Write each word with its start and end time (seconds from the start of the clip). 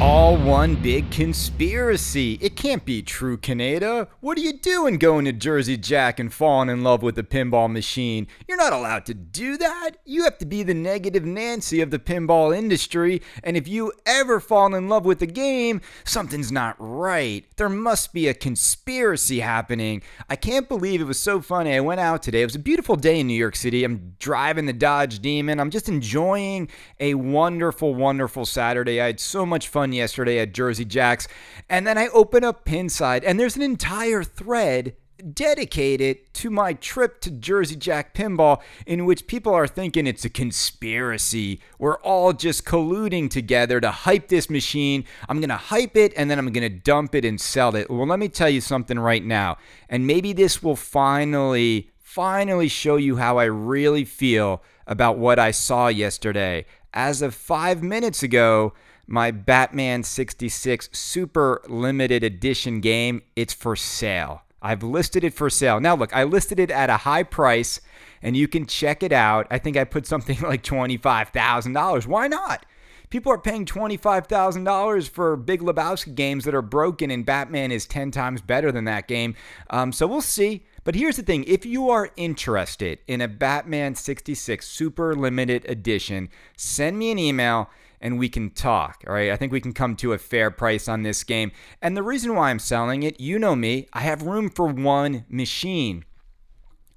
all 0.00 0.36
one 0.36 0.76
big 0.76 1.10
conspiracy. 1.10 2.38
It 2.40 2.54
can't 2.54 2.84
be 2.84 3.02
true, 3.02 3.36
Kaneda. 3.36 4.06
What 4.20 4.38
are 4.38 4.42
you 4.42 4.52
doing 4.52 4.96
going 4.96 5.24
to 5.24 5.32
Jersey 5.32 5.76
Jack 5.76 6.20
and 6.20 6.32
falling 6.32 6.68
in 6.68 6.84
love 6.84 7.02
with 7.02 7.16
the 7.16 7.24
pinball 7.24 7.68
machine? 7.70 8.28
You're 8.46 8.58
not 8.58 8.72
allowed 8.72 9.06
to 9.06 9.14
do 9.14 9.56
that. 9.56 9.96
You 10.04 10.22
have 10.22 10.38
to 10.38 10.46
be 10.46 10.62
the 10.62 10.74
negative 10.74 11.24
Nancy 11.24 11.80
of 11.80 11.90
the 11.90 11.98
pinball 11.98 12.56
industry, 12.56 13.22
and 13.42 13.56
if 13.56 13.66
you 13.66 13.92
ever 14.06 14.38
fall 14.38 14.72
in 14.72 14.88
love 14.88 15.04
with 15.04 15.18
the 15.18 15.26
game, 15.26 15.80
something's 16.04 16.52
not 16.52 16.76
right. 16.78 17.44
There 17.56 17.68
must 17.68 18.12
be 18.12 18.28
a 18.28 18.34
conspiracy 18.34 19.40
happening. 19.40 20.02
I 20.30 20.36
can't 20.36 20.68
believe 20.68 21.00
it 21.00 21.04
was 21.04 21.18
so 21.18 21.40
funny. 21.40 21.74
I 21.74 21.80
went 21.80 22.00
out 22.00 22.22
today. 22.22 22.42
It 22.42 22.46
was 22.46 22.54
a 22.54 22.60
beautiful 22.60 22.94
day 22.94 23.18
in 23.18 23.26
New 23.26 23.34
York 23.34 23.56
City. 23.56 23.82
I'm 23.82 24.14
driving 24.20 24.66
the 24.66 24.72
Dodge 24.72 25.18
Demon. 25.18 25.58
I'm 25.58 25.70
just 25.70 25.88
enjoying 25.88 26.68
a 27.00 27.14
wonderful, 27.14 27.96
wonderful 27.96 28.46
Saturday. 28.46 29.00
I 29.00 29.06
had 29.06 29.18
so 29.18 29.44
much 29.44 29.66
fun 29.66 29.87
yesterday 29.92 30.38
at 30.38 30.54
Jersey 30.54 30.84
Jacks. 30.84 31.28
And 31.68 31.86
then 31.86 31.98
I 31.98 32.08
open 32.08 32.44
up 32.44 32.64
Pinside, 32.64 33.22
and 33.24 33.38
there's 33.38 33.56
an 33.56 33.62
entire 33.62 34.22
thread 34.22 34.94
dedicated 35.34 36.32
to 36.32 36.50
my 36.50 36.72
trip 36.72 37.20
to 37.20 37.30
Jersey 37.30 37.76
Jack 37.76 38.14
Pinball, 38.14 38.60
in 38.86 39.04
which 39.04 39.26
people 39.26 39.52
are 39.52 39.66
thinking 39.66 40.06
it's 40.06 40.24
a 40.24 40.30
conspiracy. 40.30 41.60
We're 41.78 41.98
all 41.98 42.32
just 42.32 42.64
colluding 42.64 43.30
together 43.30 43.80
to 43.80 43.90
hype 43.90 44.28
this 44.28 44.48
machine. 44.48 45.04
I'm 45.28 45.40
going 45.40 45.48
to 45.48 45.56
hype 45.56 45.96
it 45.96 46.12
and 46.16 46.30
then 46.30 46.38
I'm 46.38 46.52
going 46.52 46.70
to 46.70 46.78
dump 46.78 47.14
it 47.14 47.24
and 47.24 47.40
sell 47.40 47.74
it. 47.74 47.90
Well, 47.90 48.06
let 48.06 48.18
me 48.18 48.28
tell 48.28 48.48
you 48.48 48.60
something 48.60 48.98
right 48.98 49.24
now. 49.24 49.58
And 49.88 50.06
maybe 50.06 50.32
this 50.32 50.62
will 50.62 50.76
finally, 50.76 51.90
finally 51.98 52.68
show 52.68 52.96
you 52.96 53.16
how 53.16 53.38
I 53.38 53.44
really 53.44 54.04
feel 54.04 54.62
about 54.86 55.18
what 55.18 55.38
I 55.38 55.50
saw 55.50 55.88
yesterday. 55.88 56.64
As 56.94 57.20
of 57.22 57.34
five 57.34 57.82
minutes 57.82 58.22
ago, 58.22 58.72
my 59.08 59.30
Batman 59.30 60.02
66 60.02 60.90
Super 60.92 61.62
Limited 61.66 62.22
Edition 62.22 62.80
game, 62.80 63.22
it's 63.34 63.54
for 63.54 63.74
sale. 63.74 64.42
I've 64.60 64.82
listed 64.82 65.24
it 65.24 65.34
for 65.34 65.48
sale. 65.48 65.80
Now, 65.80 65.96
look, 65.96 66.14
I 66.14 66.24
listed 66.24 66.60
it 66.60 66.70
at 66.70 66.90
a 66.90 66.98
high 66.98 67.22
price 67.22 67.80
and 68.22 68.36
you 68.36 68.46
can 68.46 68.66
check 68.66 69.02
it 69.02 69.12
out. 69.12 69.46
I 69.50 69.58
think 69.58 69.76
I 69.76 69.84
put 69.84 70.06
something 70.06 70.40
like 70.42 70.62
$25,000. 70.62 72.06
Why 72.06 72.28
not? 72.28 72.66
People 73.10 73.32
are 73.32 73.38
paying 73.38 73.64
$25,000 73.64 75.08
for 75.08 75.36
Big 75.36 75.62
Lebowski 75.62 76.14
games 76.14 76.44
that 76.44 76.54
are 76.54 76.60
broken, 76.60 77.10
and 77.10 77.24
Batman 77.24 77.72
is 77.72 77.86
10 77.86 78.10
times 78.10 78.42
better 78.42 78.70
than 78.70 78.84
that 78.84 79.08
game. 79.08 79.34
Um, 79.70 79.92
so 79.92 80.06
we'll 80.06 80.20
see. 80.20 80.66
But 80.84 80.94
here's 80.94 81.16
the 81.16 81.22
thing 81.22 81.44
if 81.44 81.64
you 81.64 81.88
are 81.88 82.10
interested 82.16 82.98
in 83.06 83.22
a 83.22 83.28
Batman 83.28 83.94
66 83.94 84.66
Super 84.66 85.14
Limited 85.14 85.64
Edition, 85.70 86.28
send 86.58 86.98
me 86.98 87.10
an 87.10 87.18
email 87.18 87.70
and 88.00 88.18
we 88.18 88.28
can 88.28 88.50
talk. 88.50 89.04
All 89.06 89.14
right. 89.14 89.30
I 89.30 89.36
think 89.36 89.52
we 89.52 89.60
can 89.60 89.72
come 89.72 89.96
to 89.96 90.12
a 90.12 90.18
fair 90.18 90.50
price 90.50 90.88
on 90.88 91.02
this 91.02 91.24
game. 91.24 91.52
And 91.82 91.96
the 91.96 92.02
reason 92.02 92.34
why 92.34 92.50
I'm 92.50 92.58
selling 92.58 93.02
it, 93.02 93.20
you 93.20 93.38
know 93.38 93.56
me, 93.56 93.88
I 93.92 94.00
have 94.00 94.22
room 94.22 94.48
for 94.48 94.66
one 94.66 95.24
machine. 95.28 96.04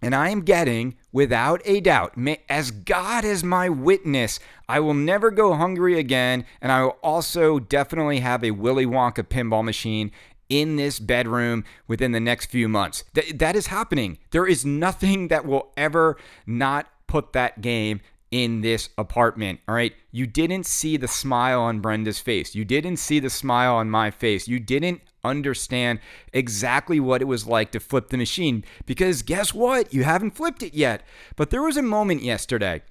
And 0.03 0.15
I 0.15 0.29
am 0.29 0.41
getting, 0.41 0.95
without 1.11 1.61
a 1.63 1.79
doubt, 1.79 2.15
as 2.49 2.71
God 2.71 3.23
is 3.23 3.43
my 3.43 3.69
witness, 3.69 4.39
I 4.67 4.79
will 4.79 4.95
never 4.95 5.29
go 5.29 5.53
hungry 5.53 5.99
again. 5.99 6.45
And 6.59 6.71
I 6.71 6.81
will 6.83 6.97
also 7.03 7.59
definitely 7.59 8.19
have 8.21 8.43
a 8.43 8.51
Willy 8.51 8.87
Wonka 8.87 9.23
pinball 9.23 9.63
machine 9.63 10.11
in 10.49 10.75
this 10.75 10.99
bedroom 10.99 11.63
within 11.87 12.13
the 12.13 12.19
next 12.19 12.47
few 12.47 12.67
months. 12.67 13.03
Th- 13.13 13.37
that 13.37 13.55
is 13.55 13.67
happening. 13.67 14.17
There 14.31 14.47
is 14.47 14.65
nothing 14.65 15.27
that 15.27 15.45
will 15.45 15.71
ever 15.77 16.17
not 16.47 16.87
put 17.07 17.33
that 17.33 17.61
game 17.61 18.01
in 18.31 18.61
this 18.61 18.89
apartment. 18.97 19.59
All 19.67 19.75
right. 19.75 19.93
You 20.11 20.25
didn't 20.25 20.65
see 20.65 20.95
the 20.97 21.07
smile 21.07 21.61
on 21.61 21.81
Brenda's 21.81 22.19
face. 22.19 22.55
You 22.55 22.63
didn't 22.63 22.97
see 22.97 23.19
the 23.19 23.29
smile 23.29 23.75
on 23.75 23.89
my 23.89 24.09
face. 24.09 24.47
You 24.47 24.59
didn't 24.59 25.01
understand 25.23 25.99
exactly 26.33 26.99
what 26.99 27.21
it 27.21 27.25
was 27.25 27.45
like 27.45 27.71
to 27.71 27.79
flip 27.79 28.09
the 28.09 28.17
machine 28.17 28.63
because 28.85 29.21
guess 29.21 29.53
what? 29.53 29.93
You 29.93 30.03
haven't 30.03 30.31
flipped 30.31 30.63
it 30.63 30.73
yet. 30.73 31.03
But 31.35 31.49
there 31.49 31.61
was 31.61 31.77
a 31.77 31.81
moment 31.81 32.23
yesterday. 32.23 32.81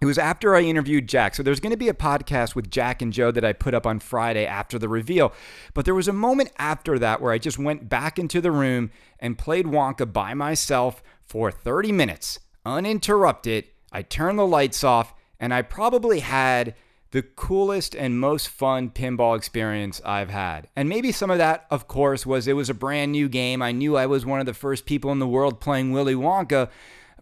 It 0.00 0.06
was 0.06 0.18
after 0.18 0.54
I 0.54 0.62
interviewed 0.62 1.08
Jack. 1.08 1.34
So 1.34 1.42
there's 1.42 1.58
going 1.58 1.72
to 1.72 1.76
be 1.76 1.88
a 1.88 1.94
podcast 1.94 2.54
with 2.54 2.70
Jack 2.70 3.02
and 3.02 3.12
Joe 3.12 3.32
that 3.32 3.44
I 3.44 3.52
put 3.52 3.74
up 3.74 3.86
on 3.86 3.98
Friday 3.98 4.46
after 4.46 4.78
the 4.78 4.88
reveal. 4.88 5.32
But 5.74 5.84
there 5.84 5.94
was 5.94 6.06
a 6.06 6.12
moment 6.12 6.52
after 6.58 6.98
that 7.00 7.20
where 7.20 7.32
I 7.32 7.38
just 7.38 7.58
went 7.58 7.88
back 7.88 8.18
into 8.18 8.40
the 8.40 8.52
room 8.52 8.90
and 9.18 9.38
played 9.38 9.66
Wonka 9.66 10.12
by 10.12 10.34
myself 10.34 11.02
for 11.26 11.50
30 11.50 11.90
minutes, 11.90 12.38
uninterrupted 12.64 13.64
I 13.92 14.02
turned 14.02 14.38
the 14.38 14.46
lights 14.46 14.84
off, 14.84 15.14
and 15.40 15.52
I 15.54 15.62
probably 15.62 16.20
had 16.20 16.74
the 17.10 17.22
coolest 17.22 17.94
and 17.94 18.20
most 18.20 18.48
fun 18.48 18.90
pinball 18.90 19.36
experience 19.36 20.00
I've 20.04 20.28
had. 20.28 20.68
And 20.76 20.88
maybe 20.88 21.10
some 21.10 21.30
of 21.30 21.38
that, 21.38 21.66
of 21.70 21.88
course, 21.88 22.26
was 22.26 22.46
it 22.46 22.52
was 22.52 22.68
a 22.68 22.74
brand 22.74 23.12
new 23.12 23.28
game. 23.28 23.62
I 23.62 23.72
knew 23.72 23.96
I 23.96 24.06
was 24.06 24.26
one 24.26 24.40
of 24.40 24.46
the 24.46 24.54
first 24.54 24.84
people 24.84 25.10
in 25.10 25.18
the 25.18 25.26
world 25.26 25.60
playing 25.60 25.92
Willy 25.92 26.14
Wonka, 26.14 26.68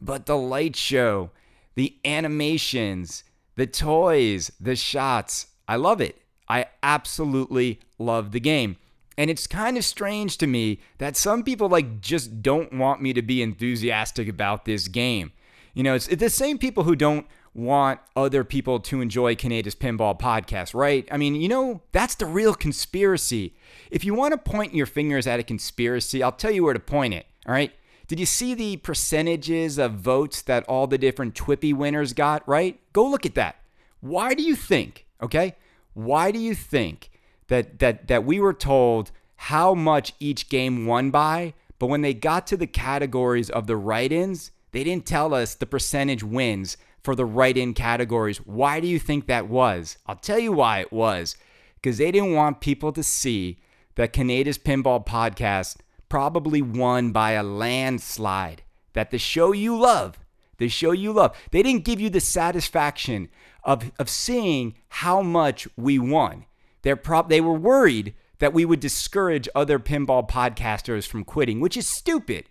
but 0.00 0.26
the 0.26 0.36
light 0.36 0.74
show, 0.74 1.30
the 1.76 1.96
animations, 2.04 3.22
the 3.54 3.66
toys, 3.66 4.50
the 4.60 4.74
shots, 4.74 5.46
I 5.68 5.76
love 5.76 6.00
it. 6.00 6.20
I 6.48 6.66
absolutely 6.82 7.80
love 7.98 8.32
the 8.32 8.40
game. 8.40 8.76
And 9.18 9.30
it's 9.30 9.46
kind 9.46 9.76
of 9.78 9.84
strange 9.84 10.36
to 10.38 10.46
me 10.46 10.80
that 10.98 11.16
some 11.16 11.42
people 11.42 11.68
like 11.68 12.00
just 12.00 12.42
don't 12.42 12.72
want 12.72 13.00
me 13.00 13.12
to 13.14 13.22
be 13.22 13.40
enthusiastic 13.40 14.28
about 14.28 14.64
this 14.64 14.88
game. 14.88 15.32
You 15.76 15.82
know, 15.82 15.94
it's, 15.94 16.08
it's 16.08 16.22
the 16.22 16.30
same 16.30 16.56
people 16.56 16.84
who 16.84 16.96
don't 16.96 17.26
want 17.52 18.00
other 18.16 18.44
people 18.44 18.80
to 18.80 19.02
enjoy 19.02 19.34
Kaneda's 19.34 19.74
Pinball 19.74 20.18
podcast, 20.18 20.74
right? 20.74 21.06
I 21.12 21.18
mean, 21.18 21.34
you 21.34 21.48
know, 21.48 21.82
that's 21.92 22.14
the 22.14 22.24
real 22.24 22.54
conspiracy. 22.54 23.54
If 23.90 24.02
you 24.02 24.14
want 24.14 24.32
to 24.32 24.38
point 24.38 24.74
your 24.74 24.86
fingers 24.86 25.26
at 25.26 25.38
a 25.38 25.42
conspiracy, 25.42 26.22
I'll 26.22 26.32
tell 26.32 26.50
you 26.50 26.64
where 26.64 26.72
to 26.72 26.80
point 26.80 27.12
it, 27.12 27.26
all 27.46 27.52
right? 27.52 27.74
Did 28.08 28.18
you 28.18 28.24
see 28.24 28.54
the 28.54 28.78
percentages 28.78 29.76
of 29.76 29.92
votes 29.92 30.40
that 30.42 30.64
all 30.64 30.86
the 30.86 30.96
different 30.96 31.34
Twippy 31.34 31.74
winners 31.74 32.14
got, 32.14 32.48
right? 32.48 32.80
Go 32.94 33.06
look 33.06 33.26
at 33.26 33.34
that. 33.34 33.56
Why 34.00 34.32
do 34.32 34.42
you 34.42 34.56
think, 34.56 35.04
okay? 35.22 35.56
Why 35.92 36.30
do 36.30 36.38
you 36.38 36.54
think 36.54 37.10
that 37.48 37.80
that 37.80 38.08
that 38.08 38.24
we 38.24 38.40
were 38.40 38.54
told 38.54 39.10
how 39.36 39.74
much 39.74 40.14
each 40.20 40.48
game 40.48 40.86
won 40.86 41.10
by, 41.10 41.52
but 41.78 41.88
when 41.88 42.00
they 42.00 42.14
got 42.14 42.46
to 42.46 42.56
the 42.56 42.66
categories 42.66 43.50
of 43.50 43.66
the 43.66 43.76
write-ins, 43.76 44.52
they 44.72 44.84
didn't 44.84 45.06
tell 45.06 45.32
us 45.32 45.54
the 45.54 45.66
percentage 45.66 46.22
wins 46.22 46.76
for 47.02 47.14
the 47.14 47.24
write 47.24 47.56
in 47.56 47.72
categories. 47.72 48.38
Why 48.38 48.80
do 48.80 48.86
you 48.86 48.98
think 48.98 49.26
that 49.26 49.48
was? 49.48 49.96
I'll 50.06 50.16
tell 50.16 50.38
you 50.38 50.52
why 50.52 50.80
it 50.80 50.92
was. 50.92 51.36
Because 51.76 51.98
they 51.98 52.10
didn't 52.10 52.34
want 52.34 52.60
people 52.60 52.92
to 52.92 53.02
see 53.02 53.58
that 53.94 54.12
Kaneda's 54.12 54.58
Pinball 54.58 55.06
Podcast 55.06 55.76
probably 56.08 56.62
won 56.62 57.12
by 57.12 57.32
a 57.32 57.42
landslide. 57.42 58.62
That 58.92 59.10
the 59.10 59.18
show 59.18 59.52
you 59.52 59.76
love, 59.76 60.18
the 60.58 60.68
show 60.68 60.92
you 60.92 61.12
love, 61.12 61.36
they 61.50 61.62
didn't 61.62 61.84
give 61.84 62.00
you 62.00 62.10
the 62.10 62.20
satisfaction 62.20 63.28
of, 63.62 63.92
of 63.98 64.08
seeing 64.08 64.74
how 64.88 65.22
much 65.22 65.68
we 65.76 65.98
won. 65.98 66.46
They're 66.82 66.96
prob- 66.96 67.28
they 67.28 67.40
were 67.40 67.54
worried 67.54 68.14
that 68.38 68.52
we 68.52 68.64
would 68.64 68.80
discourage 68.80 69.48
other 69.54 69.78
pinball 69.78 70.28
podcasters 70.28 71.06
from 71.06 71.24
quitting, 71.24 71.60
which 71.60 71.76
is 71.76 71.86
stupid 71.86 72.46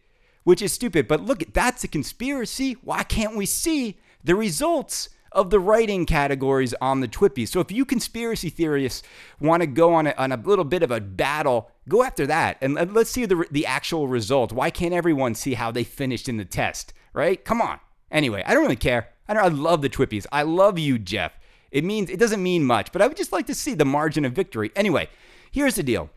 which 0.45 0.61
is 0.61 0.72
stupid. 0.72 1.09
But 1.09 1.22
look, 1.22 1.44
that's 1.51 1.83
a 1.83 1.89
conspiracy. 1.89 2.78
Why 2.81 3.03
can't 3.03 3.35
we 3.35 3.45
see 3.45 4.00
the 4.23 4.35
results 4.35 5.09
of 5.33 5.50
the 5.50 5.59
writing 5.59 6.06
categories 6.06 6.73
on 6.79 7.01
the 7.01 7.07
TWIPY? 7.09 7.47
So 7.47 7.59
if 7.59 7.72
you 7.72 7.83
conspiracy 7.83 8.50
theorists 8.50 9.03
want 9.41 9.61
to 9.61 9.67
go 9.67 9.94
on 9.94 10.07
a, 10.07 10.13
on 10.17 10.31
a 10.31 10.38
little 10.38 10.63
bit 10.63 10.83
of 10.83 10.91
a 10.91 11.01
battle, 11.01 11.72
go 11.89 12.03
after 12.03 12.25
that 12.28 12.57
and 12.61 12.94
let's 12.94 13.09
see 13.09 13.25
the, 13.25 13.45
the 13.51 13.66
actual 13.66 14.07
result. 14.07 14.53
Why 14.53 14.69
can't 14.69 14.94
everyone 14.94 15.35
see 15.35 15.56
how 15.56 15.72
they 15.72 15.83
finished 15.83 16.29
in 16.29 16.38
the 16.38 16.45
test, 16.45 16.94
right? 17.12 17.44
Come 17.44 17.62
on. 17.62 17.80
Anyway, 18.09 18.44
I 18.45 18.53
don't 18.53 18.63
really 18.63 18.75
care. 18.77 19.09
I, 19.27 19.33
don't, 19.33 19.44
I 19.44 19.47
love 19.47 19.81
the 19.81 19.89
Twippies. 19.89 20.25
I 20.31 20.44
love 20.44 20.80
you, 20.80 21.00
Jeff. 21.00 21.33
It 21.71 21.83
means 21.83 22.09
it 22.09 22.19
doesn't 22.19 22.42
mean 22.42 22.63
much, 22.63 22.92
but 22.92 23.01
I 23.01 23.07
would 23.07 23.18
just 23.18 23.33
like 23.33 23.47
to 23.47 23.56
see 23.56 23.74
the 23.74 23.83
margin 23.83 24.24
of 24.24 24.33
victory. 24.33 24.71
Anyway, 24.75 25.09
here's 25.51 25.75
the 25.75 25.83
deal. 25.83 26.12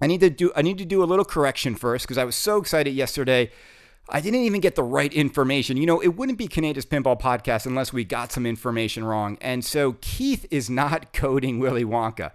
I 0.00 0.06
need 0.06 0.20
to 0.20 0.30
do 0.30 0.52
I 0.54 0.62
need 0.62 0.78
to 0.78 0.84
do 0.84 1.02
a 1.02 1.06
little 1.06 1.24
correction 1.24 1.74
first 1.74 2.04
because 2.04 2.18
I 2.18 2.24
was 2.24 2.36
so 2.36 2.58
excited 2.58 2.94
yesterday. 2.94 3.50
I 4.10 4.20
didn't 4.22 4.40
even 4.40 4.60
get 4.60 4.74
the 4.74 4.82
right 4.82 5.12
information. 5.12 5.76
You 5.76 5.84
know, 5.84 6.00
it 6.00 6.16
wouldn't 6.16 6.38
be 6.38 6.48
Kaneda's 6.48 6.86
Pinball 6.86 7.20
Podcast 7.20 7.66
unless 7.66 7.92
we 7.92 8.04
got 8.04 8.32
some 8.32 8.46
information 8.46 9.04
wrong. 9.04 9.36
And 9.42 9.62
so 9.62 9.96
Keith 10.00 10.46
is 10.50 10.70
not 10.70 11.12
coding 11.12 11.58
Willy 11.58 11.84
Wonka. 11.84 12.32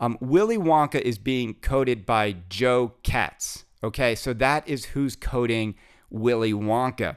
Um, 0.00 0.18
Willy 0.20 0.58
Wonka 0.58 1.00
is 1.00 1.18
being 1.18 1.54
coded 1.54 2.04
by 2.04 2.36
Joe 2.50 2.92
Katz. 3.02 3.64
Okay, 3.82 4.14
so 4.14 4.34
that 4.34 4.68
is 4.68 4.86
who's 4.86 5.16
coding 5.16 5.76
Willy 6.10 6.52
Wonka. 6.52 7.16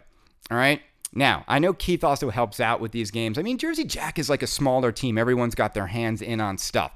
All 0.50 0.58
right. 0.58 0.82
Now, 1.14 1.44
I 1.48 1.60
know 1.60 1.74
Keith 1.74 2.04
also 2.04 2.30
helps 2.30 2.60
out 2.60 2.80
with 2.80 2.92
these 2.92 3.12
games. 3.12 3.38
I 3.38 3.42
mean, 3.42 3.58
Jersey 3.58 3.86
Jack 3.86 4.20
is 4.20 4.30
like 4.30 4.44
a 4.44 4.48
smaller 4.48 4.92
team, 4.92 5.18
everyone's 5.18 5.56
got 5.56 5.74
their 5.74 5.88
hands 5.88 6.22
in 6.22 6.40
on 6.40 6.58
stuff. 6.58 6.94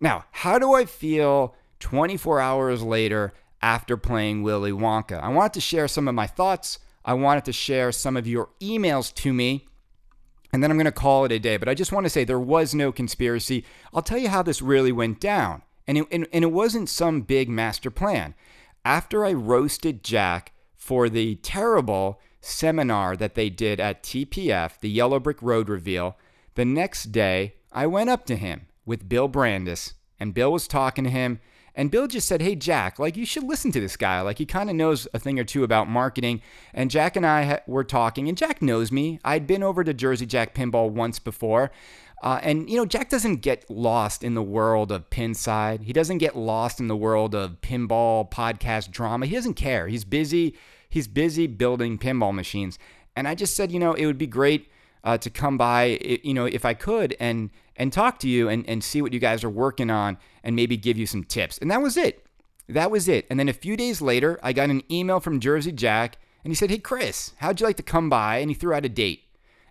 Now, 0.00 0.24
how 0.30 0.58
do 0.58 0.74
I 0.74 0.84
feel 0.84 1.54
24 1.80 2.40
hours 2.40 2.82
later 2.82 3.32
after 3.62 3.96
playing 3.96 4.42
Willy 4.42 4.72
Wonka. 4.72 5.20
I 5.20 5.28
wanted 5.28 5.54
to 5.54 5.60
share 5.60 5.88
some 5.88 6.08
of 6.08 6.14
my 6.14 6.26
thoughts. 6.26 6.78
I 7.04 7.14
wanted 7.14 7.44
to 7.46 7.52
share 7.52 7.92
some 7.92 8.16
of 8.16 8.26
your 8.26 8.50
emails 8.60 9.12
to 9.14 9.32
me. 9.32 9.66
and 10.52 10.62
then 10.62 10.70
I'm 10.70 10.78
going 10.78 10.86
to 10.86 10.92
call 10.92 11.24
it 11.24 11.32
a 11.32 11.38
day. 11.38 11.56
But 11.58 11.68
I 11.68 11.74
just 11.74 11.92
want 11.92 12.06
to 12.06 12.10
say 12.10 12.24
there 12.24 12.40
was 12.40 12.74
no 12.74 12.90
conspiracy. 12.92 13.64
I'll 13.92 14.02
tell 14.02 14.18
you 14.18 14.28
how 14.28 14.42
this 14.42 14.62
really 14.62 14.92
went 14.92 15.20
down. 15.20 15.62
And 15.86 15.98
it, 15.98 16.06
and, 16.10 16.26
and 16.32 16.44
it 16.44 16.52
wasn't 16.52 16.88
some 16.88 17.22
big 17.22 17.48
master 17.48 17.90
plan. 17.90 18.34
After 18.84 19.24
I 19.24 19.32
roasted 19.32 20.02
Jack 20.02 20.52
for 20.74 21.08
the 21.08 21.34
terrible 21.36 22.20
seminar 22.40 23.16
that 23.16 23.34
they 23.34 23.50
did 23.50 23.80
at 23.80 24.02
TPF, 24.02 24.80
the 24.80 24.88
Yellow 24.88 25.18
Brick 25.20 25.42
Road 25.42 25.68
reveal, 25.68 26.16
the 26.54 26.64
next 26.64 27.12
day 27.12 27.54
I 27.72 27.86
went 27.86 28.10
up 28.10 28.24
to 28.26 28.36
him 28.36 28.66
with 28.86 29.08
Bill 29.08 29.28
Brandis, 29.28 29.94
and 30.18 30.34
Bill 30.34 30.52
was 30.52 30.66
talking 30.66 31.04
to 31.04 31.10
him. 31.10 31.40
And 31.78 31.92
Bill 31.92 32.08
just 32.08 32.26
said, 32.26 32.42
Hey, 32.42 32.56
Jack, 32.56 32.98
like, 32.98 33.16
you 33.16 33.24
should 33.24 33.44
listen 33.44 33.70
to 33.70 33.80
this 33.80 33.96
guy. 33.96 34.20
Like, 34.20 34.38
he 34.38 34.46
kind 34.46 34.68
of 34.68 34.74
knows 34.74 35.06
a 35.14 35.18
thing 35.20 35.38
or 35.38 35.44
two 35.44 35.62
about 35.62 35.88
marketing. 35.88 36.42
And 36.74 36.90
Jack 36.90 37.14
and 37.14 37.24
I 37.24 37.44
ha- 37.44 37.60
were 37.68 37.84
talking, 37.84 38.28
and 38.28 38.36
Jack 38.36 38.60
knows 38.60 38.90
me. 38.90 39.20
I'd 39.24 39.46
been 39.46 39.62
over 39.62 39.84
to 39.84 39.94
Jersey 39.94 40.26
Jack 40.26 40.56
Pinball 40.56 40.90
once 40.90 41.20
before. 41.20 41.70
Uh, 42.20 42.40
and, 42.42 42.68
you 42.68 42.76
know, 42.76 42.84
Jack 42.84 43.10
doesn't 43.10 43.42
get 43.42 43.70
lost 43.70 44.24
in 44.24 44.34
the 44.34 44.42
world 44.42 44.90
of 44.90 45.08
Pinside. 45.08 45.84
He 45.84 45.92
doesn't 45.92 46.18
get 46.18 46.36
lost 46.36 46.80
in 46.80 46.88
the 46.88 46.96
world 46.96 47.32
of 47.32 47.60
pinball 47.60 48.28
podcast 48.28 48.90
drama. 48.90 49.26
He 49.26 49.36
doesn't 49.36 49.54
care. 49.54 49.86
He's 49.86 50.04
busy. 50.04 50.56
He's 50.88 51.06
busy 51.06 51.46
building 51.46 51.96
pinball 51.96 52.34
machines. 52.34 52.76
And 53.14 53.28
I 53.28 53.36
just 53.36 53.54
said, 53.54 53.70
you 53.70 53.78
know, 53.78 53.92
it 53.92 54.04
would 54.04 54.18
be 54.18 54.26
great 54.26 54.68
uh, 55.04 55.16
to 55.18 55.30
come 55.30 55.56
by, 55.56 55.98
you 56.24 56.34
know, 56.34 56.46
if 56.46 56.64
I 56.64 56.74
could, 56.74 57.16
and 57.20 57.50
and 57.78 57.92
talk 57.92 58.18
to 58.18 58.28
you 58.28 58.48
and, 58.48 58.68
and 58.68 58.84
see 58.84 59.00
what 59.00 59.14
you 59.14 59.20
guys 59.20 59.42
are 59.44 59.50
working 59.50 59.88
on 59.88 60.18
and 60.42 60.54
maybe 60.54 60.76
give 60.76 60.98
you 60.98 61.06
some 61.06 61.24
tips. 61.24 61.56
And 61.58 61.70
that 61.70 61.80
was 61.80 61.96
it. 61.96 62.26
That 62.68 62.90
was 62.90 63.08
it. 63.08 63.26
And 63.30 63.40
then 63.40 63.48
a 63.48 63.54
few 63.54 63.76
days 63.76 64.02
later, 64.02 64.38
I 64.42 64.52
got 64.52 64.68
an 64.68 64.82
email 64.90 65.20
from 65.20 65.40
Jersey 65.40 65.72
Jack 65.72 66.18
and 66.44 66.50
he 66.50 66.54
said, 66.54 66.70
Hey, 66.70 66.78
Chris, 66.78 67.32
how'd 67.38 67.60
you 67.60 67.66
like 67.66 67.76
to 67.76 67.82
come 67.82 68.10
by? 68.10 68.38
And 68.38 68.50
he 68.50 68.54
threw 68.54 68.74
out 68.74 68.84
a 68.84 68.90
date. 68.90 69.22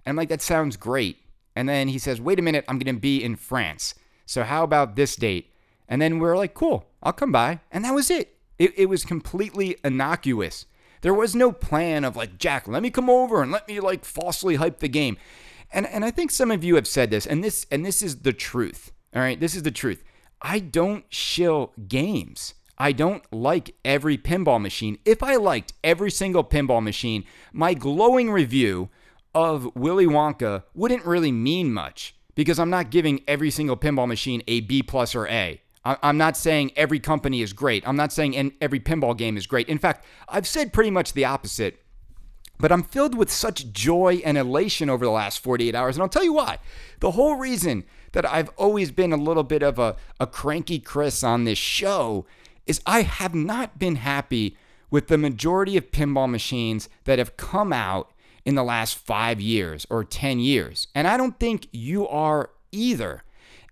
And 0.06 0.12
I'm 0.12 0.16
like, 0.16 0.30
That 0.30 0.42
sounds 0.42 0.78
great. 0.78 1.18
And 1.56 1.68
then 1.70 1.90
he 1.90 2.00
says, 2.00 2.20
Wait 2.20 2.40
a 2.40 2.42
minute, 2.42 2.66
I'm 2.68 2.80
going 2.80 2.96
to 2.96 3.00
be 3.00 3.24
in 3.24 3.36
France. 3.36 3.94
So 4.26 4.44
how 4.44 4.64
about 4.64 4.96
this 4.96 5.16
date? 5.16 5.54
And 5.88 6.02
then 6.02 6.20
we're 6.20 6.38
like, 6.38 6.54
Cool, 6.54 6.86
I'll 7.04 7.14
come 7.14 7.32
by. 7.32 7.60
And 7.72 7.86
that 7.86 7.94
was 7.94 8.10
it. 8.10 8.38
It, 8.58 8.74
it 8.78 8.86
was 8.88 9.06
completely 9.06 9.78
innocuous. 9.84 10.66
There 11.02 11.14
was 11.14 11.36
no 11.36 11.52
plan 11.52 12.04
of 12.04 12.16
like, 12.16 12.38
Jack, 12.40 12.68
let 12.68 12.82
me 12.82 12.90
come 12.90 13.10
over 13.10 13.44
and 13.44 13.52
let 13.52 13.68
me 13.68 13.80
like 13.80 14.04
falsely 14.04 14.56
hype 14.56 14.80
the 14.80 14.88
game. 14.88 15.18
And 15.72 15.86
and 15.88 16.06
I 16.06 16.12
think 16.12 16.32
some 16.32 16.52
of 16.52 16.64
you 16.64 16.76
have 16.76 16.88
said 16.88 17.10
this, 17.10 17.26
and 17.26 17.44
this 17.44 17.66
and 17.72 17.86
this 17.86 18.02
is 18.02 18.20
the 18.20 18.34
truth. 18.34 18.92
All 19.14 19.22
right, 19.22 19.40
this 19.40 19.56
is 19.56 19.64
the 19.64 19.72
truth. 19.72 20.04
I 20.42 20.60
don't 20.60 21.06
shill 21.10 21.74
games. 21.88 22.54
I 22.78 22.92
don't 22.92 23.24
like 23.34 23.74
every 23.84 24.18
pinball 24.18 24.62
machine. 24.62 25.00
If 25.04 25.24
I 25.24 25.36
liked 25.38 25.74
every 25.84 26.12
single 26.12 26.44
pinball 26.44 26.84
machine, 26.84 27.24
my 27.52 27.74
glowing 27.74 28.30
review 28.30 28.90
of 29.34 29.76
Willy 29.76 30.06
Wonka 30.06 30.64
wouldn't 30.76 31.06
really 31.06 31.32
mean 31.32 31.74
much 31.74 32.16
because 32.36 32.60
I'm 32.60 32.70
not 32.70 32.92
giving 32.92 33.24
every 33.28 33.50
single 33.50 33.78
pinball 33.78 34.08
machine 34.08 34.44
a 34.48 34.62
B 34.62 34.84
plus 34.84 35.16
or 35.16 35.28
A. 35.28 35.62
I'm 35.84 36.18
not 36.18 36.36
saying 36.36 36.72
every 36.76 37.00
company 37.00 37.42
is 37.42 37.54
great. 37.54 37.88
I'm 37.88 37.96
not 37.96 38.12
saying 38.12 38.54
every 38.60 38.80
pinball 38.80 39.18
game 39.18 39.38
is 39.38 39.48
great. 39.48 39.70
In 39.70 39.78
fact, 39.78 40.06
I've 40.28 40.46
said 40.46 40.74
pretty 40.74 40.92
much 40.92 41.14
the 41.14 41.26
opposite 41.26 41.82
but 42.60 42.72
I'm 42.72 42.84
filled 42.84 43.16
with 43.16 43.32
such 43.32 43.72
joy 43.72 44.22
and 44.26 44.38
elation 44.38 44.90
over 44.90 45.06
the 45.06 45.12
last 45.12 45.40
48 45.40 45.76
hours. 45.76 45.96
And 45.96 46.04
I'll 46.04 46.10
tell 46.10 46.24
you 46.24 46.34
why. 46.34 46.58
The 47.00 47.12
whole 47.12 47.36
reason 47.36 47.84
that 48.14 48.26
I've 48.26 48.50
always 48.58 48.92
been 48.92 49.14
a 49.14 49.18
little 49.18 49.44
bit 49.44 49.62
of 49.62 49.78
a, 49.78 49.96
a 50.20 50.28
cranky 50.28 50.80
Chris 50.80 51.24
on 51.24 51.44
this 51.44 51.58
show 51.58 52.26
is 52.66 52.82
I 52.86 53.04
have 53.04 53.36
not 53.36 53.80
been 53.80 53.98
happy 53.98 54.58
with 54.90 55.08
the 55.08 55.18
majority 55.18 55.78
of 55.78 55.92
pinball 55.92 56.30
machines 56.30 56.90
that 57.04 57.20
have 57.20 57.38
come 57.38 57.74
out 57.74 58.12
in 58.46 58.56
the 58.56 58.64
last 58.64 58.98
five 58.98 59.42
years 59.42 59.86
or 59.90 60.04
10 60.04 60.40
years. 60.40 60.88
And 60.96 61.08
I 61.08 61.18
don't 61.18 61.40
think 61.40 61.68
you 61.72 62.08
are 62.08 62.52
either. 62.72 63.24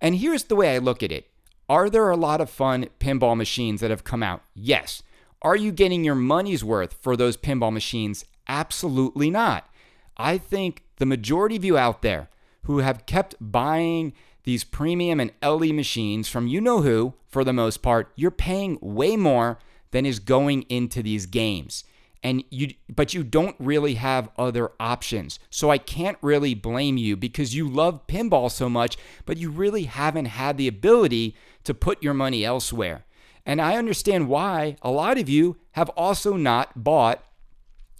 And 0.01 0.17
here's 0.17 0.43
the 0.43 0.55
way 0.55 0.75
I 0.75 0.79
look 0.79 1.01
at 1.01 1.11
it 1.11 1.27
Are 1.69 1.89
there 1.89 2.09
a 2.09 2.17
lot 2.17 2.41
of 2.41 2.49
fun 2.49 2.87
pinball 2.99 3.37
machines 3.37 3.81
that 3.81 3.89
have 3.89 4.03
come 4.03 4.21
out? 4.21 4.43
Yes. 4.53 5.01
Are 5.41 5.55
you 5.55 5.71
getting 5.71 6.03
your 6.03 6.15
money's 6.15 6.63
worth 6.63 6.93
for 7.01 7.15
those 7.15 7.37
pinball 7.37 7.71
machines? 7.71 8.25
Absolutely 8.47 9.29
not. 9.29 9.69
I 10.17 10.37
think 10.37 10.83
the 10.97 11.05
majority 11.05 11.55
of 11.55 11.65
you 11.65 11.77
out 11.77 12.01
there 12.01 12.29
who 12.63 12.79
have 12.79 13.05
kept 13.05 13.35
buying 13.39 14.13
these 14.43 14.63
premium 14.63 15.19
and 15.19 15.31
LE 15.43 15.73
machines 15.73 16.27
from 16.27 16.47
you 16.47 16.61
know 16.61 16.81
who, 16.81 17.13
for 17.27 17.43
the 17.43 17.53
most 17.53 17.81
part, 17.81 18.11
you're 18.15 18.31
paying 18.31 18.77
way 18.81 19.17
more 19.17 19.59
than 19.91 20.05
is 20.05 20.19
going 20.19 20.63
into 20.63 21.01
these 21.01 21.25
games. 21.25 21.83
And 22.23 22.43
you 22.49 22.73
but 22.89 23.13
you 23.13 23.23
don't 23.23 23.55
really 23.59 23.95
have 23.95 24.29
other 24.37 24.71
options. 24.79 25.37
So 25.51 25.69
I 25.69 25.77
can't 25.77 26.17
really 26.21 26.55
blame 26.55 26.97
you 26.97 27.15
because 27.15 27.53
you 27.53 27.67
love 27.67 28.07
pinball 28.07 28.49
so 28.49 28.67
much, 28.67 28.97
but 29.25 29.37
you 29.37 29.51
really 29.51 29.83
haven't 29.83 30.25
had 30.25 30.57
the 30.57 30.67
ability 30.67 31.35
to 31.65 31.73
put 31.73 32.01
your 32.01 32.15
money 32.15 32.43
elsewhere. 32.43 33.05
And 33.45 33.61
I 33.61 33.75
understand 33.77 34.27
why 34.27 34.75
a 34.81 34.89
lot 34.89 35.19
of 35.19 35.29
you 35.29 35.57
have 35.73 35.89
also 35.89 36.35
not 36.35 36.83
bought 36.83 37.23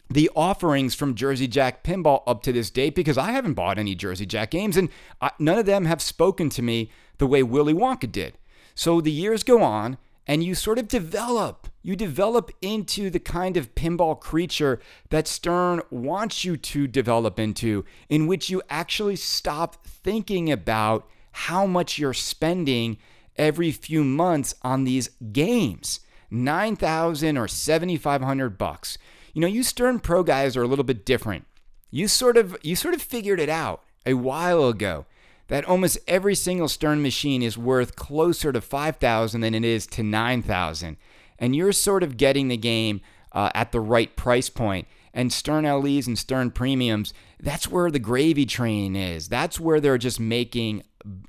the 0.09 0.29
offerings 0.35 0.95
from 0.95 1.15
Jersey 1.15 1.47
Jack 1.47 1.83
Pinball 1.83 2.23
up 2.27 2.43
to 2.43 2.53
this 2.53 2.69
date 2.69 2.95
because 2.95 3.17
I 3.17 3.31
haven't 3.31 3.53
bought 3.53 3.79
any 3.79 3.95
Jersey 3.95 4.25
Jack 4.25 4.51
games 4.51 4.77
and 4.77 4.89
I, 5.21 5.31
none 5.39 5.57
of 5.57 5.65
them 5.65 5.85
have 5.85 6.01
spoken 6.01 6.49
to 6.49 6.61
me 6.61 6.91
the 7.17 7.27
way 7.27 7.43
Willy 7.43 7.73
Wonka 7.73 8.11
did. 8.11 8.37
So 8.75 9.01
the 9.01 9.11
years 9.11 9.43
go 9.43 9.63
on 9.63 9.97
and 10.27 10.43
you 10.43 10.55
sort 10.55 10.79
of 10.79 10.87
develop. 10.87 11.67
You 11.81 11.95
develop 11.95 12.51
into 12.61 13.09
the 13.09 13.19
kind 13.19 13.57
of 13.57 13.75
pinball 13.75 14.19
creature 14.19 14.79
that 15.09 15.27
Stern 15.27 15.81
wants 15.89 16.43
you 16.43 16.57
to 16.57 16.87
develop 16.87 17.39
into, 17.39 17.85
in 18.09 18.25
which 18.27 18.49
you 18.49 18.61
actually 18.69 19.15
stop 19.15 19.85
thinking 19.85 20.51
about 20.51 21.07
how 21.31 21.65
much 21.65 21.99
you're 21.99 22.13
spending 22.13 22.97
every 23.37 23.71
few 23.71 24.03
months 24.03 24.55
on 24.63 24.83
these 24.83 25.09
games. 25.31 25.99
9,000 26.31 27.37
or 27.37 27.47
7,500 27.47 28.57
bucks. 28.57 28.97
You 29.35 29.41
know, 29.41 29.47
you 29.47 29.63
Stern 29.63 29.99
Pro 29.99 30.23
guys 30.23 30.55
are 30.55 30.63
a 30.63 30.67
little 30.67 30.85
bit 30.85 31.05
different. 31.05 31.45
You 31.91 32.07
sort 32.07 32.37
of 32.37 32.57
you 32.63 32.73
sort 32.77 32.93
of 32.93 33.01
figured 33.01 33.41
it 33.41 33.49
out 33.49 33.83
a 34.05 34.13
while 34.13 34.69
ago 34.69 35.05
that 35.49 35.65
almost 35.65 35.97
every 36.07 36.35
single 36.35 36.69
Stern 36.69 37.01
machine 37.01 37.43
is 37.43 37.57
worth 37.57 37.97
closer 37.97 38.53
to 38.53 38.61
5,000 38.61 39.41
than 39.41 39.53
it 39.53 39.65
is 39.65 39.85
to 39.87 40.03
9,000. 40.03 40.95
And 41.37 41.53
you're 41.53 41.73
sort 41.73 42.01
of 42.01 42.15
getting 42.15 42.47
the 42.47 42.55
game 42.55 43.01
uh, 43.33 43.51
at 43.53 43.73
the 43.73 43.81
right 43.81 44.15
price 44.15 44.49
point. 44.49 44.87
And 45.13 45.33
Stern 45.33 45.65
LEs 45.65 46.07
and 46.07 46.17
Stern 46.17 46.51
Premiums, 46.51 47.13
that's 47.37 47.67
where 47.67 47.91
the 47.91 47.99
gravy 47.99 48.45
train 48.45 48.95
is. 48.95 49.27
That's 49.27 49.59
where 49.59 49.81
they're 49.81 49.97
just 49.97 50.19
making, 50.19 50.83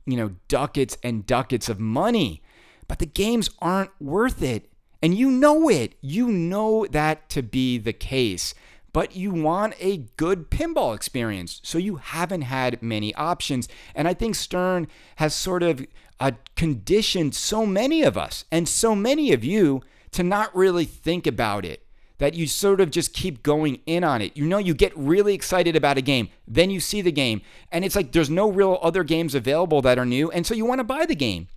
you 0.07 0.17
know, 0.17 0.37
ducats 0.47 0.97
and 1.03 1.27
ducats 1.27 1.69
of 1.69 1.81
money. 1.81 2.41
But 2.87 3.01
the 3.01 3.07
games 3.07 3.51
aren't 3.59 3.91
worth 4.01 4.43
it. 4.43 4.71
And 5.07 5.17
you 5.17 5.31
know 5.31 5.69
it. 5.69 5.95
You 6.01 6.27
know 6.27 6.85
that 6.91 7.29
to 7.29 7.41
be 7.41 7.79
the 7.79 7.93
case. 7.93 8.55
But 8.93 9.15
you 9.15 9.31
want 9.31 9.75
a 9.79 9.99
good 10.17 10.51
pinball 10.51 10.97
experience. 10.97 11.61
So 11.63 11.79
you 11.79 11.95
haven't 11.95 12.41
had 12.41 12.83
many 12.83 13.15
options. 13.15 13.69
And 13.95 14.09
I 14.09 14.15
think 14.15 14.35
Stern 14.35 14.89
has 15.15 15.33
sort 15.33 15.63
of 15.63 15.87
uh, 16.19 16.33
conditioned 16.57 17.37
so 17.37 17.65
many 17.65 18.03
of 18.03 18.19
us 18.19 18.47
and 18.51 18.69
so 18.69 18.97
many 18.97 19.33
of 19.33 19.45
you 19.45 19.81
to 20.11 20.25
not 20.25 20.53
really 20.57 20.85
think 20.85 21.29
about 21.29 21.65
it. 21.65 21.87
That 22.19 22.35
you 22.35 22.49
sort 22.49 22.81
of 22.81 22.91
just 22.91 23.13
keep 23.13 23.45
going 23.45 23.83
in 23.87 24.03
on 24.03 24.21
it. 24.21 24.37
You 24.37 24.45
know, 24.45 24.59
you 24.59 24.75
get 24.75 24.93
really 24.97 25.35
excited 25.35 25.77
about 25.77 25.99
a 25.99 26.03
game, 26.03 26.31
then 26.49 26.69
you 26.69 26.81
see 26.81 27.01
the 27.01 27.13
game, 27.13 27.43
and 27.71 27.85
it's 27.85 27.95
like 27.95 28.11
there's 28.11 28.31
no 28.31 28.51
real 28.51 28.81
other 28.83 29.05
games 29.05 29.37
available 29.37 29.83
that 29.83 29.99
are 29.99 30.07
new, 30.07 30.31
and 30.31 30.45
so 30.45 30.55
you 30.55 30.65
want 30.65 30.81
to 30.81 30.85
buy 30.85 31.05
the 31.05 31.15
game 31.15 31.49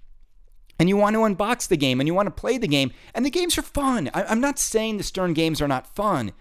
and 0.79 0.87
you 0.87 0.95
want 0.97 1.13
to 1.13 1.19
unbox 1.19 1.67
the 1.67 1.77
game 1.77 1.99
and 1.99 2.07
you 2.07 2.13
want 2.13 2.27
to 2.27 2.41
play 2.41 2.57
the 2.57 2.67
game, 2.67 2.91
and 3.13 3.25
the 3.25 3.29
games 3.29 3.57
are 3.57 3.63
fun. 3.63 4.09
I, 4.13 4.31
am 4.31 4.39
not 4.39 4.57
saying 4.57 4.97
the 4.97 5.03
Stern 5.03 5.33
games 5.33 5.61
are 5.61 5.67
not 5.67 5.93
fun, 5.93 6.31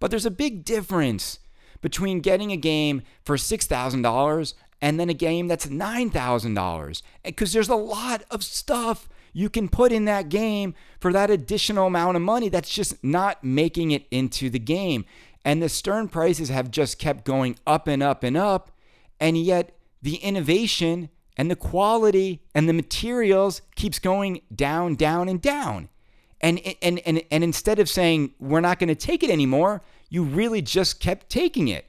but 0.00 0.10
there's 0.10 0.26
a 0.26 0.30
big 0.30 0.64
difference 0.64 1.38
between 1.82 2.20
getting 2.20 2.50
a 2.50 2.56
game 2.56 3.02
for 3.24 3.36
$6,000 3.36 4.54
and 4.80 4.98
then 4.98 5.10
a 5.10 5.14
game 5.14 5.46
that's 5.46 5.66
$9,000 5.66 7.02
because 7.22 7.52
there's 7.52 7.68
a 7.68 7.76
lot 7.76 8.24
of 8.30 8.42
stuff 8.42 9.08
you 9.32 9.48
can 9.48 9.68
put 9.68 9.92
in 9.92 10.04
that 10.06 10.28
game 10.28 10.74
for 11.00 11.12
that 11.12 11.30
additional 11.30 11.86
amount 11.86 12.16
of 12.16 12.22
money 12.22 12.48
that's 12.48 12.74
just 12.74 13.02
not 13.02 13.42
making 13.44 13.90
it 13.90 14.06
into 14.10 14.50
the 14.50 14.58
game. 14.58 15.04
And 15.44 15.62
the 15.62 15.68
Stern 15.68 16.08
prices 16.08 16.48
have 16.48 16.70
just 16.70 16.98
kept 16.98 17.24
going 17.24 17.56
up 17.66 17.88
and 17.88 18.02
up 18.02 18.22
and 18.22 18.36
up, 18.36 18.70
and 19.18 19.36
yet 19.36 19.76
the 20.00 20.16
innovation 20.16 21.08
and 21.36 21.50
the 21.50 21.56
quality 21.56 22.42
and 22.54 22.68
the 22.68 22.72
materials 22.72 23.62
keeps 23.74 23.98
going 23.98 24.42
down, 24.54 24.94
down, 24.94 25.28
and 25.28 25.40
down. 25.40 25.88
And, 26.40 26.60
and, 26.82 26.98
and, 27.06 27.22
and 27.30 27.44
instead 27.44 27.78
of 27.78 27.88
saying, 27.88 28.34
we're 28.40 28.60
not 28.60 28.78
going 28.78 28.88
to 28.88 28.94
take 28.94 29.22
it 29.22 29.30
anymore, 29.30 29.82
you 30.08 30.24
really 30.24 30.60
just 30.60 31.00
kept 31.00 31.28
taking 31.28 31.68
it. 31.68 31.86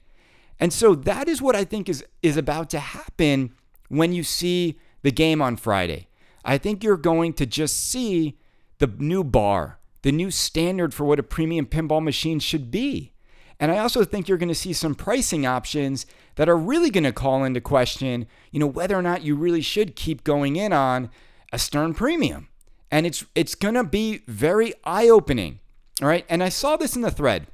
And 0.60 0.72
so 0.72 0.96
that 0.96 1.28
is 1.28 1.42
what 1.42 1.56
I 1.56 1.64
think 1.64 1.90
is, 1.90 2.06
is 2.22 2.38
about 2.38 2.70
to 2.72 2.80
happen 2.80 3.54
when 3.90 4.14
you 4.14 4.24
see 4.24 4.80
the 5.02 5.12
game 5.12 5.42
on 5.42 5.58
Friday. 5.58 6.08
I 6.46 6.58
think 6.58 6.84
you're 6.84 6.98
going 6.98 7.34
to 7.34 7.46
just 7.46 7.90
see 7.90 8.38
the 8.80 8.88
new 8.88 9.24
bar, 9.24 9.80
the 10.04 10.12
new 10.12 10.30
standard 10.30 10.94
for 10.94 11.06
what 11.06 11.20
a 11.20 11.24
premium 11.24 11.66
pinball 11.66 12.04
machine 12.04 12.40
should 12.40 12.70
be. 12.70 13.12
And 13.60 13.72
I 13.72 13.78
also 13.78 14.04
think 14.04 14.28
you're 14.28 14.38
going 14.38 14.50
to 14.50 14.56
see 14.56 14.74
some 14.74 14.96
pricing 14.96 15.46
options 15.46 16.06
that 16.36 16.50
are 16.50 16.58
really 16.58 16.90
going 16.90 17.04
to 17.04 17.12
call 17.12 17.44
into 17.44 17.62
question, 17.62 18.28
you 18.52 18.60
know, 18.60 18.68
whether 18.68 18.98
or 18.98 19.02
not 19.02 19.24
you 19.24 19.36
really 19.36 19.62
should 19.62 19.96
keep 19.96 20.24
going 20.24 20.56
in 20.56 20.74
on 20.74 21.10
a 21.52 21.60
Stern 21.60 21.94
premium. 21.94 22.50
And 22.92 23.06
it's 23.06 23.26
it's 23.36 23.56
going 23.56 23.76
to 23.76 23.84
be 23.84 24.24
very 24.28 24.74
eye-opening. 24.84 25.60
All 26.02 26.08
right? 26.08 26.26
And 26.30 26.44
I 26.44 26.50
saw 26.50 26.76
this 26.76 26.96
in 26.96 27.02
the 27.02 27.12
thread. 27.12 27.48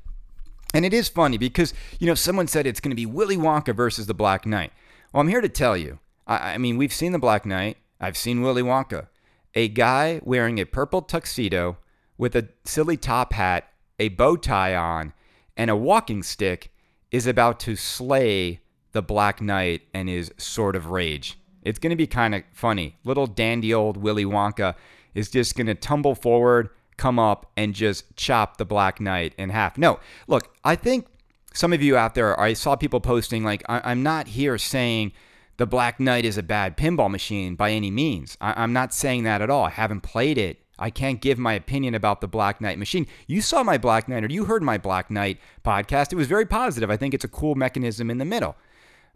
And 0.74 0.86
it 0.86 0.94
is 0.94 1.10
funny 1.10 1.38
because, 1.38 1.74
you 2.00 2.08
know, 2.08 2.14
someone 2.14 2.48
said 2.48 2.68
it's 2.68 2.80
going 2.80 2.92
to 2.92 2.96
be 2.96 3.06
Willy 3.06 3.38
Wonka 3.38 3.76
versus 3.76 4.06
the 4.06 4.14
Black 4.14 4.46
Knight. 4.46 4.72
Well, 5.12 5.22
I'm 5.22 5.28
here 5.28 5.42
to 5.42 5.50
tell 5.50 5.76
you. 5.76 6.00
I, 6.28 6.54
I 6.54 6.58
mean, 6.58 6.78
we've 6.78 6.94
seen 6.94 7.12
the 7.12 7.20
Black 7.20 7.46
Knight. 7.46 7.78
I've 8.00 8.18
seen 8.18 8.42
Willy 8.42 8.62
Wonka. 8.62 9.08
A 9.56 9.68
guy 9.68 10.22
wearing 10.24 10.60
a 10.60 10.66
purple 10.66 11.02
tuxedo 11.02 11.78
with 12.18 12.36
a 12.36 12.50
silly 12.66 12.98
top 12.98 13.34
hat, 13.34 13.72
a 13.98 14.10
bow 14.10 14.36
tie 14.36 14.76
on, 14.76 15.14
and 15.60 15.70
a 15.70 15.76
walking 15.76 16.24
stick 16.24 16.72
is 17.12 17.28
about 17.28 17.60
to 17.60 17.76
slay 17.76 18.62
the 18.94 19.02
Black 19.02 19.42
Knight 19.42 19.82
and 19.94 20.08
his 20.08 20.32
sword 20.38 20.74
of 20.74 20.86
rage. 20.88 21.38
It's 21.64 21.78
going 21.78 21.90
to 21.90 21.98
be 21.98 22.08
kind 22.08 22.34
of 22.34 22.44
funny. 22.54 22.96
Little 23.04 23.28
dandy 23.28 23.74
old 23.74 23.98
Willy 23.98 24.24
Wonka 24.24 24.76
is 25.14 25.30
just 25.30 25.58
going 25.58 25.68
to 25.68 25.76
tumble 25.76 26.16
forward, 26.16 26.70
come 26.96 27.20
up, 27.20 27.52
and 27.58 27.76
just 27.76 28.16
chop 28.16 28.56
the 28.56 28.64
Black 28.64 29.02
Knight 29.02 29.34
in 29.38 29.50
half. 29.50 29.78
No, 29.78 30.00
look, 30.30 30.56
I 30.64 30.78
think 30.78 31.08
some 31.54 31.74
of 31.74 31.82
you 31.82 31.98
out 31.98 32.16
there, 32.16 32.40
I 32.40 32.54
saw 32.54 32.78
people 32.78 33.02
posting, 33.02 33.44
like, 33.44 33.62
I- 33.68 33.92
am 33.92 34.02
not 34.02 34.30
here 34.30 34.58
saying 34.58 35.12
the 35.58 35.66
Black 35.66 36.00
Knight 36.00 36.24
is 36.24 36.38
a 36.38 36.44
bad 36.44 36.78
pinball 36.78 37.12
machine 37.12 37.56
by 37.56 37.72
any 37.72 37.92
means. 37.92 38.38
I- 38.40 38.64
I'm 38.64 38.72
not 38.72 38.94
saying 38.94 39.24
that 39.24 39.42
at 39.42 39.50
all. 39.50 39.66
I 39.66 39.72
haven't 39.72 40.02
played 40.02 40.38
it. 40.38 40.64
I 40.80 40.90
can't 40.90 41.22
give 41.22 41.38
my 41.38 41.54
opinion 41.54 41.94
about 41.94 42.22
the 42.22 42.28
Black 42.28 42.62
Knight 42.62 42.80
machine. 42.80 43.06
You 43.28 43.42
saw 43.42 43.64
my 43.64 43.78
Black 43.78 44.08
Knight 44.08 44.24
or 44.24 44.28
you 44.28 44.46
heard 44.46 44.64
my 44.64 44.78
Black 44.78 45.12
Knight 45.12 45.40
podcast. 45.64 46.12
It 46.12 46.16
was 46.16 46.28
very 46.28 46.46
positive. 46.46 46.90
I 46.90 46.98
think 46.98 47.14
it's 47.14 47.26
a 47.26 47.30
cool 47.30 47.56
mechanism 47.56 48.10
in 48.10 48.18
the 48.18 48.26
middle. 48.26 48.56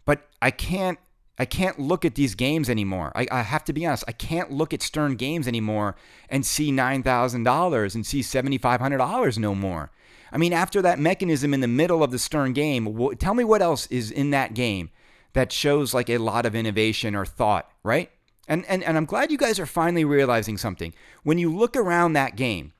But 0.04 0.28
I 0.42 0.50
can't 0.50 0.98
I 1.36 1.44
can't 1.44 1.80
look 1.80 2.04
at 2.04 2.14
these 2.14 2.36
games 2.36 2.70
anymore. 2.70 3.10
I, 3.16 3.26
I 3.30 3.42
have 3.42 3.64
to 3.64 3.72
be 3.72 3.84
honest. 3.84 4.04
I 4.06 4.12
can't 4.12 4.52
look 4.52 4.72
at 4.72 4.82
Stern 4.82 5.16
games 5.16 5.48
anymore 5.48 5.96
and 6.28 6.46
see 6.46 6.70
$9,000 6.70 7.94
and 7.94 8.06
see 8.06 8.20
$7,500 8.20 9.38
no 9.38 9.54
more. 9.54 9.90
I 10.30 10.38
mean, 10.38 10.52
after 10.52 10.80
that 10.82 11.00
mechanism 11.00 11.52
in 11.52 11.60
the 11.60 11.66
middle 11.66 12.04
of 12.04 12.12
the 12.12 12.20
Stern 12.20 12.52
game, 12.52 13.16
tell 13.18 13.34
me 13.34 13.42
what 13.42 13.62
else 13.62 13.86
is 13.88 14.12
in 14.12 14.30
that 14.30 14.54
game 14.54 14.90
that 15.32 15.50
shows 15.50 15.92
like 15.92 16.08
a 16.08 16.18
lot 16.18 16.46
of 16.46 16.54
innovation 16.54 17.16
or 17.16 17.24
thought, 17.24 17.68
right? 17.82 18.10
And, 18.46 18.64
and, 18.66 18.82
and 18.82 18.96
I'm 18.96 19.06
glad 19.06 19.30
you 19.30 19.38
guys 19.38 19.58
are 19.58 19.66
finally 19.66 20.04
realizing 20.04 20.58
something. 20.58 20.92
When 21.22 21.38
you 21.38 21.54
look 21.54 21.76
around 21.76 22.12
that 22.12 22.36
game, 22.36 22.72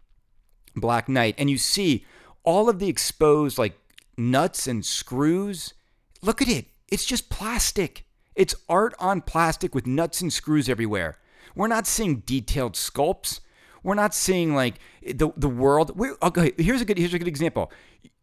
Black 0.76 1.08
Knight, 1.08 1.34
and 1.38 1.48
you 1.48 1.58
see 1.58 2.04
all 2.42 2.68
of 2.68 2.78
the 2.78 2.88
exposed 2.88 3.58
like 3.58 3.78
nuts 4.16 4.66
and 4.66 4.84
screws, 4.84 5.74
look 6.22 6.42
at 6.42 6.48
it. 6.48 6.66
It's 6.90 7.04
just 7.04 7.30
plastic. 7.30 8.04
It's 8.34 8.54
art 8.68 8.94
on 8.98 9.22
plastic 9.22 9.74
with 9.74 9.86
nuts 9.86 10.20
and 10.20 10.32
screws 10.32 10.68
everywhere. 10.68 11.18
We're 11.54 11.68
not 11.68 11.86
seeing 11.86 12.16
detailed 12.16 12.74
sculpts. 12.74 13.40
We're 13.82 13.94
not 13.94 14.14
seeing 14.14 14.54
like 14.54 14.74
the 15.02 15.30
the 15.36 15.48
world. 15.48 15.96
We're, 15.96 16.16
okay, 16.22 16.52
here's 16.56 16.80
a 16.80 16.84
good 16.84 16.98
here's 16.98 17.14
a 17.14 17.18
good 17.18 17.28
example. 17.28 17.70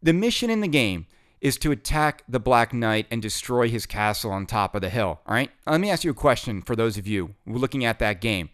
The 0.02 0.12
mission 0.12 0.50
in 0.50 0.60
the 0.60 0.68
game 0.68 1.06
is 1.42 1.58
to 1.58 1.72
attack 1.72 2.22
the 2.28 2.38
Black 2.38 2.72
Knight 2.72 3.06
and 3.10 3.20
destroy 3.20 3.68
his 3.68 3.84
castle 3.84 4.30
on 4.30 4.46
top 4.46 4.76
of 4.76 4.80
the 4.80 4.88
hill. 4.88 5.20
All 5.26 5.34
right. 5.34 5.50
Let 5.66 5.80
me 5.80 5.90
ask 5.90 6.04
you 6.04 6.12
a 6.12 6.14
question 6.14 6.62
for 6.62 6.76
those 6.76 6.96
of 6.96 7.06
you 7.06 7.34
looking 7.44 7.84
at 7.84 7.98
that 7.98 8.20
game. 8.20 8.48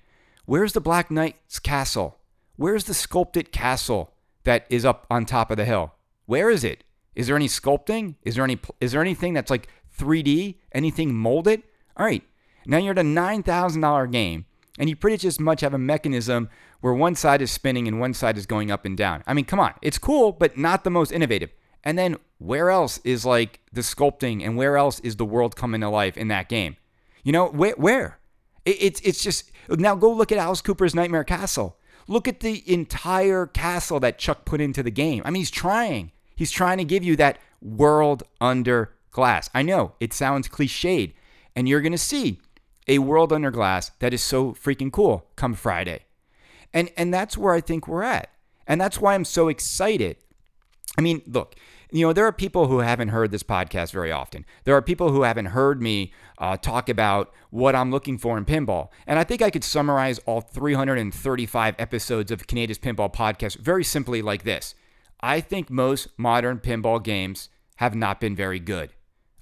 Where's 0.47 0.73
the 0.73 0.80
Black 0.80 1.11
Knight's 1.11 1.59
castle? 1.59 2.18
Where's 2.57 2.85
the 2.85 2.95
sculpted 2.95 3.52
castle 3.52 4.14
that 4.45 4.66
is 4.71 4.87
up 4.87 5.07
on 5.11 5.26
top 5.26 5.50
of 5.50 5.59
the 5.59 5.66
hill? 5.66 5.92
Where 6.25 6.49
is 6.49 6.64
it? 6.64 6.83
Is 7.14 7.26
there 7.26 7.37
any 7.37 7.47
sculpting? 7.47 8.14
Is 8.23 8.37
there 8.37 8.45
any 8.45 8.59
is 8.80 8.92
there 8.92 9.02
anything 9.02 9.35
that's 9.35 9.50
like 9.50 9.68
3D? 9.99 10.57
Anything 10.73 11.14
molded? 11.14 11.62
All 11.95 12.07
right. 12.07 12.23
Now 12.64 12.78
you're 12.78 12.92
at 12.92 12.99
a 12.99 13.02
$9,000 13.02 14.12
game 14.12 14.47
and 14.78 14.88
you 14.88 14.97
pretty 14.97 15.18
just 15.18 15.40
much 15.40 15.61
have 15.61 15.75
a 15.75 15.78
mechanism 15.78 16.49
where 16.80 16.95
one 16.95 17.14
side 17.14 17.42
is 17.42 17.50
spinning 17.50 17.87
and 17.87 18.00
one 18.00 18.14
side 18.14 18.38
is 18.38 18.47
going 18.47 18.71
up 18.71 18.87
and 18.87 18.97
down. 18.97 19.23
I 19.26 19.35
mean, 19.35 19.45
come 19.45 19.61
on. 19.61 19.75
It's 19.83 19.99
cool, 19.99 20.33
but 20.33 20.57
not 20.57 20.85
the 20.85 20.90
most 20.90 21.12
innovative. 21.12 21.50
And 21.85 21.99
then 21.99 22.17
where 22.39 22.71
else 22.71 23.01
is 23.05 23.25
like 23.25 23.61
the 23.73 23.81
sculpting 23.81 24.45
and 24.45 24.57
where 24.57 24.77
else 24.77 25.01
is 25.01 25.17
the 25.17 25.25
world 25.25 25.57
coming 25.57 25.81
to 25.81 25.89
life 25.89 26.17
in 26.17 26.29
that 26.29 26.49
game? 26.49 26.77
You 27.23 27.33
know, 27.33 27.49
where? 27.49 27.75
where? 27.77 28.19
It, 28.65 28.77
it's, 28.81 29.01
it's 29.01 29.23
just, 29.23 29.51
now 29.69 29.95
go 29.95 30.13
look 30.13 30.33
at 30.33 30.39
Alice 30.39 30.61
Cooper's 30.61 30.95
Nightmare 30.95 31.25
Castle. 31.25 31.77
Look 32.07 32.27
at 32.27 32.41
the 32.41 32.63
entire 32.73 33.47
castle 33.47 34.01
that 34.01 34.19
Chuck 34.19 34.45
put 34.45 34.61
into 34.61 34.83
the 34.83 34.91
game. 34.91 35.23
I 35.25 35.31
mean, 35.31 35.41
he's 35.41 35.51
trying. 35.51 36.13
He's 36.37 36.51
trying 36.51 36.79
to 36.79 36.85
give 36.85 37.05
you 37.05 37.17
that 37.17 37.39
world 37.61 38.23
under 38.41 38.95
glass. 39.11 39.51
I 39.55 39.63
know 39.63 39.93
it 40.01 40.13
sounds 40.13 40.49
cliched, 40.49 41.13
and 41.55 41.69
you're 41.69 41.83
going 41.83 41.93
to 41.93 41.99
see 41.99 42.41
a 42.87 43.01
world 43.01 43.33
under 43.33 43.51
glass 43.51 43.91
that 43.99 44.15
is 44.15 44.23
so 44.23 44.53
freaking 44.53 44.91
cool 44.91 45.27
come 45.37 45.53
Friday. 45.53 46.05
And 46.73 46.91
and 46.97 47.13
that's 47.13 47.37
where 47.37 47.53
I 47.53 47.61
think 47.61 47.87
we're 47.87 48.03
at. 48.05 48.31
And 48.67 48.81
that's 48.81 49.01
why 49.01 49.15
I'm 49.15 49.25
so 49.25 49.49
excited 49.49 50.17
I 50.99 51.01
mean, 51.01 51.23
look, 51.27 51.55
you 51.90 52.07
know, 52.07 52.12
there 52.12 52.26
are 52.26 52.33
people 52.33 52.66
who 52.66 52.80
haven't 52.80 53.09
heard 53.09 53.30
this 53.30 53.42
podcast 53.42 53.92
very 53.92 54.12
often. 54.12 54.45
There 54.64 54.75
are 54.75 54.83
people 54.83 55.11
who 55.11 55.23
haven't 55.23 55.47
heard 55.47 55.80
me 55.80 56.12
uh, 56.38 56.57
talk 56.57 56.88
about 56.88 57.33
what 57.50 57.75
I'm 57.75 57.90
looking 57.90 58.18
for 58.18 58.37
in 58.37 58.45
pinball. 58.45 58.88
And 59.07 59.18
I 59.18 59.25
think 59.25 59.40
I 59.40 59.50
could 59.50 59.64
summarize 59.64 60.18
all 60.21 60.40
335 60.40 61.75
episodes 61.78 62.30
of 62.30 62.47
Kaneda's 62.47 62.78
Pinball 62.78 63.12
Podcast 63.12 63.59
very 63.59 63.85
simply 63.85 64.23
like 64.23 64.45
this 64.45 64.75
I 65.21 65.40
think 65.40 65.71
most 65.71 66.09
modern 66.16 66.59
pinball 66.59 67.02
games 67.02 67.49
have 67.76 67.95
not 67.95 68.21
been 68.21 68.37
very 68.37 68.61
good. 68.61 68.90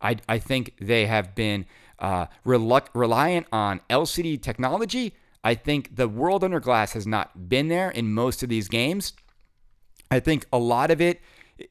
I, 0.01 0.17
I 0.29 0.39
think 0.39 0.75
they 0.81 1.07
have 1.07 1.35
been 1.35 1.67
uh, 1.99 2.27
reliant 2.45 3.47
on 3.53 3.81
LCD 3.91 4.41
technology. 4.41 5.15
I 5.43 5.55
think 5.55 5.97
the 5.97 6.09
world 6.09 6.45
under 6.45 6.61
glass 6.61 6.93
has 6.93 7.07
not 7.07 7.49
been 7.49 7.69
there 7.69 7.91
in 7.91 8.13
most 8.13 8.43
of 8.43 8.49
these 8.49 8.69
games. 8.69 9.13
I 10.11 10.21
think 10.21 10.47
a 10.53 10.59
lot 10.59 10.91
of 10.91 11.01
it 11.01 11.21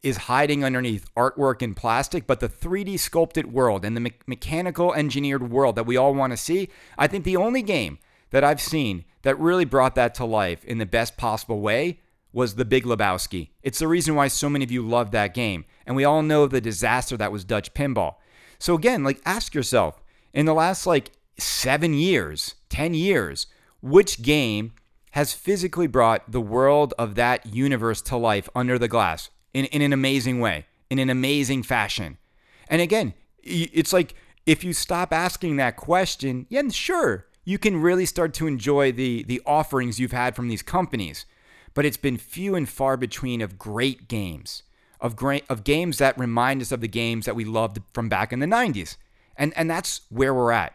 is 0.01 0.17
hiding 0.17 0.63
underneath 0.63 1.13
artwork 1.15 1.61
and 1.61 1.75
plastic, 1.75 2.25
but 2.25 2.39
the 2.39 2.49
3D 2.49 2.99
sculpted 2.99 3.53
world 3.53 3.85
and 3.85 3.95
the 3.95 4.01
me- 4.01 4.13
mechanical 4.25 4.93
engineered 4.93 5.51
world 5.51 5.75
that 5.75 5.85
we 5.85 5.97
all 5.97 6.13
want 6.13 6.31
to 6.31 6.37
see, 6.37 6.69
I 6.97 7.07
think 7.07 7.23
the 7.23 7.37
only 7.37 7.61
game 7.61 7.99
that 8.31 8.43
I've 8.43 8.61
seen 8.61 9.05
that 9.21 9.39
really 9.39 9.65
brought 9.65 9.95
that 9.95 10.15
to 10.15 10.25
life 10.25 10.65
in 10.65 10.77
the 10.77 10.85
best 10.85 11.17
possible 11.17 11.61
way 11.61 11.99
was 12.33 12.55
The 12.55 12.65
Big 12.65 12.83
Lebowski. 12.83 13.49
It's 13.63 13.79
the 13.79 13.87
reason 13.87 14.15
why 14.15 14.27
so 14.27 14.49
many 14.49 14.65
of 14.65 14.71
you 14.71 14.85
love 14.85 15.11
that 15.11 15.33
game. 15.33 15.65
And 15.85 15.95
we 15.95 16.03
all 16.03 16.21
know 16.21 16.47
the 16.47 16.59
disaster 16.59 17.15
that 17.17 17.31
was 17.31 17.45
Dutch 17.45 17.73
pinball. 17.73 18.15
So 18.59 18.75
again, 18.75 19.03
like 19.03 19.21
ask 19.25 19.53
yourself, 19.53 20.03
in 20.33 20.45
the 20.45 20.53
last 20.53 20.85
like 20.85 21.11
7 21.37 21.93
years, 21.93 22.55
10 22.69 22.93
years, 22.93 23.47
which 23.81 24.21
game 24.21 24.73
has 25.11 25.33
physically 25.33 25.87
brought 25.87 26.29
the 26.29 26.41
world 26.41 26.93
of 26.99 27.15
that 27.15 27.45
universe 27.45 28.01
to 28.01 28.17
life 28.17 28.49
under 28.53 28.77
the 28.77 28.89
glass? 28.89 29.29
In, 29.55 29.65
in 29.65 29.81
an 29.81 29.93
amazing 29.93 30.41
way, 30.41 30.65
in 30.89 30.99
an 30.99 31.09
amazing 31.09 31.63
fashion. 31.63 32.17
And 32.67 32.81
again, 32.81 33.13
it's 33.41 33.93
like 33.93 34.13
if 34.45 34.65
you 34.65 34.73
stop 34.73 35.13
asking 35.13 35.55
that 35.55 35.77
question, 35.77 36.45
yeah, 36.49 36.67
sure, 36.69 37.27
you 37.45 37.57
can 37.57 37.81
really 37.81 38.05
start 38.05 38.33
to 38.33 38.47
enjoy 38.47 38.91
the, 38.91 39.23
the 39.23 39.41
offerings 39.45 39.97
you've 39.97 40.11
had 40.11 40.35
from 40.35 40.49
these 40.49 40.61
companies. 40.61 41.25
But 41.73 41.85
it's 41.85 41.95
been 41.95 42.17
few 42.17 42.53
and 42.55 42.67
far 42.67 42.97
between 42.97 43.41
of 43.41 43.57
great 43.57 44.09
games, 44.09 44.63
of 44.99 45.15
great 45.15 45.45
of 45.49 45.63
games 45.63 45.99
that 45.99 46.17
remind 46.17 46.61
us 46.61 46.73
of 46.73 46.81
the 46.81 46.87
games 46.89 47.25
that 47.25 47.35
we 47.35 47.45
loved 47.45 47.79
from 47.93 48.09
back 48.09 48.33
in 48.33 48.39
the 48.39 48.45
90s. 48.45 48.97
And 49.37 49.53
and 49.55 49.69
that's 49.69 50.01
where 50.09 50.33
we're 50.33 50.51
at. 50.51 50.73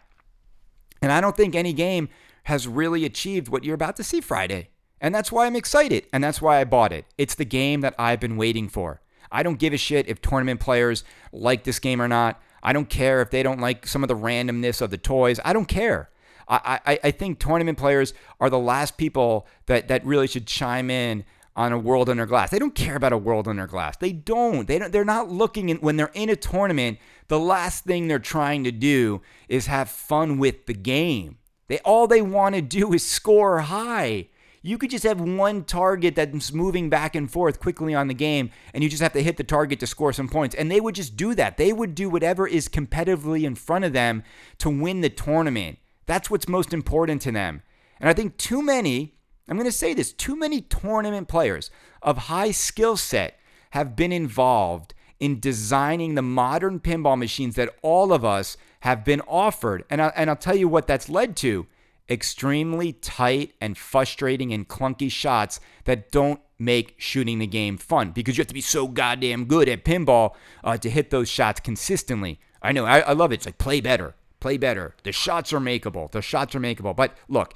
And 1.03 1.13
I 1.13 1.21
don't 1.21 1.37
think 1.37 1.55
any 1.55 1.73
game 1.75 2.09
has 2.45 2.67
really 2.67 3.05
achieved 3.05 3.49
what 3.49 3.63
you're 3.63 3.75
about 3.75 3.97
to 3.97 4.05
see 4.05 4.21
Friday. 4.21 4.70
And 5.01 5.15
that's 5.15 5.33
why 5.33 5.47
I'm 5.47 5.57
excited. 5.57 6.07
And 6.13 6.23
that's 6.23 6.43
why 6.43 6.61
I 6.61 6.65
bought 6.65 6.93
it. 6.93 7.07
It's 7.17 7.35
the 7.35 7.45
game 7.45 7.81
that 7.81 7.95
I've 7.99 8.21
been 8.21 8.37
waiting 8.37 8.69
for. 8.69 9.01
I 9.33 9.43
don't 9.43 9.59
give 9.59 9.73
a 9.73 9.79
shit 9.79 10.09
if 10.09 10.21
tournament 10.21 10.61
players 10.61 11.05
like 11.33 11.65
this 11.65 11.79
game 11.79 12.03
or 12.03 12.09
not. 12.09 12.41
I 12.63 12.73
don't 12.73 12.89
care 12.89 13.23
if 13.23 13.31
they 13.31 13.43
don't 13.43 13.61
like 13.61 13.87
some 13.87 14.03
of 14.03 14.09
the 14.09 14.17
randomness 14.17 14.83
of 14.83 14.91
the 14.91 14.99
toys. 14.99 15.41
I 15.45 15.53
don't 15.53 15.69
care. 15.69 16.11
I, 16.49 16.81
I, 16.85 16.99
I 17.05 17.11
think 17.13 17.39
tournament 17.39 17.79
players 17.79 18.13
are 18.41 18.51
the 18.51 18.59
last 18.59 18.97
people 18.99 19.47
that, 19.67 19.89
that 19.89 20.05
really 20.05 20.27
should 20.27 20.47
chime 20.47 20.91
in 20.91 21.25
on 21.55 21.73
a 21.73 21.79
world 21.79 22.09
under 22.09 22.27
glass. 22.27 22.51
They 22.51 22.59
don't 22.59 22.75
care 22.75 22.97
about 22.97 23.13
a 23.13 23.19
world 23.19 23.47
under 23.47 23.67
glass. 23.67 23.97
They 23.97 24.13
don't. 24.13 24.67
They 24.67 24.79
don't 24.79 24.93
they're 24.93 25.05
not 25.05 25.31
looking 25.31 25.69
in, 25.69 25.77
when 25.79 25.97
they're 25.97 26.11
in 26.15 26.29
a 26.29 26.37
tournament, 26.37 26.99
the 27.29 27.39
last 27.39 27.85
thing 27.85 28.09
they're 28.09 28.19
trying 28.19 28.65
to 28.65 28.73
do 28.73 29.23
is 29.49 29.67
have 29.67 29.89
fun 29.89 30.39
with 30.39 30.67
the 30.67 30.75
game. 30.75 31.39
They 31.69 31.79
all 31.81 32.07
they 32.07 32.23
want 32.23 32.57
to 32.57 32.63
do 32.63 32.93
is 32.93 33.07
score 33.07 33.61
high. 33.61 34.29
You 34.63 34.77
could 34.77 34.91
just 34.91 35.05
have 35.05 35.21
one 35.21 35.65
target 35.65 36.17
that's 36.17 36.53
moving 36.53 36.91
back 36.91 37.15
and 37.15 37.31
forth 37.31 37.61
quickly 37.61 37.95
on 37.95 38.09
the 38.09 38.15
game, 38.15 38.51
and 38.75 38.85
you 38.85 38.91
just 38.91 39.03
have 39.03 39.15
to 39.15 39.23
hit 39.23 39.39
the 39.39 39.45
target 39.45 39.81
to 39.81 39.87
score 39.87 40.13
some 40.13 40.29
points. 40.29 40.55
And 40.55 40.71
they 40.71 40.81
would 40.81 40.95
just 40.95 41.17
do 41.17 41.35
that. 41.35 41.57
They 41.57 41.73
would 41.73 41.95
do 41.95 42.11
whatever 42.11 42.47
is 42.47 42.69
competitively 42.69 43.45
in 43.45 43.55
front 43.55 43.87
of 43.87 43.95
them 43.95 44.23
to 44.59 44.69
win 44.69 45.01
the 45.01 45.09
tournament. 45.09 45.79
That's 46.05 46.31
what's 46.31 46.49
most 46.49 46.75
important 46.75 47.23
to 47.23 47.33
them. 47.33 47.63
And 47.99 48.09
I 48.09 48.13
think 48.13 48.37
too 48.37 48.63
many, 48.63 49.15
I'm 49.49 49.57
going 49.57 49.69
to 49.69 49.73
say 49.73 49.95
this, 49.95 50.13
too 50.13 50.37
many 50.37 50.61
tournament 50.61 51.29
players 51.29 51.71
of 52.03 52.19
high 52.19 52.51
skill 52.51 52.97
set 52.99 53.39
have 53.71 53.97
been 53.97 54.13
involved 54.13 54.93
in 55.19 55.41
designing 55.41 56.15
the 56.15 56.23
modern 56.23 56.81
pinball 56.81 57.19
machines 57.19 57.55
that 57.55 57.75
all 57.83 58.13
of 58.13 58.25
us 58.25 58.57
have 58.81 59.05
been 59.05 59.21
offered. 59.23 59.85
And, 59.89 60.03
I, 60.03 60.13
and 60.17 60.29
I'll 60.29 60.37
tell 60.37 60.57
you 60.57 60.69
what 60.69 60.87
that's 60.87 61.09
led 61.09 61.37
to 61.37 61.67
extremely 62.11 62.93
tight 62.93 63.53
and 63.61 63.79
frustrating 63.79 64.53
and 64.53 64.69
clunky 64.69 65.11
shots 65.11 65.61
that 65.85 66.11
don't 66.11 66.41
make 66.59 66.95
shooting 66.99 67.39
the 67.39 67.47
game 67.47 67.79
fun 67.79 68.11
because 68.11 68.37
you 68.37 68.43
have 68.43 68.49
to 68.49 68.55
be 68.55 68.61
so 68.61 68.89
goddamn 68.89 69.45
good 69.47 69.69
at 69.69 69.85
pinball 69.85 70.35
uh, 70.65 70.77
to 70.77 70.91
hit 70.91 71.11
those 71.11 71.29
shots 71.29 71.61
consistently. 71.61 72.41
I 72.61 72.73
know, 72.73 72.85
I, 72.85 73.01
I 73.01 73.13
love 73.13 73.33
it. 73.33 73.37
It's 73.37 73.47
like 73.47 73.59
play 73.59 73.81
better, 73.81 74.15
play 74.41 74.59
better. 74.59 74.95
The 75.05 75.13
shots 75.13 75.53
are 75.53 75.61
makeable. 75.61 76.11
The 76.11 76.21
shots 76.21 76.55
are 76.55 76.61
makeable. 76.61 76.95
But 76.95 77.17
look, 77.29 77.55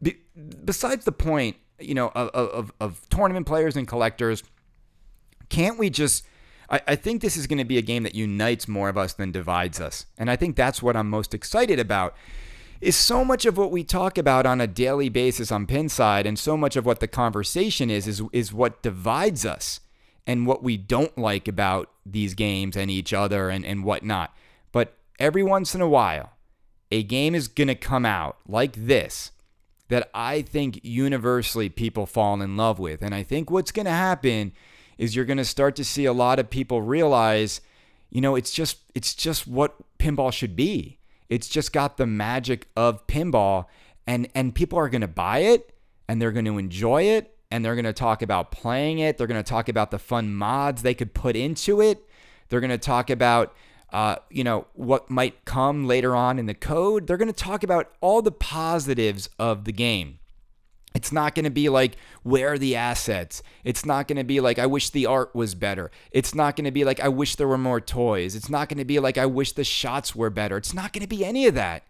be, 0.00 0.18
besides 0.64 1.04
the 1.04 1.12
point, 1.12 1.56
you 1.80 1.94
know, 1.94 2.12
of, 2.14 2.28
of, 2.28 2.72
of 2.80 3.08
tournament 3.10 3.46
players 3.46 3.74
and 3.74 3.88
collectors, 3.88 4.44
can't 5.48 5.78
we 5.78 5.90
just 5.90 6.24
I, 6.70 6.80
I 6.88 6.96
think 6.96 7.20
this 7.20 7.36
is 7.36 7.46
going 7.46 7.58
to 7.58 7.64
be 7.64 7.78
a 7.78 7.82
game 7.82 8.02
that 8.04 8.14
unites 8.14 8.68
more 8.68 8.88
of 8.88 8.96
us 8.96 9.12
than 9.12 9.32
divides 9.32 9.80
us. 9.80 10.06
And 10.16 10.30
I 10.30 10.36
think 10.36 10.56
that's 10.56 10.82
what 10.82 10.96
I'm 10.96 11.10
most 11.10 11.34
excited 11.34 11.78
about. 11.78 12.14
Is 12.84 12.96
so 12.96 13.24
much 13.24 13.46
of 13.46 13.56
what 13.56 13.70
we 13.70 13.82
talk 13.82 14.18
about 14.18 14.44
on 14.44 14.60
a 14.60 14.66
daily 14.66 15.08
basis 15.08 15.50
on 15.50 15.66
Pinside, 15.66 16.26
and 16.26 16.38
so 16.38 16.54
much 16.54 16.76
of 16.76 16.84
what 16.84 17.00
the 17.00 17.08
conversation 17.08 17.88
is, 17.88 18.06
is, 18.06 18.20
is 18.30 18.52
what 18.52 18.82
divides 18.82 19.46
us 19.46 19.80
and 20.26 20.46
what 20.46 20.62
we 20.62 20.76
don't 20.76 21.16
like 21.16 21.48
about 21.48 21.90
these 22.04 22.34
games 22.34 22.76
and 22.76 22.90
each 22.90 23.14
other 23.14 23.48
and, 23.48 23.64
and 23.64 23.84
whatnot. 23.84 24.36
But 24.70 24.98
every 25.18 25.42
once 25.42 25.74
in 25.74 25.80
a 25.80 25.88
while, 25.88 26.34
a 26.90 27.02
game 27.02 27.34
is 27.34 27.48
going 27.48 27.68
to 27.68 27.74
come 27.74 28.04
out 28.04 28.36
like 28.46 28.74
this 28.74 29.30
that 29.88 30.10
I 30.12 30.42
think 30.42 30.80
universally 30.82 31.70
people 31.70 32.04
fall 32.04 32.42
in 32.42 32.58
love 32.58 32.78
with. 32.78 33.00
And 33.00 33.14
I 33.14 33.22
think 33.22 33.50
what's 33.50 33.72
going 33.72 33.86
to 33.86 33.92
happen 33.92 34.52
is 34.98 35.16
you're 35.16 35.24
going 35.24 35.38
to 35.38 35.44
start 35.46 35.74
to 35.76 35.84
see 35.84 36.04
a 36.04 36.12
lot 36.12 36.38
of 36.38 36.50
people 36.50 36.82
realize, 36.82 37.62
you 38.10 38.20
know, 38.20 38.36
it's 38.36 38.52
just 38.52 38.76
it's 38.94 39.14
just 39.14 39.46
what 39.46 39.74
pinball 39.98 40.34
should 40.34 40.54
be. 40.54 40.98
It's 41.28 41.48
just 41.48 41.72
got 41.72 41.96
the 41.96 42.06
magic 42.06 42.68
of 42.76 43.06
pinball 43.06 43.66
and 44.06 44.28
and 44.34 44.54
people 44.54 44.78
are 44.78 44.88
going 44.88 45.00
to 45.00 45.08
buy 45.08 45.38
it 45.38 45.74
and 46.08 46.20
they're 46.20 46.32
going 46.32 46.44
to 46.44 46.58
enjoy 46.58 47.04
it 47.04 47.36
and 47.50 47.64
they're 47.64 47.74
going 47.74 47.84
to 47.84 47.92
talk 47.92 48.22
about 48.22 48.50
playing 48.50 48.98
it. 48.98 49.16
They're 49.16 49.26
going 49.26 49.42
to 49.42 49.48
talk 49.48 49.68
about 49.68 49.90
the 49.90 49.98
fun 49.98 50.34
mods 50.34 50.82
they 50.82 50.94
could 50.94 51.14
put 51.14 51.36
into 51.36 51.80
it. 51.80 52.06
They're 52.48 52.60
going 52.60 52.70
to 52.70 52.78
talk 52.78 53.10
about 53.10 53.54
uh, 53.92 54.16
you 54.28 54.42
know 54.42 54.66
what 54.74 55.08
might 55.08 55.44
come 55.44 55.86
later 55.86 56.16
on 56.16 56.38
in 56.38 56.46
the 56.46 56.54
code. 56.54 57.06
They're 57.06 57.16
going 57.16 57.32
to 57.32 57.32
talk 57.32 57.62
about 57.62 57.92
all 58.00 58.22
the 58.22 58.32
positives 58.32 59.28
of 59.38 59.64
the 59.64 59.72
game. 59.72 60.18
It's 60.94 61.10
not 61.10 61.34
going 61.34 61.44
to 61.44 61.50
be 61.50 61.68
like, 61.68 61.96
where 62.22 62.52
are 62.52 62.58
the 62.58 62.76
assets? 62.76 63.42
It's 63.64 63.84
not 63.84 64.06
going 64.06 64.16
to 64.16 64.24
be 64.24 64.40
like, 64.40 64.60
I 64.60 64.66
wish 64.66 64.90
the 64.90 65.06
art 65.06 65.34
was 65.34 65.56
better. 65.56 65.90
It's 66.12 66.36
not 66.36 66.54
going 66.54 66.66
to 66.66 66.70
be 66.70 66.84
like, 66.84 67.00
I 67.00 67.08
wish 67.08 67.34
there 67.34 67.48
were 67.48 67.58
more 67.58 67.80
toys. 67.80 68.36
It's 68.36 68.48
not 68.48 68.68
going 68.68 68.78
to 68.78 68.84
be 68.84 69.00
like, 69.00 69.18
I 69.18 69.26
wish 69.26 69.52
the 69.52 69.64
shots 69.64 70.14
were 70.14 70.30
better. 70.30 70.56
It's 70.56 70.72
not 70.72 70.92
going 70.92 71.02
to 71.02 71.08
be 71.08 71.24
any 71.24 71.46
of 71.46 71.54
that. 71.56 71.82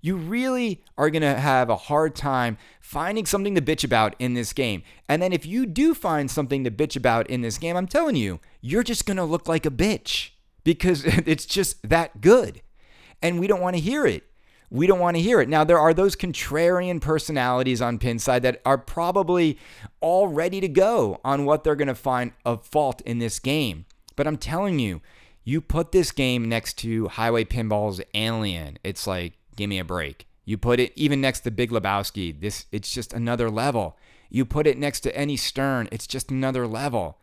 You 0.00 0.16
really 0.16 0.82
are 0.96 1.10
going 1.10 1.22
to 1.22 1.34
have 1.34 1.68
a 1.68 1.76
hard 1.76 2.14
time 2.14 2.56
finding 2.80 3.26
something 3.26 3.54
to 3.54 3.60
bitch 3.60 3.84
about 3.84 4.14
in 4.18 4.32
this 4.32 4.54
game. 4.54 4.82
And 5.08 5.20
then 5.20 5.32
if 5.32 5.44
you 5.44 5.66
do 5.66 5.92
find 5.92 6.30
something 6.30 6.64
to 6.64 6.70
bitch 6.70 6.96
about 6.96 7.28
in 7.28 7.42
this 7.42 7.58
game, 7.58 7.76
I'm 7.76 7.88
telling 7.88 8.16
you, 8.16 8.40
you're 8.62 8.84
just 8.84 9.04
going 9.04 9.18
to 9.18 9.24
look 9.24 9.46
like 9.46 9.66
a 9.66 9.70
bitch 9.70 10.30
because 10.64 11.04
it's 11.04 11.44
just 11.44 11.86
that 11.86 12.22
good. 12.22 12.62
And 13.20 13.40
we 13.40 13.46
don't 13.46 13.60
want 13.60 13.76
to 13.76 13.82
hear 13.82 14.06
it 14.06 14.27
we 14.70 14.86
don't 14.86 14.98
want 14.98 15.16
to 15.16 15.22
hear 15.22 15.40
it. 15.40 15.48
Now, 15.48 15.64
there 15.64 15.78
are 15.78 15.94
those 15.94 16.16
contrarian 16.16 17.00
personalities 17.00 17.80
on 17.80 17.98
Pinside 17.98 18.42
that 18.42 18.60
are 18.64 18.78
probably 18.78 19.58
all 20.00 20.28
ready 20.28 20.60
to 20.60 20.68
go 20.68 21.20
on 21.24 21.44
what 21.44 21.64
they're 21.64 21.76
going 21.76 21.88
to 21.88 21.94
find 21.94 22.32
a 22.44 22.56
fault 22.58 23.00
in 23.02 23.18
this 23.18 23.38
game. 23.38 23.86
But 24.16 24.26
I'm 24.26 24.36
telling 24.36 24.78
you, 24.78 25.00
you 25.44 25.60
put 25.60 25.92
this 25.92 26.12
game 26.12 26.48
next 26.48 26.74
to 26.78 27.08
Highway 27.08 27.44
Pinball's 27.44 28.02
Alien, 28.12 28.78
it's 28.84 29.06
like, 29.06 29.34
give 29.56 29.70
me 29.70 29.78
a 29.78 29.84
break. 29.84 30.26
You 30.44 30.58
put 30.58 30.80
it 30.80 30.92
even 30.96 31.20
next 31.20 31.40
to 31.40 31.50
Big 31.50 31.70
Lebowski, 31.70 32.38
this 32.38 32.66
it's 32.72 32.92
just 32.92 33.12
another 33.12 33.50
level. 33.50 33.96
You 34.28 34.44
put 34.44 34.66
it 34.66 34.76
next 34.76 35.00
to 35.00 35.16
any 35.16 35.36
Stern, 35.36 35.88
it's 35.90 36.06
just 36.06 36.30
another 36.30 36.66
level. 36.66 37.18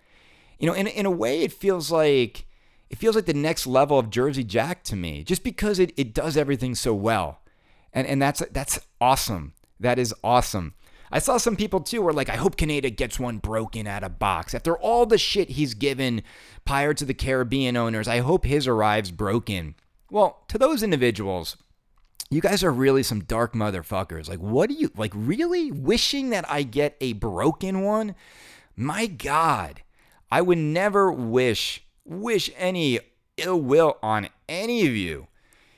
You 0.58 0.68
know, 0.68 0.74
in 0.74 0.88
in 0.88 1.06
a 1.06 1.12
way, 1.12 1.42
it 1.42 1.52
feels 1.52 1.92
like 1.92 2.45
it 2.90 2.98
feels 2.98 3.16
like 3.16 3.26
the 3.26 3.34
next 3.34 3.66
level 3.66 3.98
of 3.98 4.10
Jersey 4.10 4.44
Jack 4.44 4.84
to 4.84 4.96
me, 4.96 5.24
just 5.24 5.44
because 5.44 5.80
it, 5.80 5.92
it 5.98 6.14
does 6.14 6.38
everything 6.38 6.76
so 6.76 6.94
well. 6.94 7.42
And 7.94 8.06
and 8.08 8.22
that's 8.22 8.44
that's 8.52 8.80
awesome. 9.00 9.54
That 9.80 10.00
is 10.00 10.14
awesome. 10.24 10.74
I 11.12 11.20
saw 11.20 11.38
some 11.38 11.56
people 11.56 11.82
too 11.82 12.02
were 12.02 12.14
like, 12.14 12.30
I 12.30 12.36
hope 12.36 12.58
Kaneda 12.58 12.94
gets 12.96 13.20
one 13.20 13.38
broken 13.38 13.88
out 13.88 14.04
of 14.04 14.20
box. 14.20 14.54
After 14.54 14.76
all 14.78 15.06
the 15.06 15.18
shit 15.18 15.52
he's 15.52 15.74
given 15.74 16.24
Pirates 16.66 17.02
of 17.02 17.08
the 17.08 17.14
Caribbean 17.14 17.78
owners, 17.78 18.08
I 18.08 18.20
hope 18.20 18.44
his 18.44 18.68
arrives 18.68 19.12
broken. 19.12 19.76
Well, 20.10 20.44
to 20.50 20.58
those 20.58 20.84
individuals, 20.84 21.58
you 22.30 22.42
guys 22.42 22.64
are 22.64 22.72
really 22.72 23.04
some 23.04 23.24
dark 23.24 23.54
motherfuckers. 23.54 24.28
Like, 24.28 24.40
what 24.40 24.70
do 24.70 24.76
you 24.76 24.92
like 24.98 25.12
really 25.16 25.72
wishing 25.72 26.32
that 26.32 26.50
I 26.50 26.64
get 26.64 26.98
a 27.00 27.14
broken 27.14 27.82
one? 27.82 28.16
My 28.76 29.06
God, 29.06 29.84
I 30.32 30.42
would 30.42 30.58
never 30.58 31.12
wish 31.12 31.85
wish 32.06 32.50
any 32.56 33.00
ill 33.38 33.60
will 33.60 33.98
on 34.02 34.30
any 34.48 34.88
of 34.88 34.96
you. 34.96 35.28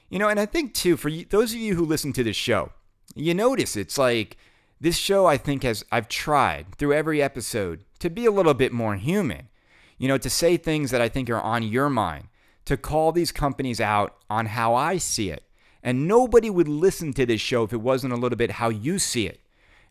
You 0.09 0.19
know, 0.19 0.29
and 0.29 0.39
I 0.39 0.45
think 0.45 0.73
too, 0.73 0.97
for 0.97 1.09
those 1.11 1.53
of 1.53 1.59
you 1.59 1.75
who 1.75 1.85
listen 1.85 2.13
to 2.13 2.23
this 2.23 2.35
show, 2.35 2.71
you 3.15 3.33
notice 3.33 3.75
it's 3.75 3.97
like 3.97 4.37
this 4.79 4.97
show, 4.97 5.25
I 5.25 5.37
think, 5.37 5.63
has, 5.63 5.83
I've 5.91 6.07
tried 6.07 6.75
through 6.75 6.93
every 6.93 7.21
episode 7.21 7.83
to 7.99 8.09
be 8.09 8.25
a 8.25 8.31
little 8.31 8.53
bit 8.53 8.71
more 8.71 8.95
human, 8.95 9.49
you 9.97 10.07
know, 10.07 10.17
to 10.17 10.29
say 10.29 10.55
things 10.55 10.91
that 10.91 11.01
I 11.01 11.09
think 11.09 11.29
are 11.29 11.41
on 11.41 11.63
your 11.63 11.89
mind, 11.89 12.27
to 12.65 12.77
call 12.77 13.11
these 13.11 13.31
companies 13.31 13.81
out 13.81 14.15
on 14.29 14.47
how 14.47 14.75
I 14.75 14.97
see 14.97 15.29
it. 15.29 15.43
And 15.81 16.07
nobody 16.07 16.49
would 16.49 16.67
listen 16.67 17.13
to 17.13 17.25
this 17.25 17.41
show 17.41 17.63
if 17.63 17.73
it 17.73 17.81
wasn't 17.81 18.13
a 18.13 18.17
little 18.17 18.37
bit 18.37 18.51
how 18.51 18.69
you 18.69 18.99
see 18.99 19.25
it. 19.25 19.39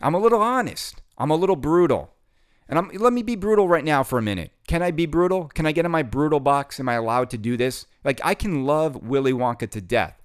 I'm 0.01 0.15
a 0.15 0.21
little 0.21 0.43
honest, 0.43 1.03
I'm 1.19 1.31
a 1.31 1.37
little 1.37 1.57
brutal. 1.57 2.13
And 2.69 2.79
I'm, 2.79 2.89
let 2.89 3.13
me 3.13 3.23
be 3.23 3.37
brutal 3.37 3.69
right 3.69 3.85
now 3.85 4.03
for 4.03 4.19
a 4.19 4.23
minute. 4.23 4.51
Can 4.67 4.83
I 4.83 4.91
be 4.91 5.07
brutal? 5.07 5.49
Can 5.49 5.67
I 5.67 5.73
get 5.73 5.85
in 5.85 5.91
my 5.91 6.03
brutal 6.03 6.41
box? 6.41 6.81
Am 6.81 6.89
I 6.89 6.95
allowed 6.95 7.31
to 7.31 7.39
do 7.39 7.57
this? 7.57 7.87
Like, 8.05 8.21
I 8.25 8.35
can 8.35 8.65
love 8.65 8.97
Willy 8.97 9.33
Wonka 9.33 9.71
to 9.71 9.81
death, 9.81 10.21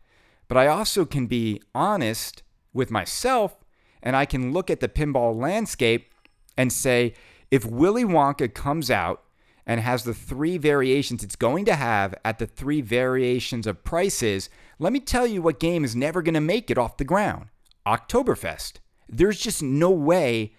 but 0.48 0.58
I 0.58 0.68
also 0.68 1.06
can 1.06 1.28
be 1.28 1.62
honest 1.76 2.44
with 2.74 2.90
myself 2.90 3.56
and 4.02 4.16
I 4.16 4.26
can 4.26 4.52
look 4.52 4.70
at 4.70 4.80
the 4.80 4.90
pinball 4.90 5.40
landscape 5.40 6.12
and 6.58 6.74
say, 6.74 7.14
if 7.52 7.66
Willy 7.66 8.04
Wonka 8.04 8.54
comes 8.54 8.90
out 8.90 9.24
and 9.66 9.80
has 9.80 10.04
the 10.04 10.14
three 10.14 10.58
variations 10.58 11.24
it's 11.24 11.36
going 11.36 11.66
to 11.66 11.76
have 11.76 12.16
at 12.26 12.40
the 12.40 12.48
three 12.48 12.82
variations 12.82 13.68
of 13.68 13.84
prices, 13.84 14.50
let 14.80 14.92
me 14.92 15.00
tell 15.00 15.28
you 15.28 15.42
what 15.42 15.60
game 15.60 15.84
is 15.84 15.96
never 15.96 16.22
going 16.22 16.34
to 16.34 16.42
make 16.42 16.72
it 16.72 16.78
off 16.78 16.98
the 16.98 17.04
ground 17.04 17.48
Oktoberfest. 17.86 18.74
There's 19.08 19.40
just 19.40 19.62
no 19.62 19.92
way 19.92 20.54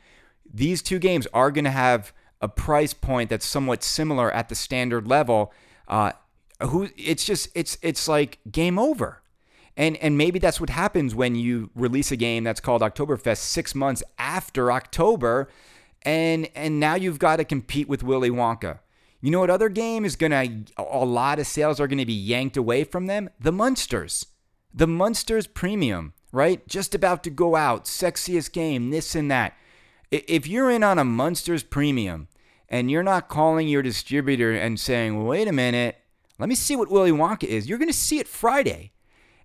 these 0.53 0.83
two 0.83 0.99
games 0.99 1.27
are 1.33 1.51
going 1.51 1.65
to 1.65 1.71
have 1.71 2.13
a 2.41 2.49
price 2.49 2.93
point 2.93 3.31
that's 3.31 3.47
somewhat 3.47 3.83
similar 3.83 4.31
at 4.33 4.49
the 4.49 4.55
standard 4.55 5.07
level. 5.07 5.53
Uh, 5.89 6.13
who 6.61 6.89
it's 6.97 7.25
just 7.25 7.49
it's 7.55 7.79
it's 7.83 8.09
like 8.09 8.39
game 8.51 8.79
over. 8.79 9.23
And 9.77 9.97
and 9.99 10.19
maybe 10.19 10.39
that's 10.39 10.61
what 10.61 10.71
happens 10.71 11.15
when 11.15 11.35
you 11.35 11.71
release 11.75 12.13
a 12.13 12.17
game 12.17 12.45
that's 12.45 12.61
called 12.61 12.83
Oktoberfest 12.83 13.39
6 13.39 13.75
months 13.75 14.03
after 14.19 14.71
October 14.71 15.49
and 16.03 16.49
and 16.55 16.79
now 16.79 16.95
you've 16.95 17.19
got 17.19 17.37
to 17.37 17.45
compete 17.45 17.89
with 17.89 18.03
Willy 18.03 18.31
Wonka. 18.31 18.81
You 19.21 19.31
know 19.31 19.41
what 19.41 19.51
other 19.51 19.69
game 19.69 20.05
is 20.05 20.17
going 20.17 20.33
to 20.33 20.73
a 20.77 21.05
lot 21.05 21.39
of 21.39 21.47
sales 21.47 21.79
are 21.81 21.87
going 21.87 21.99
to 21.99 22.07
be 22.07 22.13
yanked 22.13 22.57
away 22.57 22.85
from 22.85 23.07
them? 23.07 23.31
The 23.39 23.53
Munsters. 23.53 24.27
The 24.75 24.89
Munsters 24.89 25.47
Premium, 25.47 26.13
right? 26.33 26.67
Just 26.67 26.95
about 26.95 27.23
to 27.25 27.31
go 27.31 27.55
out, 27.55 27.85
sexiest 27.85 28.53
game, 28.53 28.91
this 28.91 29.15
and 29.15 29.31
that. 29.31 29.55
If 30.13 30.47
you're 30.47 30.71
in 30.71 30.85
on 30.85 30.99
a 30.99 31.05
Munsters 31.05 31.63
Premium 31.63 32.29
and 32.69 32.91
you're 32.91 33.03
not 33.03 33.31
calling 33.31 33.67
your 33.67 33.81
distributor 33.81 34.53
and 34.53 34.79
saying, 34.79 35.25
wait 35.25 35.49
a 35.49 35.53
minute, 35.53 35.97
let 36.39 36.51
me 36.51 36.55
see 36.55 36.77
what 36.77 36.91
Willy 36.91 37.11
Wonka 37.11 37.45
is, 37.45 37.67
you're 37.67 37.79
going 37.79 37.89
to 37.89 37.95
see 37.95 38.19
it 38.19 38.29
Friday. 38.29 38.93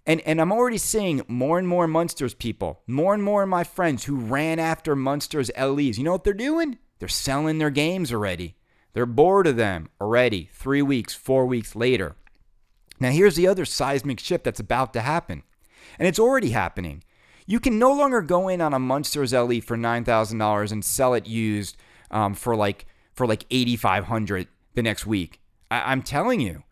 And, 0.06 0.19
and 0.21 0.41
I'm 0.41 0.51
already 0.51 0.77
seeing 0.77 1.21
more 1.30 1.58
and 1.58 1.69
more 1.69 1.88
Munsters 1.88 2.34
people, 2.34 2.82
more 2.86 3.13
and 3.13 3.23
more 3.23 3.43
of 3.43 3.49
my 3.49 3.63
friends 3.63 4.03
who 4.03 4.17
ran 4.17 4.60
after 4.60 4.93
Munsters 4.93 5.49
LEs. 5.58 5.97
You 5.97 6.03
know 6.03 6.12
what 6.12 6.25
they're 6.25 6.34
doing? 6.34 6.77
They're 6.99 7.08
selling 7.08 7.60
their 7.60 7.69
games 7.69 8.12
already. 8.12 8.58
They're 8.91 9.06
bored 9.06 9.47
of 9.47 9.56
them 9.56 9.88
already, 10.01 10.49
three 10.51 10.82
weeks, 10.82 11.13
four 11.13 11.45
weeks 11.45 11.77
later. 11.77 12.17
Now, 12.99 13.12
here's 13.12 13.38
the 13.38 13.47
other 13.47 13.63
seismic 13.63 14.19
shift 14.19 14.43
that's 14.43 14.60
about 14.60 14.91
to 14.93 15.01
happen. 15.01 15.43
And 15.97 16.10
it's 16.10 16.19
already 16.19 16.49
happening. 16.49 17.03
You 17.49 17.60
can 17.62 17.79
no 17.79 17.93
longer 17.93 18.21
go 18.21 18.49
in 18.49 18.60
on 18.60 18.73
a 18.73 18.79
Munsters 18.79 19.31
LE 19.33 19.62
for 19.62 19.77
nine 19.77 20.03
thousand 20.03 20.38
dollars 20.38 20.71
and 20.71 20.83
sell 20.83 21.13
it 21.13 21.25
used 21.25 21.77
um, 22.12 22.33
for 22.33 22.55
like 22.55 22.86
for 23.13 23.25
like 23.25 23.45
eighty 23.49 23.75
five 23.77 24.05
hundred 24.05 24.47
the 24.75 24.83
next 24.83 25.05
week. 25.07 25.39
I- 25.71 25.91
I'm 25.91 26.01
telling 26.01 26.41
you, 26.41 26.63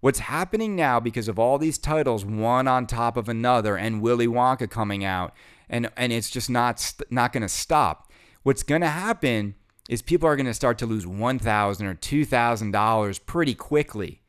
what's 0.00 0.20
happening 0.20 0.76
now 0.76 1.00
because 1.00 1.26
of 1.28 1.38
all 1.38 1.58
these 1.58 1.78
titles, 1.78 2.24
one 2.24 2.68
on 2.68 2.86
top 2.86 3.16
of 3.16 3.28
another, 3.28 3.76
and 3.76 4.00
Willy 4.00 4.28
Wonka 4.28 4.70
coming 4.70 5.04
out, 5.04 5.34
and 5.68 5.90
and 5.96 6.12
it's 6.12 6.30
just 6.30 6.48
not 6.48 6.94
not 7.10 7.32
going 7.32 7.42
to 7.42 7.48
stop. 7.48 8.10
What's 8.44 8.62
going 8.62 8.80
to 8.82 8.86
happen 8.86 9.56
is 9.88 10.00
people 10.00 10.28
are 10.28 10.36
going 10.36 10.46
to 10.46 10.54
start 10.54 10.78
to 10.78 10.86
lose 10.86 11.06
one 11.08 11.40
thousand 11.40 11.86
or 11.88 11.94
two 11.94 12.24
thousand 12.24 12.70
dollars 12.70 13.18
pretty 13.18 13.56
quickly 13.56 14.19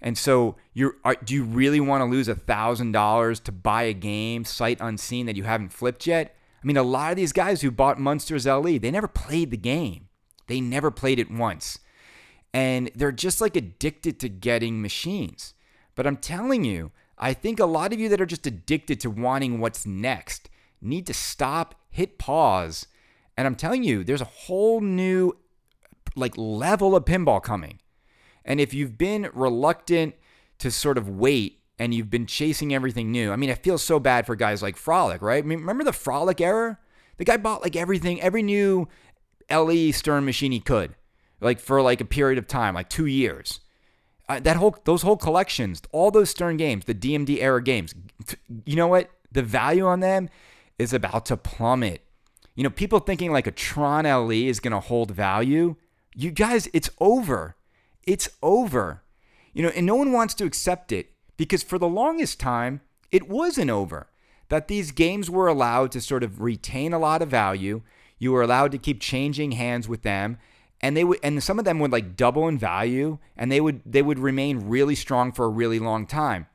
And 0.00 0.16
so, 0.16 0.56
you're 0.74 0.96
are, 1.04 1.16
do 1.16 1.34
you 1.34 1.44
really 1.44 1.80
want 1.80 2.02
to 2.02 2.04
lose 2.04 2.28
a 2.28 2.34
thousand 2.34 2.92
dollars 2.92 3.40
to 3.40 3.52
buy 3.52 3.82
a 3.82 3.92
game 3.92 4.44
sight 4.44 4.78
unseen 4.80 5.26
that 5.26 5.36
you 5.36 5.42
haven't 5.42 5.72
flipped 5.72 6.06
yet? 6.06 6.36
I 6.62 6.66
mean, 6.66 6.76
a 6.76 6.82
lot 6.82 7.10
of 7.10 7.16
these 7.16 7.32
guys 7.32 7.62
who 7.62 7.70
bought 7.70 8.00
Munsters 8.00 8.46
LE, 8.46 8.78
they 8.78 8.90
never 8.90 9.08
played 9.08 9.50
the 9.50 9.56
game. 9.56 10.08
They 10.46 10.60
never 10.60 10.90
played 10.90 11.18
it 11.18 11.30
once, 11.30 11.78
and 12.54 12.90
they're 12.94 13.12
just 13.12 13.40
like 13.40 13.56
addicted 13.56 14.18
to 14.20 14.28
getting 14.28 14.80
machines. 14.80 15.54
But 15.94 16.06
I'm 16.06 16.16
telling 16.16 16.64
you, 16.64 16.92
I 17.18 17.34
think 17.34 17.58
a 17.58 17.66
lot 17.66 17.92
of 17.92 18.00
you 18.00 18.08
that 18.08 18.20
are 18.20 18.26
just 18.26 18.46
addicted 18.46 19.00
to 19.00 19.10
wanting 19.10 19.58
what's 19.58 19.84
next 19.84 20.48
need 20.80 21.06
to 21.06 21.14
stop, 21.14 21.74
hit 21.90 22.18
pause, 22.18 22.86
and 23.36 23.46
I'm 23.46 23.56
telling 23.56 23.84
you, 23.84 24.04
there's 24.04 24.20
a 24.20 24.24
whole 24.24 24.80
new 24.80 25.36
like 26.16 26.34
level 26.36 26.96
of 26.96 27.04
pinball 27.04 27.42
coming. 27.42 27.80
And 28.48 28.60
if 28.60 28.72
you've 28.72 28.96
been 28.96 29.30
reluctant 29.34 30.14
to 30.58 30.70
sort 30.70 30.98
of 30.98 31.08
wait 31.08 31.60
and 31.78 31.94
you've 31.94 32.10
been 32.10 32.26
chasing 32.26 32.74
everything 32.74 33.12
new, 33.12 33.30
I 33.30 33.36
mean, 33.36 33.50
I 33.50 33.54
feel 33.54 33.76
so 33.76 34.00
bad 34.00 34.26
for 34.26 34.34
guys 34.34 34.62
like 34.62 34.76
Frolic, 34.76 35.20
right? 35.20 35.44
I 35.44 35.46
mean, 35.46 35.60
remember 35.60 35.84
the 35.84 35.92
Frolic 35.92 36.40
era? 36.40 36.78
The 37.18 37.24
guy 37.24 37.36
bought 37.36 37.62
like 37.62 37.76
everything, 37.76 38.20
every 38.22 38.42
new 38.42 38.88
LE 39.50 39.92
Stern 39.92 40.24
machine 40.24 40.50
he 40.50 40.60
could, 40.60 40.94
like 41.42 41.60
for 41.60 41.82
like 41.82 42.00
a 42.00 42.06
period 42.06 42.38
of 42.38 42.48
time, 42.48 42.74
like 42.74 42.88
two 42.88 43.06
years. 43.06 43.60
Uh, 44.30 44.40
that 44.40 44.56
whole, 44.56 44.76
those 44.84 45.02
whole 45.02 45.16
collections, 45.16 45.82
all 45.92 46.10
those 46.10 46.30
Stern 46.30 46.56
games, 46.56 46.86
the 46.86 46.94
DMD 46.94 47.40
era 47.40 47.62
games, 47.62 47.94
you 48.64 48.76
know 48.76 48.88
what? 48.88 49.10
The 49.30 49.42
value 49.42 49.86
on 49.86 50.00
them 50.00 50.30
is 50.78 50.94
about 50.94 51.26
to 51.26 51.36
plummet. 51.36 52.02
You 52.54 52.64
know, 52.64 52.70
people 52.70 52.98
thinking 52.98 53.30
like 53.30 53.46
a 53.46 53.50
Tron 53.50 54.04
LE 54.04 54.30
is 54.30 54.58
going 54.58 54.72
to 54.72 54.80
hold 54.80 55.10
value. 55.10 55.76
You 56.14 56.30
guys, 56.30 56.68
it's 56.72 56.88
over. 56.98 57.56
It's 58.08 58.30
over. 58.42 59.02
You 59.52 59.64
know, 59.64 59.72
and 59.76 59.84
no 59.84 59.94
one 59.94 60.12
wants 60.12 60.32
to 60.34 60.44
accept 60.44 60.92
it 60.92 61.10
because 61.36 61.62
for 61.62 61.78
the 61.78 61.86
longest 61.86 62.40
time, 62.40 62.80
it 63.12 63.28
wasn't 63.28 63.70
over. 63.70 64.08
That 64.48 64.66
these 64.66 64.92
games 64.92 65.28
were 65.28 65.46
allowed 65.46 65.92
to 65.92 66.00
sort 66.00 66.22
of 66.22 66.40
retain 66.40 66.94
a 66.94 66.98
lot 66.98 67.20
of 67.20 67.28
value. 67.28 67.82
You 68.18 68.32
were 68.32 68.40
allowed 68.40 68.72
to 68.72 68.78
keep 68.78 69.02
changing 69.02 69.52
hands 69.52 69.90
with 69.90 70.04
them. 70.04 70.38
And 70.80 70.96
they 70.96 71.04
would 71.04 71.18
and 71.22 71.42
some 71.42 71.58
of 71.58 71.66
them 71.66 71.80
would 71.80 71.92
like 71.92 72.16
double 72.16 72.48
in 72.48 72.56
value 72.56 73.18
and 73.36 73.52
they 73.52 73.60
would 73.60 73.82
they 73.84 74.00
would 74.00 74.18
remain 74.18 74.68
really 74.68 74.94
strong 74.94 75.30
for 75.30 75.44
a 75.44 75.50
really 75.50 75.78
long 75.78 76.06
time. 76.06 76.46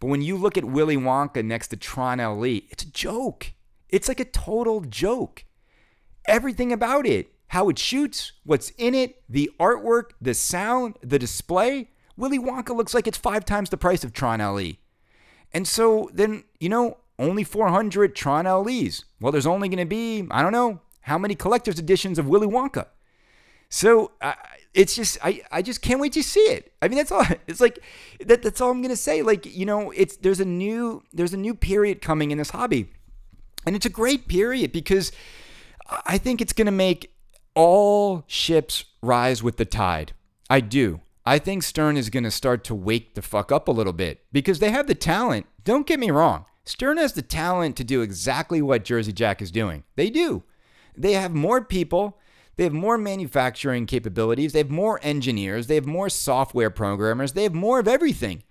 But 0.00 0.06
when 0.06 0.22
you 0.22 0.38
look 0.38 0.56
at 0.56 0.64
Willy 0.64 0.96
Wonka 0.96 1.44
next 1.44 1.68
to 1.68 1.76
Tron 1.76 2.18
LE, 2.18 2.62
it's 2.70 2.84
a 2.84 2.90
joke. 2.90 3.52
It's 3.90 4.08
like 4.08 4.20
a 4.20 4.24
total 4.24 4.80
joke. 4.80 5.44
Everything 6.26 6.72
about 6.72 7.04
it, 7.04 7.31
how 7.52 7.68
it 7.68 7.78
shoots, 7.78 8.32
what's 8.44 8.70
in 8.78 8.94
it, 8.94 9.22
the 9.28 9.50
artwork, 9.60 10.12
the 10.22 10.32
sound, 10.32 10.96
the 11.02 11.18
display, 11.18 11.90
Willy 12.16 12.38
Wonka 12.38 12.74
looks 12.74 12.94
like 12.94 13.06
it's 13.06 13.18
five 13.18 13.44
times 13.44 13.68
the 13.68 13.76
price 13.76 14.02
of 14.02 14.14
Tron 14.14 14.40
LE. 14.40 14.76
And 15.52 15.68
so 15.68 16.08
then, 16.14 16.44
you 16.60 16.70
know, 16.70 16.96
only 17.18 17.44
400 17.44 18.16
Tron 18.16 18.46
LEs. 18.46 19.04
Well, 19.20 19.32
there's 19.32 19.46
only 19.46 19.68
going 19.68 19.80
to 19.80 19.84
be, 19.84 20.26
I 20.30 20.40
don't 20.40 20.52
know, 20.52 20.80
how 21.02 21.18
many 21.18 21.34
collector's 21.34 21.78
editions 21.78 22.18
of 22.18 22.26
Willy 22.26 22.46
Wonka. 22.46 22.86
So 23.68 24.12
uh, 24.22 24.32
it's 24.72 24.96
just, 24.96 25.18
I, 25.22 25.42
I 25.50 25.60
just 25.60 25.82
can't 25.82 26.00
wait 26.00 26.14
to 26.14 26.22
see 26.22 26.40
it. 26.40 26.72
I 26.80 26.88
mean, 26.88 26.96
that's 26.96 27.12
all. 27.12 27.26
It's 27.46 27.60
like 27.60 27.80
that. 28.24 28.42
That's 28.42 28.62
all 28.62 28.70
I'm 28.70 28.80
gonna 28.80 28.96
say. 28.96 29.20
Like, 29.20 29.44
you 29.44 29.66
know, 29.66 29.90
it's 29.90 30.16
there's 30.16 30.40
a 30.40 30.46
new 30.46 31.02
there's 31.12 31.34
a 31.34 31.38
new 31.38 31.54
period 31.54 32.00
coming 32.00 32.30
in 32.30 32.38
this 32.38 32.50
hobby, 32.50 32.90
and 33.66 33.76
it's 33.76 33.84
a 33.84 33.90
great 33.90 34.26
period 34.26 34.72
because 34.72 35.12
I 36.06 36.16
think 36.16 36.40
it's 36.40 36.52
gonna 36.54 36.70
make 36.70 37.11
all 37.54 38.24
ships 38.26 38.84
rise 39.02 39.42
with 39.42 39.56
the 39.56 39.64
tide. 39.64 40.12
I 40.48 40.60
do. 40.60 41.00
I 41.24 41.38
think 41.38 41.62
Stern 41.62 41.96
is 41.96 42.10
going 42.10 42.24
to 42.24 42.30
start 42.30 42.64
to 42.64 42.74
wake 42.74 43.14
the 43.14 43.22
fuck 43.22 43.52
up 43.52 43.68
a 43.68 43.72
little 43.72 43.92
bit 43.92 44.24
because 44.32 44.58
they 44.58 44.70
have 44.70 44.86
the 44.86 44.94
talent. 44.94 45.46
Don't 45.64 45.86
get 45.86 46.00
me 46.00 46.10
wrong. 46.10 46.46
Stern 46.64 46.96
has 46.96 47.12
the 47.12 47.22
talent 47.22 47.76
to 47.76 47.84
do 47.84 48.02
exactly 48.02 48.60
what 48.62 48.84
Jersey 48.84 49.12
Jack 49.12 49.42
is 49.42 49.50
doing. 49.50 49.84
They 49.96 50.10
do. 50.10 50.42
They 50.96 51.12
have 51.12 51.32
more 51.32 51.64
people, 51.64 52.18
they 52.56 52.64
have 52.64 52.72
more 52.72 52.98
manufacturing 52.98 53.86
capabilities, 53.86 54.52
they 54.52 54.60
have 54.60 54.70
more 54.70 55.00
engineers, 55.02 55.66
they 55.66 55.74
have 55.76 55.86
more 55.86 56.10
software 56.10 56.70
programmers, 56.70 57.32
they 57.32 57.44
have 57.44 57.54
more 57.54 57.78
of 57.78 57.88
everything. 57.88 58.42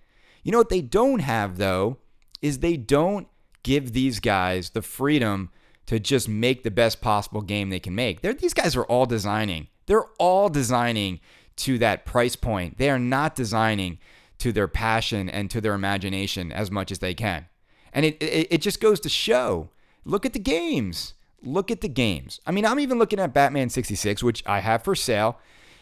You 0.43 0.51
know 0.51 0.57
what 0.57 0.69
they 0.69 0.81
don't 0.81 1.19
have, 1.19 1.57
though, 1.57 1.97
is 2.41 2.59
they 2.59 2.77
don't 2.77 3.27
give 3.63 3.93
these 3.93 4.19
guys 4.19 4.71
the 4.71 4.81
freedom 4.81 5.51
to 5.87 5.99
just 5.99 6.29
make 6.29 6.63
the 6.63 6.71
best 6.71 7.01
possible 7.01 7.41
game 7.41 7.69
they 7.69 7.79
can 7.79 7.95
make. 7.95 8.21
They're, 8.21 8.33
these 8.33 8.53
guys 8.53 8.75
are 8.75 8.83
all 8.83 9.05
designing. 9.05 9.67
They're 9.87 10.05
all 10.19 10.49
designing 10.49 11.19
to 11.57 11.77
that 11.79 12.05
price 12.05 12.35
point. 12.35 12.77
They 12.77 12.89
are 12.89 12.99
not 12.99 13.35
designing 13.35 13.99
to 14.39 14.51
their 14.51 14.67
passion 14.67 15.29
and 15.29 15.51
to 15.51 15.61
their 15.61 15.73
imagination 15.73 16.51
as 16.51 16.71
much 16.71 16.91
as 16.91 16.99
they 16.99 17.13
can. 17.13 17.47
And 17.93 18.05
it, 18.05 18.21
it, 18.21 18.47
it 18.49 18.61
just 18.61 18.81
goes 18.81 18.99
to 19.01 19.09
show 19.09 19.69
look 20.05 20.25
at 20.25 20.33
the 20.33 20.39
games. 20.39 21.13
Look 21.43 21.71
at 21.71 21.81
the 21.81 21.89
games. 21.89 22.39
I 22.45 22.51
mean, 22.51 22.65
I'm 22.65 22.79
even 22.79 22.99
looking 22.99 23.19
at 23.19 23.33
Batman 23.33 23.69
66, 23.69 24.23
which 24.23 24.43
I 24.45 24.59
have 24.59 24.83
for 24.83 24.95
sale. 24.95 25.39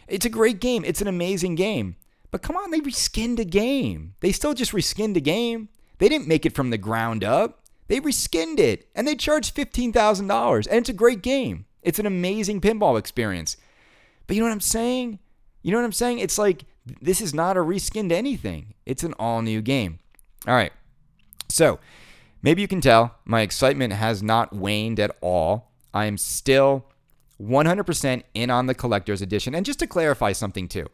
It's 0.08 0.26
a 0.26 0.30
great 0.30 0.60
game, 0.60 0.84
it's 0.84 1.00
an 1.00 1.06
amazing 1.06 1.54
game. 1.54 1.96
But 2.30 2.42
come 2.42 2.56
on, 2.56 2.70
they 2.70 2.80
reskinned 2.80 3.38
a 3.38 3.44
game. 3.44 4.14
They 4.20 4.32
still 4.32 4.54
just 4.54 4.72
reskinned 4.72 5.16
a 5.16 5.20
game. 5.20 5.68
They 5.98 6.08
didn't 6.08 6.28
make 6.28 6.46
it 6.46 6.54
from 6.54 6.70
the 6.70 6.78
ground 6.78 7.24
up. 7.24 7.59
They 7.90 8.00
reskinned 8.00 8.60
it 8.60 8.86
and 8.94 9.06
they 9.06 9.16
charged 9.16 9.56
$15,000. 9.56 10.66
And 10.68 10.76
it's 10.76 10.88
a 10.88 10.92
great 10.92 11.22
game. 11.22 11.64
It's 11.82 11.98
an 11.98 12.06
amazing 12.06 12.60
pinball 12.60 12.96
experience. 12.96 13.56
But 14.28 14.36
you 14.36 14.42
know 14.42 14.46
what 14.46 14.52
I'm 14.52 14.60
saying? 14.60 15.18
You 15.62 15.72
know 15.72 15.78
what 15.78 15.86
I'm 15.86 15.92
saying? 15.92 16.20
It's 16.20 16.38
like 16.38 16.66
this 17.02 17.20
is 17.20 17.34
not 17.34 17.56
a 17.56 17.60
reskinned 17.60 18.12
anything. 18.12 18.74
It's 18.86 19.02
an 19.02 19.12
all 19.14 19.42
new 19.42 19.60
game. 19.60 19.98
All 20.46 20.54
right. 20.54 20.72
So, 21.48 21.80
maybe 22.42 22.62
you 22.62 22.68
can 22.68 22.80
tell 22.80 23.16
my 23.24 23.40
excitement 23.40 23.92
has 23.92 24.22
not 24.22 24.52
waned 24.52 25.00
at 25.00 25.16
all. 25.20 25.72
I 25.92 26.04
am 26.04 26.16
still 26.16 26.86
100% 27.42 28.22
in 28.34 28.50
on 28.50 28.66
the 28.66 28.74
collector's 28.74 29.20
edition. 29.20 29.52
And 29.52 29.66
just 29.66 29.80
to 29.80 29.88
clarify 29.88 30.30
something 30.30 30.68
too, 30.68 30.86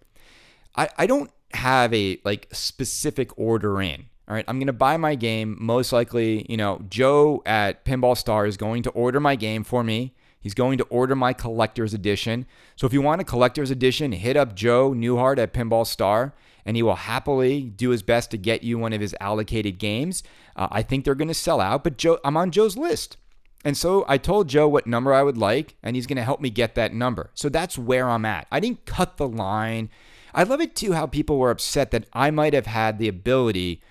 I, 0.74 0.88
I 0.96 1.06
don't 1.06 1.30
have 1.52 1.92
a 1.92 2.18
like 2.24 2.48
specific 2.52 3.38
order 3.38 3.82
in. 3.82 4.06
All 4.28 4.34
right, 4.34 4.44
I'm 4.48 4.58
going 4.58 4.66
to 4.66 4.72
buy 4.72 4.96
my 4.96 5.14
game. 5.14 5.56
Most 5.60 5.92
likely, 5.92 6.46
you 6.48 6.56
know, 6.56 6.82
Joe 6.88 7.42
at 7.46 7.84
Pinball 7.84 8.16
Star 8.16 8.44
is 8.44 8.56
going 8.56 8.82
to 8.82 8.90
order 8.90 9.20
my 9.20 9.36
game 9.36 9.62
for 9.62 9.84
me. 9.84 10.14
He's 10.40 10.54
going 10.54 10.78
to 10.78 10.84
order 10.84 11.14
my 11.14 11.32
collector's 11.32 11.94
edition. 11.94 12.46
So 12.74 12.86
if 12.86 12.92
you 12.92 13.02
want 13.02 13.20
a 13.20 13.24
collector's 13.24 13.70
edition, 13.70 14.12
hit 14.12 14.36
up 14.36 14.54
Joe 14.54 14.92
Newhart 14.92 15.38
at 15.38 15.52
Pinball 15.52 15.86
Star, 15.86 16.34
and 16.64 16.76
he 16.76 16.82
will 16.82 16.96
happily 16.96 17.62
do 17.62 17.90
his 17.90 18.02
best 18.02 18.32
to 18.32 18.36
get 18.36 18.64
you 18.64 18.78
one 18.78 18.92
of 18.92 19.00
his 19.00 19.14
allocated 19.20 19.78
games. 19.78 20.24
Uh, 20.56 20.68
I 20.72 20.82
think 20.82 21.04
they're 21.04 21.14
going 21.14 21.28
to 21.28 21.34
sell 21.34 21.60
out, 21.60 21.84
but 21.84 21.96
Joe, 21.96 22.18
I'm 22.24 22.36
on 22.36 22.50
Joe's 22.50 22.76
list. 22.76 23.16
And 23.64 23.76
so 23.76 24.04
I 24.08 24.18
told 24.18 24.48
Joe 24.48 24.68
what 24.68 24.86
number 24.86 25.12
I 25.12 25.22
would 25.22 25.38
like, 25.38 25.76
and 25.82 25.96
he's 25.96 26.06
going 26.06 26.16
to 26.16 26.22
help 26.22 26.40
me 26.40 26.50
get 26.50 26.74
that 26.74 26.94
number. 26.94 27.30
So 27.34 27.48
that's 27.48 27.78
where 27.78 28.08
I'm 28.08 28.24
at. 28.24 28.46
I 28.50 28.58
didn't 28.60 28.86
cut 28.86 29.16
the 29.16 29.28
line. 29.28 29.88
I 30.34 30.42
love 30.42 30.60
it 30.60 30.76
too 30.76 30.92
how 30.92 31.06
people 31.06 31.38
were 31.38 31.50
upset 31.50 31.90
that 31.92 32.06
I 32.12 32.30
might 32.30 32.54
have 32.54 32.66
had 32.66 32.98
the 32.98 33.08
ability 33.08 33.82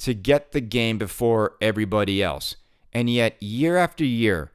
to 0.00 0.14
get 0.14 0.52
the 0.52 0.60
game 0.60 0.98
before 0.98 1.56
everybody 1.60 2.22
else. 2.22 2.56
And 2.92 3.08
yet, 3.08 3.40
year 3.42 3.76
after 3.76 4.04
year, 4.04 4.50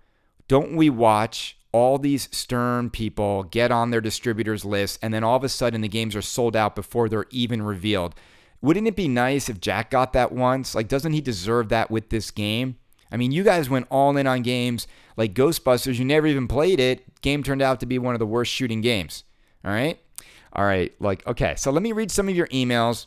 don't 0.47 0.75
we 0.75 0.89
watch 0.89 1.57
all 1.71 1.97
these 1.97 2.29
Stern 2.31 2.89
people 2.89 3.43
get 3.43 3.71
on 3.71 3.91
their 3.91 4.01
distributors 4.01 4.63
list 4.63 4.99
and 5.01 5.13
then 5.13 5.23
all 5.23 5.35
of 5.35 5.43
a 5.43 5.49
sudden 5.49 5.81
the 5.81 5.87
games 5.87 6.15
are 6.15 6.21
sold 6.21 6.55
out 6.55 6.75
before 6.75 7.09
they're 7.09 7.25
even 7.29 7.61
revealed? 7.61 8.15
Wouldn't 8.61 8.87
it 8.87 8.95
be 8.95 9.07
nice 9.07 9.49
if 9.49 9.59
Jack 9.59 9.91
got 9.91 10.13
that 10.13 10.31
once? 10.31 10.73
Like, 10.73 10.87
doesn't 10.87 11.13
he 11.13 11.21
deserve 11.21 11.69
that 11.69 11.91
with 11.91 12.09
this 12.09 12.31
game? 12.31 12.77
I 13.11 13.17
mean, 13.17 13.31
you 13.31 13.43
guys 13.43 13.69
went 13.69 13.87
all 13.91 14.17
in 14.17 14.25
on 14.25 14.41
games 14.41 14.87
like 15.15 15.35
Ghostbusters. 15.35 15.99
You 15.99 16.05
never 16.05 16.27
even 16.27 16.47
played 16.47 16.79
it. 16.79 17.21
Game 17.21 17.43
turned 17.43 17.61
out 17.61 17.79
to 17.81 17.85
be 17.85 17.99
one 17.99 18.15
of 18.15 18.19
the 18.19 18.25
worst 18.25 18.51
shooting 18.51 18.81
games. 18.81 19.23
All 19.63 19.71
right? 19.71 19.99
All 20.53 20.65
right. 20.65 20.93
Like, 20.99 21.25
okay. 21.27 21.53
So 21.57 21.71
let 21.71 21.83
me 21.83 21.91
read 21.91 22.09
some 22.09 22.27
of 22.27 22.35
your 22.35 22.47
emails. 22.47 23.05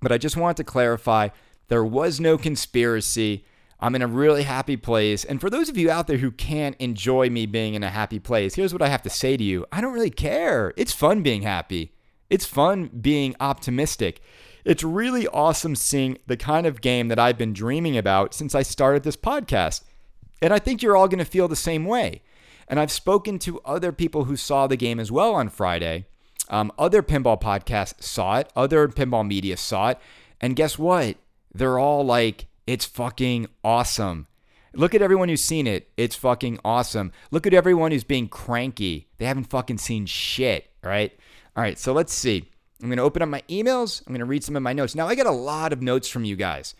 But 0.00 0.12
I 0.12 0.18
just 0.18 0.36
want 0.36 0.56
to 0.58 0.64
clarify 0.64 1.28
there 1.68 1.84
was 1.84 2.20
no 2.20 2.38
conspiracy. 2.38 3.44
I'm 3.80 3.94
in 3.94 4.02
a 4.02 4.06
really 4.06 4.42
happy 4.42 4.76
place. 4.76 5.24
And 5.24 5.40
for 5.40 5.50
those 5.50 5.68
of 5.68 5.76
you 5.76 5.90
out 5.90 6.06
there 6.06 6.18
who 6.18 6.30
can't 6.30 6.76
enjoy 6.78 7.30
me 7.30 7.46
being 7.46 7.74
in 7.74 7.82
a 7.82 7.90
happy 7.90 8.18
place, 8.18 8.54
here's 8.54 8.72
what 8.72 8.82
I 8.82 8.88
have 8.88 9.02
to 9.02 9.10
say 9.10 9.36
to 9.36 9.44
you 9.44 9.66
I 9.70 9.80
don't 9.80 9.94
really 9.94 10.10
care. 10.10 10.72
It's 10.76 10.92
fun 10.92 11.22
being 11.22 11.42
happy, 11.42 11.92
it's 12.30 12.46
fun 12.46 12.90
being 13.00 13.34
optimistic. 13.40 14.20
It's 14.64 14.84
really 14.84 15.26
awesome 15.28 15.74
seeing 15.76 16.18
the 16.26 16.36
kind 16.36 16.66
of 16.66 16.82
game 16.82 17.08
that 17.08 17.18
I've 17.18 17.38
been 17.38 17.54
dreaming 17.54 17.96
about 17.96 18.34
since 18.34 18.54
I 18.54 18.62
started 18.62 19.02
this 19.02 19.16
podcast. 19.16 19.82
And 20.42 20.52
I 20.52 20.58
think 20.58 20.82
you're 20.82 20.96
all 20.96 21.08
going 21.08 21.20
to 21.20 21.24
feel 21.24 21.48
the 21.48 21.56
same 21.56 21.86
way. 21.86 22.20
And 22.68 22.78
I've 22.78 22.90
spoken 22.92 23.38
to 23.40 23.60
other 23.60 23.92
people 23.92 24.24
who 24.24 24.36
saw 24.36 24.66
the 24.66 24.76
game 24.76 25.00
as 25.00 25.10
well 25.10 25.34
on 25.34 25.48
Friday. 25.48 26.06
Um, 26.48 26.72
other 26.78 27.02
pinball 27.02 27.40
podcasts 27.40 28.02
saw 28.02 28.38
it, 28.38 28.50
other 28.56 28.88
pinball 28.88 29.26
media 29.26 29.56
saw 29.56 29.90
it. 29.90 29.98
And 30.40 30.56
guess 30.56 30.78
what? 30.78 31.16
They're 31.52 31.78
all 31.78 32.04
like, 32.04 32.46
it's 32.66 32.84
fucking 32.84 33.48
awesome. 33.64 34.26
Look 34.74 34.94
at 34.94 35.02
everyone 35.02 35.28
who's 35.28 35.42
seen 35.42 35.66
it. 35.66 35.90
It's 35.96 36.16
fucking 36.16 36.60
awesome. 36.64 37.12
Look 37.30 37.46
at 37.46 37.54
everyone 37.54 37.90
who's 37.90 38.04
being 38.04 38.28
cranky. 38.28 39.08
They 39.18 39.24
haven't 39.24 39.50
fucking 39.50 39.78
seen 39.78 40.06
shit, 40.06 40.70
right? 40.82 41.12
All 41.56 41.62
right, 41.62 41.78
so 41.78 41.92
let's 41.92 42.12
see. 42.12 42.48
I'm 42.80 42.88
going 42.88 42.98
to 42.98 43.02
open 43.02 43.22
up 43.22 43.28
my 43.28 43.42
emails. 43.48 44.02
I'm 44.06 44.12
going 44.12 44.20
to 44.20 44.26
read 44.26 44.44
some 44.44 44.54
of 44.54 44.62
my 44.62 44.72
notes. 44.72 44.94
Now, 44.94 45.08
I 45.08 45.14
got 45.14 45.26
a 45.26 45.32
lot 45.32 45.72
of 45.72 45.82
notes 45.82 46.08
from 46.08 46.24
you 46.24 46.36
guys. 46.36 46.74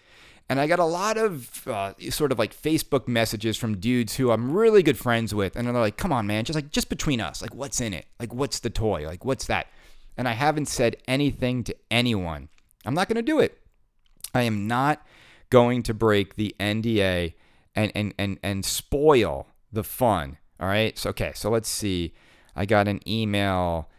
And 0.50 0.58
I 0.58 0.66
got 0.66 0.78
a 0.78 0.84
lot 0.84 1.18
of 1.18 1.66
uh, 1.68 1.92
sort 2.10 2.32
of 2.32 2.38
like 2.38 2.56
Facebook 2.56 3.06
messages 3.06 3.58
from 3.58 3.78
dudes 3.78 4.16
who 4.16 4.30
I'm 4.30 4.50
really 4.50 4.82
good 4.82 4.96
friends 4.96 5.34
with. 5.34 5.56
And 5.56 5.66
they're 5.66 5.74
like, 5.74 5.98
come 5.98 6.12
on, 6.12 6.26
man, 6.26 6.44
just 6.44 6.54
like, 6.54 6.70
just 6.70 6.88
between 6.88 7.20
us, 7.20 7.42
like, 7.42 7.54
what's 7.54 7.80
in 7.82 7.92
it? 7.92 8.06
Like, 8.18 8.32
what's 8.32 8.60
the 8.60 8.70
toy? 8.70 9.04
Like, 9.06 9.26
what's 9.26 9.46
that? 9.46 9.66
And 10.16 10.26
I 10.26 10.32
haven't 10.32 10.66
said 10.66 10.96
anything 11.06 11.64
to 11.64 11.76
anyone. 11.90 12.48
I'm 12.86 12.94
not 12.94 13.08
going 13.08 13.16
to 13.16 13.22
do 13.22 13.40
it. 13.40 13.58
I 14.34 14.42
am 14.42 14.66
not 14.66 15.06
going 15.50 15.82
to 15.84 15.94
break 15.94 16.36
the 16.36 16.54
NDA 16.58 17.34
and, 17.74 17.92
and, 17.94 18.14
and, 18.18 18.38
and 18.42 18.64
spoil 18.64 19.48
the 19.70 19.84
fun. 19.84 20.38
All 20.58 20.68
right. 20.68 20.96
So, 20.98 21.10
okay. 21.10 21.32
So 21.34 21.50
let's 21.50 21.68
see. 21.68 22.14
I 22.56 22.64
got 22.64 22.88
an 22.88 23.00
email. 23.06 23.90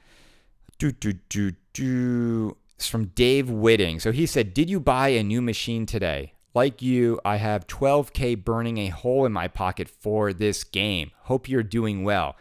Do, 0.79 0.91
do, 0.91 1.13
do, 1.29 1.53
do. 1.73 2.57
It's 2.75 2.88
from 2.88 3.05
Dave 3.07 3.49
Whitting. 3.49 3.99
So 3.99 4.12
he 4.12 4.25
said, 4.25 4.53
Did 4.53 4.69
you 4.69 4.79
buy 4.79 5.09
a 5.09 5.23
new 5.23 5.41
machine 5.41 5.85
today? 5.85 6.33
Like 6.53 6.81
you, 6.81 7.19
I 7.23 7.38
have 7.38 7.67
12K 7.67 8.43
burning 8.43 8.77
a 8.79 8.88
hole 8.88 9.25
in 9.25 9.31
my 9.31 9.47
pocket 9.47 9.88
for 9.88 10.33
this 10.33 10.63
game. 10.63 11.12
Hope 11.21 11.47
you're 11.47 11.63
doing 11.63 12.03
well. 12.03 12.35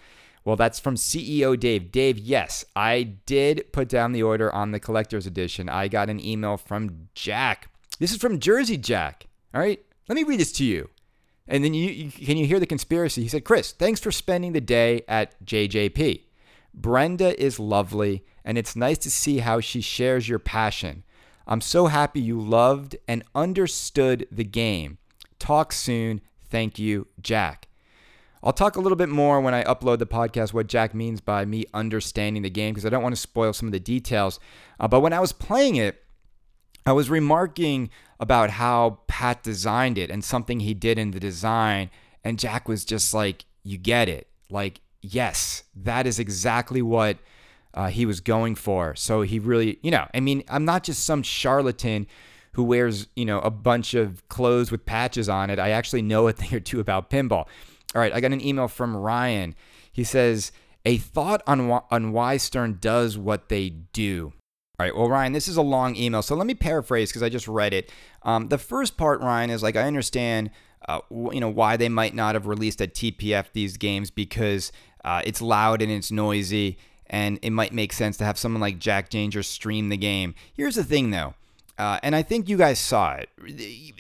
Well, 0.45 0.57
that's 0.57 0.81
from 0.81 0.95
CEO 0.95 1.61
Dave. 1.61 1.93
Dave, 1.93 2.19
yes, 2.19 2.65
I 2.75 3.03
did 3.03 3.71
put 3.73 3.89
down 3.89 4.13
the 4.13 4.23
order 4.23 4.53
on 4.55 4.71
the 4.71 4.81
collector's 4.81 5.27
edition. 5.27 5.69
I 5.69 5.89
got 5.89 6.09
an 6.09 6.25
email 6.25 6.57
from 6.57 7.09
Jack. 7.15 7.71
This 7.99 8.13
is 8.13 8.17
from 8.17 8.39
Jersey 8.39 8.79
Jack. 8.79 9.27
All 9.53 9.61
right, 9.61 9.85
let 10.09 10.15
me 10.15 10.23
read 10.23 10.41
this 10.41 10.53
to 10.53 10.65
you. 10.65 10.89
And 11.47 11.63
then 11.63 11.75
you, 11.75 11.91
you 11.91 12.11
can 12.11 12.37
you 12.37 12.47
hear 12.47 12.61
the 12.61 12.67
conspiracy? 12.67 13.23
He 13.23 13.29
said, 13.29 13.45
Chris, 13.45 13.73
thanks 13.73 14.01
for 14.01 14.11
spending 14.11 14.53
the 14.53 14.61
day 14.61 15.03
at 15.07 15.43
JJP. 15.45 16.23
Brenda 16.73 17.39
is 17.43 17.59
lovely, 17.59 18.25
and 18.45 18.57
it's 18.57 18.77
nice 18.77 18.99
to 18.99 19.11
see 19.11 19.39
how 19.39 19.61
she 19.61 19.81
shares 19.81 20.29
your 20.29 20.39
passion. 20.39 21.05
I'm 21.49 21.63
so 21.63 21.87
happy 21.87 22.21
you 22.21 22.39
loved 22.39 22.97
and 23.09 23.25
understood 23.35 24.29
the 24.31 24.45
game. 24.45 24.99
Talk 25.39 25.73
soon. 25.73 26.21
Thank 26.51 26.79
you, 26.79 27.07
Jack. 27.23 27.69
I'll 28.43 28.53
talk 28.53 28.77
a 28.77 28.81
little 28.81 28.97
bit 28.97 29.09
more 29.09 29.41
when 29.41 29.55
I 29.55 29.65
upload 29.65 29.99
the 29.99 30.07
podcast 30.07 30.53
what 30.53 30.67
Jack 30.67 30.95
means 30.95 31.23
by 31.23 31.47
me 31.47 31.65
understanding 31.73 32.43
the 32.43 32.51
game 32.51 32.75
because 32.75 32.85
I 32.85 32.91
don't 32.91 33.03
want 33.03 33.15
to 33.15 33.21
spoil 33.21 33.55
some 33.55 33.67
of 33.67 33.73
the 33.73 33.81
details. 33.81 34.39
Uh, 34.79 34.87
but 34.87 35.01
when 35.01 35.15
I 35.15 35.21
was 35.21 35.33
playing 35.33 35.77
it, 35.77 36.05
I 36.87 36.93
was 36.93 37.11
remarking 37.11 37.91
about 38.21 38.51
how 38.51 39.01
Pat 39.07 39.43
designed 39.43 39.99
it 39.99 40.11
and 40.11 40.23
something 40.23 40.61
he 40.61 40.75
did 40.75 40.99
in 40.99 41.11
the 41.11 41.21
design. 41.21 41.91
And 42.23 42.39
Jack 42.39 42.69
was 42.69 42.85
just 42.85 43.15
like, 43.15 43.47
You 43.65 43.79
get 43.79 44.09
it. 44.09 44.29
Like, 44.51 44.81
yes, 45.01 45.65
that 45.75 46.07
is 46.07 46.19
exactly 46.19 46.83
what 46.83 47.19
uh, 47.75 47.89
he 47.89 48.07
was 48.07 48.21
going 48.21 48.55
for. 48.55 48.95
So 48.97 49.23
he 49.23 49.39
really, 49.39 49.79
you 49.83 49.91
know, 49.91 50.07
I 50.15 50.21
mean, 50.21 50.43
I'm 50.49 50.65
not 50.65 50.85
just 50.85 51.05
some 51.05 51.23
charlatan 51.23 52.07
who 52.53 52.65
wears, 52.65 53.07
you 53.15 53.25
know, 53.25 53.41
a 53.41 53.51
bunch 53.51 53.95
of 53.95 54.27
clothes 54.29 54.71
with 54.71 54.85
patches 54.85 55.29
on 55.29 55.51
it. 55.51 55.59
I 55.59 55.71
actually 55.71 56.03
know 56.03 56.29
a 56.29 56.33
thing 56.35 56.55
or 56.55 56.61
two 56.61 56.81
about 56.81 57.11
pinball. 57.11 57.47
All 57.95 58.03
right, 58.03 58.13
I 58.13 58.21
got 58.21 58.33
an 58.33 58.45
email 58.45 58.69
from 58.69 58.97
Ryan. 58.97 59.55
He 59.93 60.05
says, 60.05 60.53
a 60.85 60.97
thought 60.99 61.43
on, 61.47 61.71
on 61.91 62.13
why 62.13 62.37
Stern 62.37 62.79
does 62.81 63.19
what 63.19 63.49
they 63.49 63.71
do. 63.71 64.33
All 64.79 64.87
right, 64.87 64.95
well, 64.95 65.09
Ryan, 65.09 65.33
this 65.33 65.49
is 65.49 65.57
a 65.57 65.63
long 65.63 65.97
email, 65.97 66.23
so 66.23 66.37
let 66.37 66.47
me 66.47 66.55
paraphrase 66.55 67.11
because 67.11 67.23
I 67.23 67.29
just 67.29 67.49
read 67.49 67.75
it. 67.75 67.91
Um, 68.23 68.49
the 68.49 68.59
first 68.59 68.97
part, 68.97 69.21
Ryan, 69.21 69.51
is 69.51 69.63
like 69.63 69.75
I 69.75 69.83
understand, 69.83 70.51
uh, 70.89 71.01
you 71.11 71.41
know, 71.41 71.49
why 71.49 71.77
they 71.77 71.89
might 71.89 72.15
not 72.15 72.35
have 72.35 72.47
released 72.47 72.81
at 72.81 72.95
TPF 72.95 73.47
these 73.53 73.77
games 73.77 74.11
because 74.11 74.71
uh, 75.05 75.21
it's 75.25 75.43
loud 75.43 75.83
and 75.83 75.91
it's 75.91 76.13
noisy 76.13 76.79
and 77.11 77.39
it 77.43 77.51
might 77.51 77.73
make 77.73 77.93
sense 77.93 78.17
to 78.19 78.25
have 78.25 78.39
someone 78.39 78.61
like 78.61 78.79
Jack 78.79 79.09
Danger 79.09 79.43
stream 79.43 79.89
the 79.89 79.97
game. 79.97 80.35
Here's 80.55 80.77
the 80.77 80.85
thing, 80.85 81.11
though. 81.11 81.35
Uh, 81.79 82.01
and 82.03 82.17
I 82.17 82.23
think 82.23 82.49
you 82.49 82.57
guys 82.57 82.81
saw 82.81 83.15
it. 83.15 83.31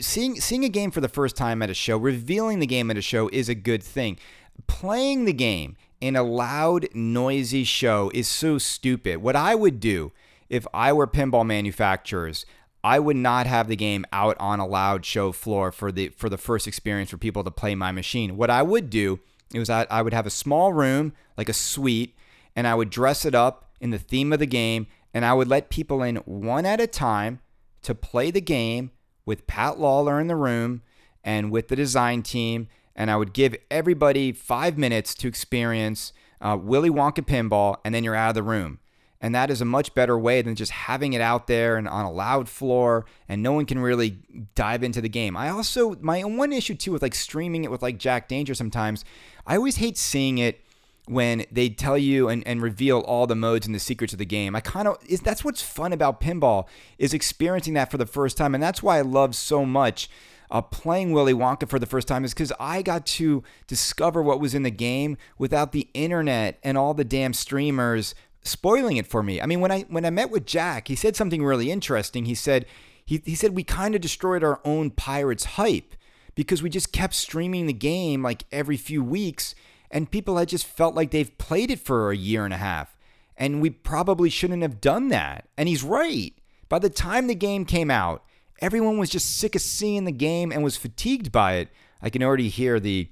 Seeing 0.01 0.41
seeing 0.41 0.65
a 0.65 0.69
game 0.69 0.91
for 0.91 1.01
the 1.01 1.09
first 1.09 1.37
time 1.37 1.63
at 1.63 1.71
a 1.71 1.75
show, 1.75 1.97
revealing 1.97 2.59
the 2.59 2.67
game 2.67 2.91
at 2.91 2.97
a 2.97 3.03
show 3.03 3.29
is 3.33 3.49
a 3.49 3.55
good 3.55 3.83
thing. 3.83 4.19
Playing 4.67 5.25
the 5.25 5.33
game 5.33 5.77
in 6.01 6.17
a 6.17 6.25
loud, 6.25 6.89
noisy 6.93 7.63
show 7.63 8.11
is 8.13 8.27
so 8.27 8.59
stupid. 8.59 9.19
What 9.19 9.37
I 9.37 9.55
would 9.55 9.79
do 9.79 10.13
if 10.49 10.67
I 10.75 10.93
were 10.93 11.07
pinball 11.07 11.47
manufacturers, 11.47 12.45
I 12.83 12.99
would 12.99 13.17
not 13.17 13.47
have 13.47 13.69
the 13.69 13.77
game 13.77 14.05
out 14.13 14.37
on 14.41 14.61
a 14.61 14.67
loud 14.67 15.05
show 15.05 15.31
floor 15.31 15.71
for 15.71 15.93
the 15.93 16.09
for 16.11 16.29
the 16.29 16.39
first 16.39 16.67
experience 16.67 17.11
for 17.11 17.19
people 17.19 17.45
to 17.45 17.51
play 17.51 17.75
my 17.77 17.93
machine. 17.93 18.37
What 18.37 18.51
I 18.51 18.63
would 18.63 18.91
do 18.91 19.21
is 19.53 19.69
that 19.69 19.91
I 19.91 20.03
would 20.03 20.15
have 20.15 20.27
a 20.27 20.31
small 20.31 20.73
room, 20.73 21.13
like 21.37 21.49
a 21.49 21.55
suite, 21.55 22.15
and 22.59 22.67
I 22.67 22.75
would 22.75 22.91
dress 22.91 23.25
it 23.25 23.37
up 23.37 23.71
in 23.81 23.91
the 23.91 24.01
theme 24.01 24.33
of 24.33 24.41
the 24.41 24.45
game, 24.47 24.89
and 25.15 25.25
I 25.25 25.33
would 25.33 25.47
let 25.47 25.71
people 25.71 26.03
in 26.03 26.17
one 26.17 26.67
at 26.67 26.81
a 26.81 26.89
time 26.89 27.39
to 27.83 27.95
play 27.95 28.33
the 28.33 28.41
game 28.41 28.91
with 29.25 29.47
Pat 29.47 29.79
Lawlor 29.79 30.21
in 30.21 30.27
the 30.27 30.35
room 30.35 30.83
and 31.23 31.53
with 31.53 31.69
the 31.69 31.77
design 31.77 32.25
team. 32.25 32.67
And 32.97 33.13
I 33.13 33.17
would 33.17 33.33
give 33.33 33.55
everybody 33.71 34.33
five 34.33 34.77
minutes 34.77 35.15
to 35.15 35.29
experience 35.29 36.13
uh, 36.41 36.59
Willy 36.61 36.91
Wonka 36.91 37.25
pinball, 37.25 37.77
and 37.85 37.95
then 37.95 38.03
you're 38.03 38.17
out 38.17 38.31
of 38.31 38.35
the 38.35 38.43
room. 38.43 38.81
And 39.21 39.33
that 39.37 39.51
is 39.51 39.61
a 39.61 39.65
much 39.65 39.95
better 39.95 40.19
way 40.19 40.43
than 40.43 40.57
just 40.57 40.73
having 40.73 41.13
it 41.13 41.21
out 41.21 41.47
there 41.47 41.77
and 41.77 41.87
on 41.87 42.07
a 42.07 42.11
loud 42.11 42.49
floor, 42.49 43.07
and 43.29 43.41
no 43.41 43.53
one 43.53 43.67
can 43.67 43.79
really 43.79 44.19
dive 44.57 44.83
into 44.83 45.01
the 45.01 45.09
game. 45.09 45.37
I 45.37 45.51
also, 45.51 45.95
my 46.01 46.25
one 46.25 46.53
issue 46.53 46.75
too 46.75 46.91
with 46.91 47.03
like 47.03 47.15
streaming 47.15 47.63
it 47.63 47.71
with 47.71 47.83
like 47.83 47.99
Jack 47.99 48.27
Danger 48.27 48.55
sometimes, 48.55 49.05
I 49.47 49.55
always 49.55 49.77
hate 49.77 49.97
seeing 49.97 50.39
it 50.39 50.65
when 51.09 51.45
they 51.51 51.69
tell 51.69 51.99
you 51.99 52.29
and, 52.29 52.47
and 52.47 52.63
reveal 52.63 53.01
all 53.01 53.27
the 53.27 53.35
modes 53.35 53.67
and 53.67 53.75
the 53.75 53.81
secrets 53.81 54.13
of 54.13 54.19
the 54.19 54.27
game. 54.27 54.55
I 54.55 54.61
kind 54.61 54.89
of 54.89 54.99
is 55.07 55.21
that's 55.21 55.45
what's 55.45 55.63
fun 55.63 55.93
about 55.93 56.21
pinball 56.21 56.67
is 56.99 57.15
experiencing 57.15 57.75
that 57.75 57.91
for 57.91 57.99
the 57.99 58.07
first 58.07 58.37
time, 58.37 58.55
and 58.55 58.63
that's 58.63 58.83
why 58.83 58.99
I 58.99 59.03
love 59.03 59.35
so 59.35 59.65
much 59.65 60.09
uh, 60.51 60.63
playing 60.63 61.13
Willy 61.13 61.35
Wonka 61.35 61.69
for 61.69 61.79
the 61.79 61.87
first 61.87 62.09
time 62.09 62.25
is 62.25 62.33
because 62.33 62.53
I 62.59 62.83
got 62.83 63.07
to 63.07 63.43
discover 63.67 64.23
what 64.23 64.41
was 64.41 64.55
in 64.55 64.63
the 64.63 64.71
game 64.71 65.17
without 65.37 65.73
the 65.73 65.89
internet 65.95 66.59
and 66.63 66.79
all 66.79 66.95
the 66.95 67.05
damn 67.05 67.35
streamers 67.35 68.15
spoiling 68.43 68.97
it 68.97 69.07
for 69.07 69.23
me. 69.23 69.41
I 69.41 69.47
mean, 69.47 69.61
when 69.61 69.71
I 69.71 69.83
when 69.83 70.05
I 70.05 70.11
met 70.11 70.31
with 70.31 70.47
Jack, 70.47 70.89
he 70.89 70.95
said 70.95 71.17
something 71.17 71.45
really 71.45 71.71
interesting. 71.71 72.25
He 72.25 72.35
said 72.35 72.67
he, 73.05 73.23
he 73.25 73.35
said 73.35 73.55
we 73.55 73.65
kind 73.65 73.95
of 73.95 74.01
destroyed 74.01 74.43
our 74.43 74.61
own 74.65 74.91
pirates 74.91 75.45
hype 75.45 75.95
because 76.35 76.63
we 76.63 76.71
just 76.71 76.93
kept 76.93 77.15
streaming 77.15 77.67
the 77.67 77.73
game 77.73 78.23
like 78.23 78.45
every 78.53 78.77
few 78.77 79.03
weeks 79.03 79.55
and 79.91 80.11
people 80.11 80.37
had 80.37 80.49
just 80.49 80.67
felt 80.67 80.95
like 80.95 81.11
they've 81.11 81.37
played 81.39 81.71
it 81.71 81.81
for 81.81 82.11
a 82.11 82.17
year 82.17 82.45
and 82.45 82.55
a 82.55 82.59
half. 82.59 82.97
And 83.37 83.63
we 83.63 83.71
probably 83.71 84.31
shouldn't 84.31 84.63
have 84.63 84.81
done 84.81 85.09
that. 85.09 85.49
And 85.57 85.69
he's 85.69 85.85
right. 85.85 86.35
By 86.69 86.79
the 86.79 86.91
time 86.91 87.27
the 87.27 87.35
game 87.35 87.65
came 87.65 87.91
out, 87.91 88.25
everyone 88.61 88.99
was 88.99 89.11
just 89.11 89.39
sick 89.39 89.55
of 89.55 89.63
seeing 89.63 90.05
the 90.05 90.13
game 90.13 90.53
and 90.53 90.65
was 90.65 90.77
fatigued 90.77 91.31
by 91.33 91.55
it. 91.55 91.69
I 92.03 92.11
can 92.11 92.23
already 92.23 92.49
hear 92.49 92.81
the 92.81 93.09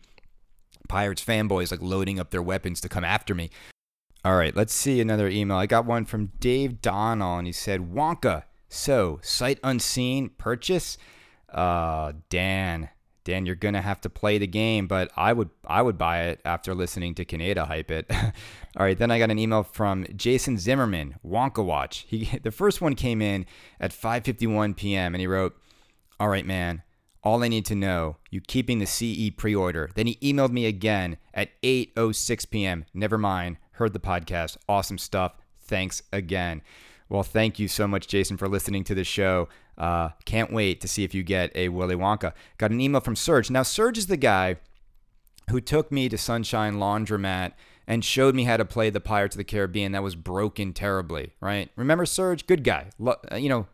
Pirates 0.88 1.24
fanboys 1.24 1.70
like 1.70 1.82
loading 1.82 2.20
up 2.20 2.30
their 2.30 2.42
weapons 2.42 2.80
to 2.80 2.88
come 2.88 3.04
after 3.04 3.34
me. 3.34 3.50
All 4.24 4.36
right, 4.36 4.54
let's 4.56 4.74
see 4.74 5.00
another 5.00 5.28
email. 5.28 5.56
I 5.56 5.66
got 5.66 5.86
one 5.86 6.04
from 6.04 6.32
Dave 6.40 6.82
Donnell, 6.82 7.38
and 7.38 7.46
he 7.46 7.52
said, 7.52 7.92
Wonka, 7.92 8.42
so 8.68 9.20
sight 9.22 9.60
unseen 9.62 10.30
purchase? 10.30 10.98
Uh, 11.48 12.12
Dan, 12.28 12.88
Dan, 13.26 13.44
you're 13.44 13.56
gonna 13.56 13.82
have 13.82 14.00
to 14.02 14.08
play 14.08 14.38
the 14.38 14.46
game, 14.46 14.86
but 14.86 15.10
I 15.16 15.32
would 15.32 15.50
I 15.66 15.82
would 15.82 15.98
buy 15.98 16.22
it 16.26 16.40
after 16.44 16.76
listening 16.76 17.14
to 17.16 17.24
Kaneda 17.24 17.66
hype 17.66 17.90
it. 17.90 18.06
All 18.76 18.86
right, 18.86 18.96
then 18.96 19.10
I 19.10 19.18
got 19.18 19.32
an 19.32 19.38
email 19.38 19.64
from 19.64 20.06
Jason 20.14 20.56
Zimmerman, 20.58 21.16
Wonka 21.26 21.64
Watch. 21.64 22.06
He 22.08 22.38
the 22.42 22.52
first 22.52 22.80
one 22.80 22.94
came 22.94 23.20
in 23.20 23.44
at 23.80 23.90
5:51 23.90 24.76
p.m. 24.76 25.12
and 25.12 25.20
he 25.20 25.26
wrote, 25.26 25.56
"All 26.20 26.28
right, 26.28 26.46
man, 26.46 26.84
all 27.24 27.42
I 27.42 27.48
need 27.48 27.66
to 27.66 27.74
know, 27.74 28.18
you 28.30 28.40
keeping 28.40 28.78
the 28.78 28.86
CE 28.86 29.34
pre-order." 29.36 29.90
Then 29.96 30.06
he 30.06 30.14
emailed 30.22 30.52
me 30.52 30.66
again 30.66 31.16
at 31.34 31.50
8:06 31.62 32.48
p.m. 32.48 32.84
Never 32.94 33.18
mind, 33.18 33.56
heard 33.72 33.92
the 33.92 33.98
podcast, 33.98 34.56
awesome 34.68 34.98
stuff. 34.98 35.34
Thanks 35.60 36.00
again. 36.12 36.62
Well, 37.08 37.24
thank 37.24 37.58
you 37.58 37.66
so 37.66 37.88
much, 37.88 38.08
Jason, 38.08 38.36
for 38.36 38.48
listening 38.48 38.84
to 38.84 38.94
the 38.94 39.04
show. 39.04 39.48
Uh, 39.78 40.10
can't 40.24 40.52
wait 40.52 40.80
to 40.80 40.88
see 40.88 41.04
if 41.04 41.14
you 41.14 41.22
get 41.22 41.52
a 41.54 41.68
Willy 41.68 41.94
Wonka. 41.94 42.32
Got 42.58 42.70
an 42.70 42.80
email 42.80 43.00
from 43.00 43.16
Serge. 43.16 43.50
Now, 43.50 43.62
Serge 43.62 43.98
is 43.98 44.06
the 44.06 44.16
guy 44.16 44.56
who 45.50 45.60
took 45.60 45.92
me 45.92 46.08
to 46.08 46.18
Sunshine 46.18 46.74
Laundromat 46.76 47.52
and 47.86 48.04
showed 48.04 48.34
me 48.34 48.44
how 48.44 48.56
to 48.56 48.64
play 48.64 48.90
the 48.90 49.00
Pirates 49.00 49.36
of 49.36 49.38
the 49.38 49.44
Caribbean 49.44 49.92
that 49.92 50.02
was 50.02 50.16
broken 50.16 50.72
terribly, 50.72 51.32
right? 51.40 51.70
Remember 51.76 52.04
Serge? 52.04 52.46
Good 52.46 52.64
guy. 52.64 52.90
Lo- 52.98 53.20
uh, 53.30 53.36
you 53.36 53.48
know, 53.48 53.66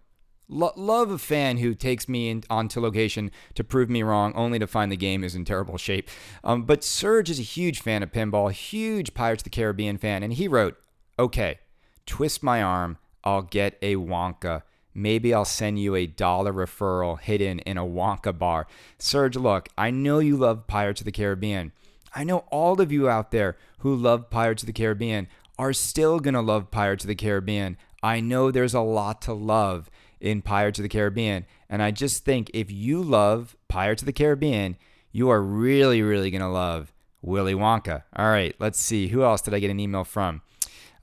lo- 0.49 0.75
love 0.77 1.11
a 1.11 1.19
fan 1.19 1.59
who 1.59 1.75
takes 1.75 2.09
me 2.09 2.29
in, 2.29 2.43
onto 2.51 2.81
location 2.81 3.31
to 3.55 3.65
prove 3.65 3.89
me 3.89 4.03
wrong, 4.03 4.33
only 4.35 4.59
to 4.59 4.67
find 4.67 4.93
the 4.93 4.97
game 4.97 5.25
is 5.25 5.35
in 5.35 5.45
terrible 5.45 5.79
shape. 5.79 6.11
Um, 6.45 6.65
but 6.65 6.85
Serge 6.85 7.31
is 7.31 7.39
a 7.39 7.43
huge 7.43 7.81
fan 7.81 8.03
of 8.03 8.13
pinball, 8.13 8.53
huge 8.53 9.15
Pirates 9.15 9.41
of 9.41 9.45
the 9.45 9.51
Caribbean 9.51 9.97
fan, 9.97 10.23
and 10.23 10.35
he 10.35 10.49
wrote, 10.49 10.77
okay, 11.19 11.61
twist 12.05 12.43
my 12.43 12.63
arm 12.63 12.99
I'll 13.25 13.43
get 13.43 13.79
a 13.81 13.97
Wonka. 13.97 14.63
Maybe 14.95 15.33
I'll 15.33 15.45
send 15.45 15.79
you 15.79 15.95
a 15.95 16.07
dollar 16.07 16.53
referral 16.53 17.19
hidden 17.19 17.61
in 17.61 17.79
a 17.79 17.87
Wonka 17.87 18.37
bar. 18.37 18.67
Serge, 18.99 19.37
look, 19.37 19.69
I 19.77 19.91
know 19.91 20.19
you 20.19 20.37
love 20.37 20.67
Pirates 20.67 21.01
of 21.01 21.07
the 21.07 21.13
Caribbean. 21.13 21.73
I 22.15 22.25
know 22.25 22.45
all 22.51 22.81
of 22.81 22.93
you 22.93 23.09
out 23.09 23.31
there 23.31 23.57
who 23.79 23.95
love 23.95 24.31
Pirates 24.31 24.63
of 24.63 24.67
the 24.67 24.73
Caribbean 24.73 25.29
are 25.59 25.73
still 25.73 26.21
going 26.21 26.35
to 26.35 26.41
love 26.41 26.71
Pirates 26.71 27.05
of 27.05 27.09
the 27.09 27.15
Caribbean. 27.15 27.79
I 28.03 28.21
know 28.21 28.51
there's 28.51 28.75
a 28.75 28.81
lot 28.81 29.23
to 29.23 29.33
love 29.33 29.91
in 30.21 30.43
Pirates 30.43 30.79
of 30.79 30.83
the 30.83 30.89
Caribbean. 30.89 31.47
And 31.69 31.83
I 31.83 31.91
just 31.91 32.25
think 32.25 32.51
if 32.53 32.71
you 32.71 33.03
love 33.03 33.57
Pirates 33.69 34.03
of 34.03 34.07
the 34.07 34.13
Caribbean, 34.13 34.77
you 35.11 35.31
are 35.31 35.43
really, 35.43 36.03
really 36.03 36.31
going 36.31 36.43
to 36.43 36.49
love 36.49 36.93
Willy 37.23 37.55
Wonka. 37.55 38.03
All 38.15 38.31
right, 38.31 38.55
let's 38.59 38.79
see. 38.79 39.09
Who 39.09 39.23
else 39.23 39.41
did 39.41 39.55
I 39.55 39.59
get 39.59 39.71
an 39.71 39.81
email 39.81 40.05
from? 40.05 40.43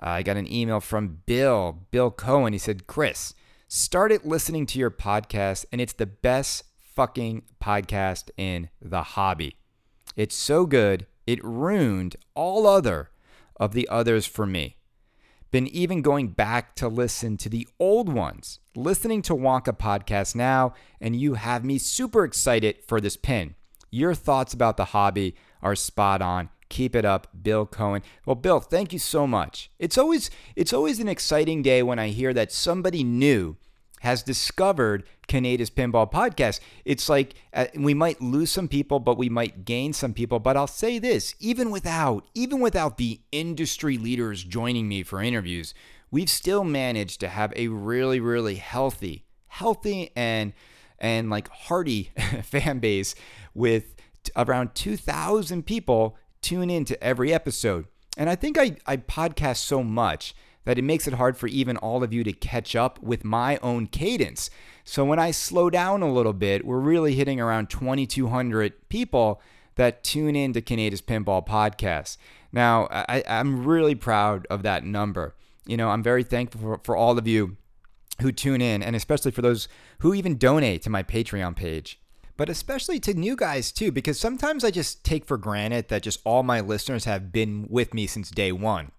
Uh, 0.02 0.10
I 0.10 0.24
got 0.24 0.38
an 0.38 0.52
email 0.52 0.80
from 0.80 1.22
Bill, 1.26 1.80
Bill 1.92 2.12
Cohen. 2.12 2.54
He 2.54 2.60
said, 2.60 2.88
Chris, 2.88 3.34
started 3.72 4.26
listening 4.26 4.66
to 4.66 4.80
your 4.80 4.90
podcast, 4.90 5.64
and 5.72 5.80
it's 5.80 5.94
the 5.94 6.08
best 6.08 6.64
fucking 6.96 7.44
podcast 7.64 8.32
in 8.36 8.68
the 8.82 9.04
hobby. 9.04 9.58
It's 10.16 10.36
so 10.36 10.66
good, 10.66 11.06
it 11.28 11.44
ruined 11.44 12.16
all 12.34 12.66
other 12.66 13.12
of 13.58 13.74
the 13.74 13.88
others 13.88 14.26
for 14.26 14.48
me. 14.48 14.78
Been 15.52 15.68
even 15.68 16.02
going 16.02 16.30
back 16.30 16.76
to 16.78 16.88
listen 16.88 17.38
to 17.38 17.50
the 17.50 17.68
old 17.80 18.12
ones, 18.12 18.58
listening 18.76 19.22
to 19.24 19.36
Wonka 19.36 19.78
podcast 19.78 20.34
now, 20.34 20.74
and 21.00 21.16
you 21.16 21.36
have 21.36 21.64
me 21.64 21.78
super 21.78 22.24
excited 22.24 22.78
for 22.88 23.00
this 23.00 23.18
pin. 23.18 23.54
Your 23.92 24.16
thoughts 24.16 24.52
about 24.52 24.78
the 24.78 24.86
hobby 24.86 25.36
are 25.62 25.76
spot 25.76 26.24
on. 26.24 26.50
Keep 26.70 26.96
it 26.96 27.06
up, 27.06 27.28
Bill 27.42 27.66
Cohen. 27.66 28.04
Well, 28.26 28.36
Bill, 28.36 28.60
thank 28.60 28.94
you 28.94 29.00
so 29.00 29.26
much. 29.26 29.72
It's 29.80 29.98
always 29.98 30.30
it's 30.56 30.74
always 30.74 31.00
an 31.00 31.08
exciting 31.08 31.62
day 31.62 31.82
when 31.84 32.00
I 32.00 32.10
hear 32.10 32.34
that 32.34 32.52
somebody 32.52 33.04
new 33.04 33.58
has 34.02 34.24
discovered 34.24 35.04
Kaneda's 35.28 35.70
Pinball 35.70 36.10
Podcast. 36.12 36.60
It's 36.86 37.10
like 37.10 37.34
uh, 37.54 37.66
we 37.76 37.94
might 37.94 38.22
lose 38.22 38.52
some 38.52 38.68
people, 38.68 39.00
but 39.00 39.18
we 39.18 39.30
might 39.30 39.66
gain 39.66 39.94
some 39.94 40.14
people. 40.14 40.40
But 40.40 40.58
I'll 40.58 40.68
say 40.68 41.00
this: 41.00 41.36
even 41.40 41.72
without 41.72 42.26
even 42.34 42.60
without 42.60 42.98
the 42.98 43.20
industry 43.32 43.98
leaders 43.98 44.44
joining 44.44 44.88
me 44.88 45.04
for 45.04 45.22
interviews, 45.22 45.74
we've 46.12 46.30
still 46.30 46.64
managed 46.64 47.20
to 47.22 47.30
have 47.30 47.52
a 47.56 47.68
really, 47.68 48.20
really 48.20 48.56
healthy, 48.56 49.26
healthy 49.48 50.12
and 50.16 50.54
and 51.00 51.30
like 51.30 51.50
hearty 51.50 52.12
fan 52.44 52.80
base 52.80 53.16
with 53.54 53.96
around 54.36 54.76
2,000 54.76 55.66
people 55.66 56.18
tune 56.42 56.70
in 56.70 56.86
to 56.86 57.04
every 57.04 57.34
episode. 57.34 57.86
And 58.18 58.30
I 58.30 58.36
think 58.36 58.58
I, 58.58 58.76
I 58.86 58.98
podcast 58.98 59.58
so 59.58 59.84
much 59.84 60.36
that 60.66 60.78
it 60.78 60.84
makes 60.84 61.08
it 61.08 61.14
hard 61.14 61.38
for 61.38 61.48
even 61.48 61.78
all 61.78 62.04
of 62.04 62.14
you 62.14 62.24
to 62.24 62.34
catch 62.34 62.76
up 62.76 63.02
with 63.02 63.24
my 63.24 63.58
own 63.58 63.88
cadence. 63.88 64.50
So 64.84 65.06
when 65.06 65.20
I 65.20 65.32
slow 65.32 65.70
down 65.70 66.02
a 66.02 66.12
little 66.12 66.34
bit, 66.34 66.66
we're 66.66 66.80
really 66.80 67.16
hitting 67.16 67.40
around 67.40 67.70
2,200 67.70 68.90
people 68.90 69.42
that 69.76 70.04
tune 70.04 70.36
in 70.36 70.54
to 70.54 70.62
Kaneda's 70.62 71.02
Pinball 71.02 71.46
Podcast. 71.46 72.18
Now, 72.52 72.88
I, 72.92 73.24
I'm 73.28 73.66
really 73.66 73.96
proud 73.96 74.46
of 74.50 74.64
that 74.64 74.84
number. 74.84 75.36
You 75.66 75.78
know, 75.78 75.90
I'm 75.90 76.04
very 76.04 76.24
thankful 76.24 76.60
for, 76.60 76.80
for 76.84 76.96
all 76.96 77.18
of 77.18 77.28
you 77.28 77.58
who 78.22 78.32
tune 78.32 78.62
in, 78.62 78.84
and 78.84 78.96
especially 78.96 79.32
for 79.32 79.42
those 79.42 79.70
who 80.00 80.14
even 80.14 80.38
donate 80.38 80.82
to 80.82 80.90
my 80.90 81.04
Patreon 81.04 81.56
page 81.56 82.00
but 82.40 82.48
especially 82.48 83.02
to 83.02 83.14
new 83.14 83.36
guys 83.36 83.70
too, 83.70 83.92
because 83.92 84.18
sometimes 84.18 84.64
I 84.64 84.72
just 84.72 85.04
take 85.04 85.26
for 85.26 85.36
granted 85.38 85.90
that 85.90 86.04
just 86.04 86.22
all 86.24 86.42
my 86.42 86.62
listeners 86.62 87.04
have 87.04 87.34
been 87.34 87.68
with 87.70 87.94
me 87.94 88.08
since 88.08 88.32
day 88.32 88.54
one. 88.54 88.94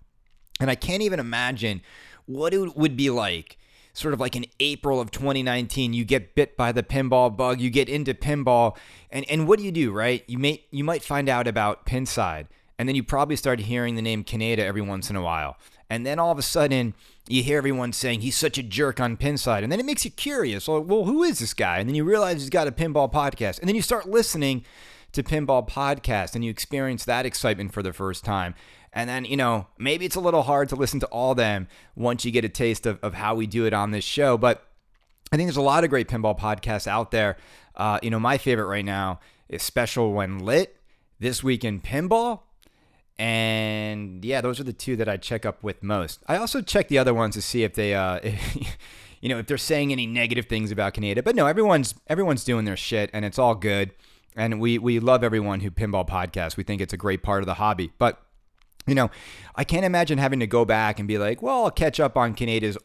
And 0.61 0.69
I 0.69 0.75
can't 0.75 1.01
even 1.01 1.19
imagine 1.19 1.81
what 2.27 2.53
it 2.53 2.77
would 2.77 2.99
be 2.99 3.09
like, 3.09 3.57
sort 3.95 4.13
of 4.13 4.21
like 4.21 4.37
in 4.37 4.45
April 4.61 5.01
of 5.01 5.11
2019, 5.11 5.95
you 5.95 6.05
get 6.05 6.35
bit 6.35 6.55
by 6.55 6.71
the 6.71 6.83
pinball 6.83 7.35
bug, 7.35 7.63
you 7.63 7.71
get 7.71 7.89
into 7.89 8.13
pinball, 8.13 8.77
and, 9.11 9.25
and 9.31 9.49
what 9.49 9.59
do 9.59 9.65
you 9.65 9.73
do, 9.73 9.91
right? 9.91 10.23
You 10.27 10.37
may 10.37 10.67
you 10.71 10.85
might 10.85 11.03
find 11.03 11.27
out 11.27 11.49
about 11.49 11.87
Pinside, 11.87 12.47
and 12.79 12.87
then 12.87 12.95
you 12.95 13.03
probably 13.03 13.37
start 13.37 13.61
hearing 13.61 13.95
the 13.95 14.03
name 14.03 14.23
Kaneda 14.23 14.59
every 14.59 14.83
once 14.83 15.09
in 15.09 15.17
a 15.17 15.23
while. 15.23 15.57
And 15.89 16.05
then 16.05 16.19
all 16.19 16.31
of 16.31 16.39
a 16.39 16.43
sudden, 16.43 16.93
you 17.31 17.43
hear 17.45 17.59
everyone 17.59 17.93
saying 17.93 18.23
he's 18.23 18.37
such 18.37 18.59
a 18.59 18.63
jerk 18.63 18.99
on 18.99 19.17
Pinside. 19.17 19.63
And 19.63 19.71
then 19.71 19.79
it 19.79 19.87
makes 19.87 20.05
you 20.05 20.11
curious. 20.11 20.67
Well, 20.67 20.81
well, 20.81 21.05
who 21.05 21.23
is 21.23 21.39
this 21.39 21.55
guy? 21.55 21.79
And 21.79 21.89
then 21.89 21.95
you 21.95 22.05
realize 22.05 22.41
he's 22.41 22.51
got 22.51 22.67
a 22.67 22.73
pinball 22.73 23.11
podcast. 23.11 23.61
And 23.61 23.69
then 23.69 23.77
you 23.77 23.83
start 23.83 24.09
listening 24.09 24.65
to 25.13 25.23
Pinball 25.23 25.69
Podcast 25.69 26.35
and 26.35 26.45
you 26.45 26.51
experience 26.51 27.05
that 27.05 27.27
excitement 27.27 27.73
for 27.73 27.83
the 27.83 27.93
first 27.93 28.25
time. 28.25 28.55
And 28.93 29.09
then, 29.09 29.25
you 29.25 29.37
know, 29.37 29.69
maybe 29.79 30.05
it's 30.05 30.17
a 30.17 30.21
little 30.21 30.43
hard 30.43 30.69
to 30.71 30.77
listen 30.77 30.99
to 31.01 31.07
all 31.07 31.35
them 31.35 31.69
once 31.95 32.25
you 32.25 32.33
get 32.33 32.45
a 32.45 32.49
taste 32.49 32.87
of, 32.87 32.99
of 33.03 33.15
how 33.15 33.35
we 33.35 33.47
do 33.47 33.65
it 33.65 33.73
on 33.73 33.93
this 33.93 34.05
show. 34.05 34.37
But 34.37 34.67
I 35.33 35.37
think 35.37 35.47
there's 35.47 35.57
a 35.57 35.63
lot 35.63 35.85
of 35.85 35.91
great 35.91 36.09
pinball 36.09 36.39
podcasts 36.39 36.89
out 36.89 37.13
there. 37.13 37.37
Uh, 37.77 38.01
you 38.03 38.11
know, 38.11 38.19
my 38.19 38.39
favorite 38.39 38.67
right 38.67 38.85
now 38.85 39.21
is 39.49 39.63
Special 39.63 40.13
When 40.13 40.41
Lit, 40.41 40.77
This 41.21 41.45
Week 41.45 41.65
in 41.65 41.81
Pinball, 41.81 42.41
and 43.21 44.25
yeah, 44.25 44.41
those 44.41 44.59
are 44.61 44.65
the 44.65 44.73
two 44.73 44.97
that 44.97 45.07
I 45.07 45.19
check 45.19 45.45
up 45.45 45.63
with 45.63 45.83
most. 45.83 46.23
I 46.27 46.39
also 46.39 46.63
check 46.63 46.89
the 46.89 46.97
other 46.97 47.13
ones 47.13 47.35
to 47.35 47.43
see 47.43 47.65
if 47.65 47.75
they, 47.75 47.93
uh, 47.95 48.19
if, 48.23 48.57
you 49.21 49.29
know, 49.29 49.39
if 49.39 49.47
they're 49.47 49.59
saying 49.59 49.93
any 49.93 50.07
negative 50.07 50.47
things 50.47 50.73
about 50.73 50.95
Kaneda. 50.95 51.23
But 51.23 51.37
no, 51.37 51.47
everyone's 51.47 51.95
everyone's 52.07 52.45
doing 52.45 52.65
their 52.65 52.79
shit, 52.79 53.11
and 53.13 53.27
it's 53.27 53.39
all 53.39 53.55
good. 53.55 53.91
And 54.35 54.59
we 54.59 54.79
we 54.79 55.01
love 55.01 55.23
everyone 55.23 55.61
who 55.61 55.71
pinball 55.71 56.09
podcasts. 56.09 56.57
We 56.57 56.65
think 56.65 56.81
it's 56.81 56.95
a 56.95 56.97
great 56.97 57.23
part 57.23 57.43
of 57.43 57.47
the 57.47 57.55
hobby. 57.55 57.93
But 57.99 58.23
you 58.87 58.95
know, 58.95 59.11
I 59.55 59.65
can't 59.65 59.85
imagine 59.85 60.17
having 60.17 60.41
to 60.41 60.47
go 60.47 60.65
back 60.65 60.99
and 60.99 61.07
be 61.07 61.19
like, 61.19 61.43
well, 61.43 61.65
I'll 61.65 61.71
catch 61.71 62.01
up 62.01 62.17
on 62.17 62.35
Kaneda's 62.35 62.79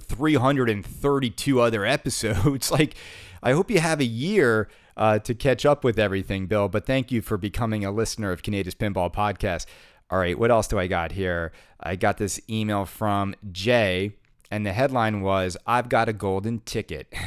332 0.00 1.60
other 1.60 1.84
episodes. 1.96 2.70
like, 2.70 2.94
I 3.42 3.54
hope 3.54 3.72
you 3.72 3.80
have 3.80 3.98
a 3.98 4.04
year 4.04 4.68
uh, 5.00 5.18
to 5.18 5.34
catch 5.34 5.64
up 5.64 5.82
with 5.82 5.98
everything, 5.98 6.46
Bill. 6.46 6.68
But 6.68 6.86
thank 6.86 7.10
you 7.10 7.22
for 7.22 7.38
becoming 7.38 7.84
a 7.84 7.90
listener 7.90 8.30
of 8.30 8.42
Kaneda's 8.42 8.74
Pinball 8.74 9.12
Podcast. 9.12 9.64
All 10.10 10.18
right, 10.18 10.38
what 10.38 10.50
else 10.50 10.68
do 10.68 10.78
I 10.78 10.86
got 10.86 11.12
here? 11.12 11.52
I 11.80 11.96
got 11.96 12.18
this 12.18 12.38
email 12.50 12.84
from 12.84 13.34
Jay, 13.50 14.12
and 14.50 14.66
the 14.66 14.74
headline 14.74 15.22
was 15.22 15.56
I've 15.66 15.88
got 15.88 16.08
a 16.08 16.12
golden 16.12 16.60
ticket. 16.60 17.12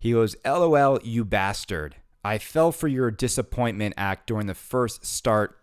He 0.00 0.12
goes, 0.12 0.36
LOL, 0.44 1.00
you 1.02 1.24
bastard. 1.24 1.96
I 2.22 2.38
fell 2.38 2.70
for 2.70 2.86
your 2.86 3.10
disappointment 3.10 3.94
act 3.96 4.28
during 4.28 4.46
the 4.46 4.54
first 4.54 5.04
start 5.04 5.58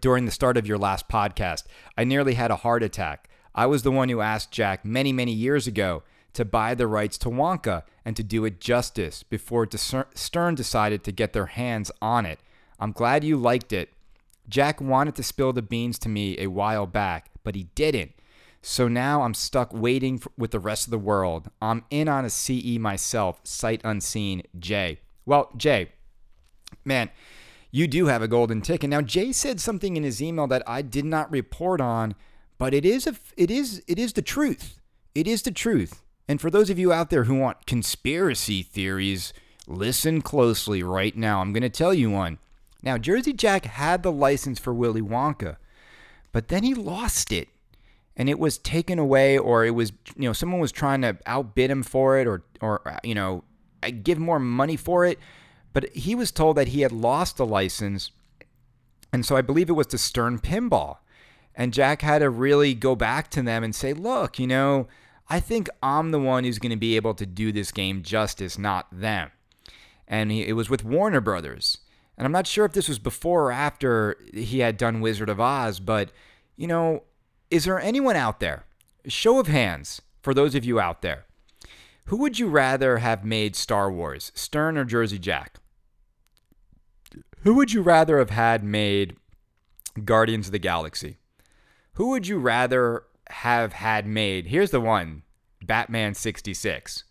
during 0.00 0.24
the 0.24 0.30
start 0.30 0.56
of 0.56 0.66
your 0.66 0.78
last 0.78 1.08
podcast. 1.08 1.64
I 1.98 2.04
nearly 2.04 2.34
had 2.34 2.50
a 2.50 2.56
heart 2.56 2.82
attack. 2.82 3.28
I 3.54 3.66
was 3.66 3.82
the 3.82 3.90
one 3.90 4.08
who 4.08 4.22
asked 4.22 4.50
Jack 4.50 4.82
many, 4.82 5.12
many 5.12 5.32
years 5.32 5.66
ago 5.66 6.04
to 6.34 6.44
buy 6.44 6.74
the 6.74 6.86
rights 6.86 7.16
to 7.18 7.28
Wonka 7.28 7.84
and 8.04 8.16
to 8.16 8.22
do 8.22 8.44
it 8.44 8.60
justice 8.60 9.22
before 9.22 9.68
Stern 10.14 10.54
decided 10.54 11.02
to 11.04 11.12
get 11.12 11.32
their 11.32 11.46
hands 11.46 11.90
on 12.02 12.26
it. 12.26 12.40
I'm 12.78 12.92
glad 12.92 13.24
you 13.24 13.36
liked 13.36 13.72
it. 13.72 13.90
Jack 14.48 14.80
wanted 14.80 15.14
to 15.14 15.22
spill 15.22 15.52
the 15.52 15.62
beans 15.62 15.98
to 16.00 16.08
me 16.08 16.38
a 16.38 16.48
while 16.48 16.86
back, 16.86 17.30
but 17.42 17.54
he 17.54 17.64
didn't. 17.74 18.12
So 18.60 18.88
now 18.88 19.22
I'm 19.22 19.34
stuck 19.34 19.72
waiting 19.72 20.18
for, 20.18 20.30
with 20.36 20.50
the 20.50 20.58
rest 20.58 20.86
of 20.86 20.90
the 20.90 20.98
world. 20.98 21.50
I'm 21.60 21.84
in 21.90 22.08
on 22.08 22.24
a 22.24 22.30
CE 22.30 22.78
myself, 22.78 23.40
sight 23.44 23.80
unseen, 23.84 24.42
Jay. 24.58 25.00
Well, 25.26 25.50
Jay, 25.56 25.92
man, 26.84 27.10
you 27.70 27.86
do 27.86 28.06
have 28.06 28.22
a 28.22 28.28
golden 28.28 28.62
ticket. 28.62 28.88
Now, 28.90 29.02
Jay 29.02 29.32
said 29.32 29.60
something 29.60 29.96
in 29.96 30.02
his 30.02 30.22
email 30.22 30.46
that 30.46 30.62
I 30.66 30.80
did 30.80 31.04
not 31.04 31.30
report 31.30 31.80
on, 31.80 32.14
but 32.56 32.72
it 32.72 32.84
is 32.86 33.06
a, 33.06 33.16
it 33.36 33.50
is 33.50 33.82
it 33.86 33.98
is 33.98 34.12
the 34.12 34.22
truth. 34.22 34.80
It 35.14 35.26
is 35.26 35.42
the 35.42 35.50
truth. 35.50 36.03
And 36.28 36.40
for 36.40 36.50
those 36.50 36.70
of 36.70 36.78
you 36.78 36.92
out 36.92 37.10
there 37.10 37.24
who 37.24 37.38
want 37.38 37.66
conspiracy 37.66 38.62
theories, 38.62 39.32
listen 39.66 40.22
closely 40.22 40.82
right 40.82 41.16
now. 41.16 41.40
I'm 41.40 41.52
going 41.52 41.62
to 41.62 41.68
tell 41.68 41.92
you 41.92 42.10
one. 42.10 42.38
Now, 42.82 42.98
Jersey 42.98 43.32
Jack 43.32 43.64
had 43.64 44.02
the 44.02 44.12
license 44.12 44.58
for 44.58 44.74
Willy 44.74 45.02
Wonka, 45.02 45.56
but 46.32 46.48
then 46.48 46.62
he 46.62 46.74
lost 46.74 47.32
it. 47.32 47.48
And 48.16 48.28
it 48.28 48.38
was 48.38 48.58
taken 48.58 48.98
away, 48.98 49.36
or 49.36 49.64
it 49.64 49.72
was, 49.72 49.92
you 50.16 50.28
know, 50.28 50.32
someone 50.32 50.60
was 50.60 50.70
trying 50.70 51.02
to 51.02 51.18
outbid 51.26 51.70
him 51.70 51.82
for 51.82 52.18
it, 52.18 52.28
or, 52.28 52.44
or, 52.60 52.86
uh, 52.86 52.98
you 53.02 53.14
know, 53.14 53.42
uh, 53.82 53.90
give 54.02 54.18
more 54.18 54.38
money 54.38 54.76
for 54.76 55.04
it. 55.04 55.18
But 55.72 55.92
he 55.96 56.14
was 56.14 56.30
told 56.30 56.56
that 56.56 56.68
he 56.68 56.82
had 56.82 56.92
lost 56.92 57.38
the 57.38 57.46
license. 57.46 58.12
And 59.12 59.26
so 59.26 59.36
I 59.36 59.42
believe 59.42 59.68
it 59.68 59.72
was 59.72 59.88
to 59.88 59.98
Stern 59.98 60.38
Pinball. 60.38 60.98
And 61.56 61.72
Jack 61.72 62.02
had 62.02 62.20
to 62.20 62.30
really 62.30 62.74
go 62.74 62.94
back 62.94 63.30
to 63.30 63.42
them 63.42 63.64
and 63.64 63.74
say, 63.74 63.92
look, 63.92 64.38
you 64.38 64.46
know, 64.46 64.86
I 65.28 65.40
think 65.40 65.68
I'm 65.82 66.10
the 66.10 66.20
one 66.20 66.44
who's 66.44 66.58
going 66.58 66.70
to 66.70 66.76
be 66.76 66.96
able 66.96 67.14
to 67.14 67.26
do 67.26 67.52
this 67.52 67.72
game 67.72 68.02
justice, 68.02 68.58
not 68.58 68.86
them. 68.92 69.30
And 70.06 70.30
he, 70.30 70.46
it 70.46 70.52
was 70.52 70.68
with 70.68 70.84
Warner 70.84 71.20
Brothers. 71.20 71.78
And 72.16 72.26
I'm 72.26 72.32
not 72.32 72.46
sure 72.46 72.64
if 72.64 72.72
this 72.72 72.88
was 72.88 72.98
before 72.98 73.46
or 73.46 73.52
after 73.52 74.16
he 74.32 74.60
had 74.60 74.76
done 74.76 75.00
Wizard 75.00 75.28
of 75.28 75.40
Oz, 75.40 75.80
but, 75.80 76.12
you 76.56 76.66
know, 76.66 77.04
is 77.50 77.64
there 77.64 77.80
anyone 77.80 78.16
out 78.16 78.40
there, 78.40 78.64
show 79.08 79.38
of 79.38 79.46
hands 79.46 80.00
for 80.22 80.34
those 80.34 80.54
of 80.54 80.64
you 80.64 80.78
out 80.78 81.02
there, 81.02 81.24
who 82.06 82.18
would 82.18 82.38
you 82.38 82.48
rather 82.48 82.98
have 82.98 83.24
made 83.24 83.56
Star 83.56 83.90
Wars, 83.90 84.30
Stern 84.34 84.76
or 84.76 84.84
Jersey 84.84 85.18
Jack? 85.18 85.58
Who 87.40 87.54
would 87.54 87.72
you 87.72 87.82
rather 87.82 88.18
have 88.18 88.30
had 88.30 88.62
made 88.62 89.16
Guardians 90.04 90.46
of 90.46 90.52
the 90.52 90.58
Galaxy? 90.58 91.18
Who 91.94 92.10
would 92.10 92.26
you 92.26 92.38
rather 92.38 93.04
have 93.34 93.72
had 93.74 94.06
made. 94.06 94.46
Here's 94.46 94.70
the 94.70 94.80
one 94.80 95.22
Batman 95.62 96.14
66, 96.14 97.04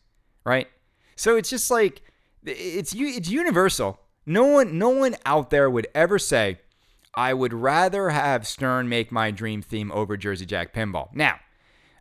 right? 0.45 0.67
So 1.15 1.35
it's 1.35 1.49
just 1.49 1.69
like, 1.69 2.01
it's, 2.43 2.93
it's 2.95 3.29
universal. 3.29 3.99
No 4.25 4.45
one, 4.45 4.77
no 4.77 4.89
one 4.89 5.15
out 5.25 5.49
there 5.49 5.69
would 5.69 5.87
ever 5.93 6.17
say, 6.17 6.59
I 7.13 7.33
would 7.33 7.53
rather 7.53 8.09
have 8.09 8.47
Stern 8.47 8.89
make 8.89 9.11
my 9.11 9.31
dream 9.31 9.61
theme 9.61 9.91
over 9.91 10.17
Jersey 10.17 10.45
Jack 10.45 10.73
Pinball. 10.73 11.13
Now, 11.13 11.39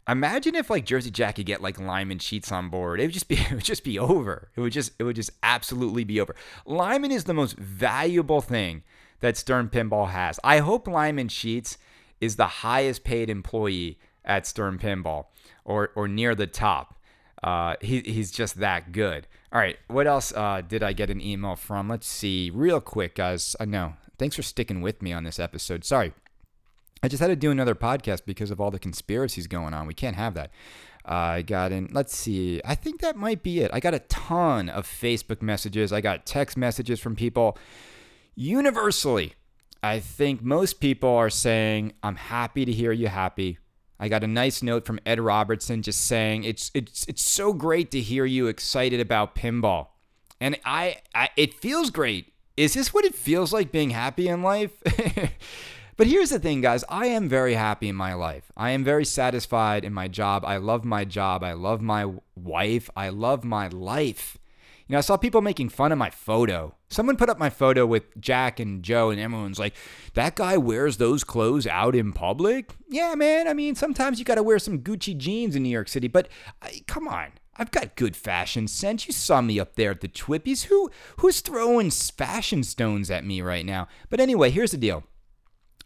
Imagine 0.08 0.56
if 0.56 0.68
like 0.68 0.84
Jersey 0.84 1.12
Jack 1.12 1.36
could 1.36 1.46
get 1.46 1.62
like 1.62 1.78
Lyman 1.78 2.18
Sheets 2.18 2.50
on 2.50 2.70
board. 2.70 2.98
It 3.00 3.04
would 3.04 3.14
just 3.14 3.28
be 3.28 3.36
it 3.50 3.52
would 3.52 3.64
just 3.64 3.84
be 3.84 3.98
over. 3.98 4.50
It 4.56 4.60
would 4.60 4.72
just 4.72 4.92
it 4.98 5.04
would 5.04 5.16
just 5.16 5.30
absolutely 5.42 6.04
be 6.04 6.20
over. 6.20 6.34
Lyman 6.66 7.12
is 7.12 7.24
the 7.24 7.34
most 7.34 7.56
valuable 7.56 8.40
thing 8.40 8.82
that 9.20 9.36
Stern 9.36 9.68
Pinball 9.68 10.10
has. 10.10 10.40
I 10.42 10.58
hope 10.58 10.88
Lyman 10.88 11.28
Sheets 11.28 11.78
is 12.20 12.36
the 12.36 12.46
highest 12.46 13.04
paid 13.04 13.30
employee 13.30 13.98
at 14.24 14.46
Stern 14.46 14.78
Pinball 14.78 15.26
or 15.64 15.90
or 15.94 16.08
near 16.08 16.34
the 16.34 16.46
top. 16.46 16.98
Uh, 17.42 17.74
he, 17.80 18.00
he's 18.00 18.30
just 18.30 18.60
that 18.60 18.92
good. 18.92 19.26
All 19.52 19.58
right, 19.58 19.76
what 19.88 20.06
else 20.06 20.32
uh, 20.32 20.62
did 20.66 20.82
I 20.82 20.92
get 20.92 21.10
an 21.10 21.20
email 21.20 21.56
from? 21.56 21.88
Let's 21.88 22.06
see, 22.06 22.50
real 22.54 22.80
quick, 22.80 23.16
guys. 23.16 23.56
I 23.58 23.64
know. 23.64 23.94
Thanks 24.18 24.36
for 24.36 24.42
sticking 24.42 24.80
with 24.80 25.02
me 25.02 25.12
on 25.12 25.24
this 25.24 25.40
episode. 25.40 25.84
Sorry, 25.84 26.12
I 27.02 27.08
just 27.08 27.20
had 27.20 27.28
to 27.28 27.36
do 27.36 27.50
another 27.50 27.74
podcast 27.74 28.24
because 28.24 28.52
of 28.52 28.60
all 28.60 28.70
the 28.70 28.78
conspiracies 28.78 29.48
going 29.48 29.74
on. 29.74 29.86
We 29.86 29.94
can't 29.94 30.14
have 30.14 30.34
that. 30.34 30.52
Uh, 31.04 31.14
I 31.14 31.42
got 31.42 31.72
in, 31.72 31.88
let's 31.90 32.16
see, 32.16 32.60
I 32.64 32.76
think 32.76 33.00
that 33.00 33.16
might 33.16 33.42
be 33.42 33.58
it. 33.58 33.72
I 33.74 33.80
got 33.80 33.92
a 33.92 33.98
ton 33.98 34.68
of 34.68 34.86
Facebook 34.86 35.42
messages, 35.42 35.92
I 35.92 36.00
got 36.00 36.26
text 36.26 36.56
messages 36.56 37.00
from 37.00 37.16
people. 37.16 37.58
Universally, 38.36 39.34
I 39.82 39.98
think 39.98 40.42
most 40.42 40.74
people 40.74 41.10
are 41.10 41.28
saying, 41.30 41.94
I'm 42.04 42.14
happy 42.14 42.64
to 42.64 42.70
hear 42.70 42.92
you 42.92 43.08
happy. 43.08 43.58
I 44.03 44.09
got 44.09 44.24
a 44.24 44.26
nice 44.26 44.64
note 44.64 44.84
from 44.84 44.98
Ed 45.07 45.20
Robertson 45.20 45.80
just 45.80 46.05
saying 46.05 46.42
it's 46.42 46.72
it's 46.74 47.07
it's 47.07 47.22
so 47.22 47.53
great 47.53 47.92
to 47.92 48.00
hear 48.00 48.24
you 48.24 48.48
excited 48.48 48.98
about 48.98 49.36
pinball. 49.36 49.86
And 50.40 50.59
I, 50.64 50.96
I 51.14 51.28
it 51.36 51.55
feels 51.55 51.90
great. 51.90 52.32
Is 52.57 52.74
this 52.74 52.92
what 52.92 53.05
it 53.05 53.14
feels 53.14 53.53
like 53.53 53.70
being 53.70 53.90
happy 53.90 54.26
in 54.26 54.42
life? 54.42 54.72
But 55.94 56.07
here's 56.07 56.30
the 56.30 56.38
thing, 56.38 56.62
guys. 56.62 56.84
I 56.88 57.07
am 57.07 57.28
very 57.28 57.55
happy 57.55 57.88
in 57.88 57.94
my 57.94 58.14
life. 58.14 58.50
I 58.57 58.70
am 58.70 58.82
very 58.82 59.05
satisfied 59.05 59.84
in 59.84 59.92
my 59.92 60.09
job. 60.09 60.42
I 60.44 60.57
love 60.57 60.84
my 60.84 61.05
job. 61.05 61.44
I 61.44 61.53
love 61.53 61.82
my 61.82 62.11
wife. 62.34 62.88
I 62.96 63.11
love 63.11 63.44
my 63.44 63.68
life. 63.68 64.38
You 64.93 64.97
know, 64.97 64.99
I 64.99 65.01
saw 65.01 65.16
people 65.16 65.40
making 65.40 65.70
fun 65.70 65.90
of 65.90 65.97
my 65.97 66.11
photo. 66.11 66.74
Someone 66.90 67.16
put 67.16 67.30
up 67.30 67.38
my 67.38 67.49
photo 67.49 67.86
with 67.86 68.14
Jack 68.20 68.61
and 68.61 68.82
Joe, 68.82 69.09
and 69.09 69.18
everyone's 69.18 69.59
like, 69.59 69.74
that 70.12 70.36
guy 70.36 70.59
wears 70.59 70.99
those 70.99 71.24
clothes 71.24 71.66
out 71.66 71.97
in 71.97 72.12
public? 72.12 72.74
Yeah, 72.90 73.14
man. 73.14 73.49
I 73.49 73.55
mean, 73.55 73.74
sometimes 73.74 74.18
you 74.18 74.26
got 74.26 74.34
to 74.34 74.43
wear 74.43 74.59
some 74.59 74.80
Gucci 74.80 75.16
jeans 75.16 75.57
in 75.57 75.62
New 75.62 75.70
York 75.70 75.88
City, 75.88 76.09
but 76.09 76.28
I, 76.61 76.82
come 76.86 77.09
on. 77.09 77.28
I've 77.57 77.70
got 77.70 77.97
good 77.97 78.14
fashion 78.14 78.68
sense. 78.68 79.07
You 79.07 79.14
saw 79.14 79.40
me 79.40 79.59
up 79.59 79.76
there 79.76 79.93
at 79.93 80.03
the 80.03 80.09
Twippies. 80.09 80.64
Who 80.64 80.90
who's 81.20 81.40
throwing 81.40 81.90
fashion 81.90 82.62
stones 82.62 83.11
at 83.11 83.24
me 83.24 83.40
right 83.40 83.64
now? 83.64 83.88
But 84.11 84.20
anyway, 84.20 84.51
here's 84.51 84.72
the 84.72 84.76
deal. 84.76 85.05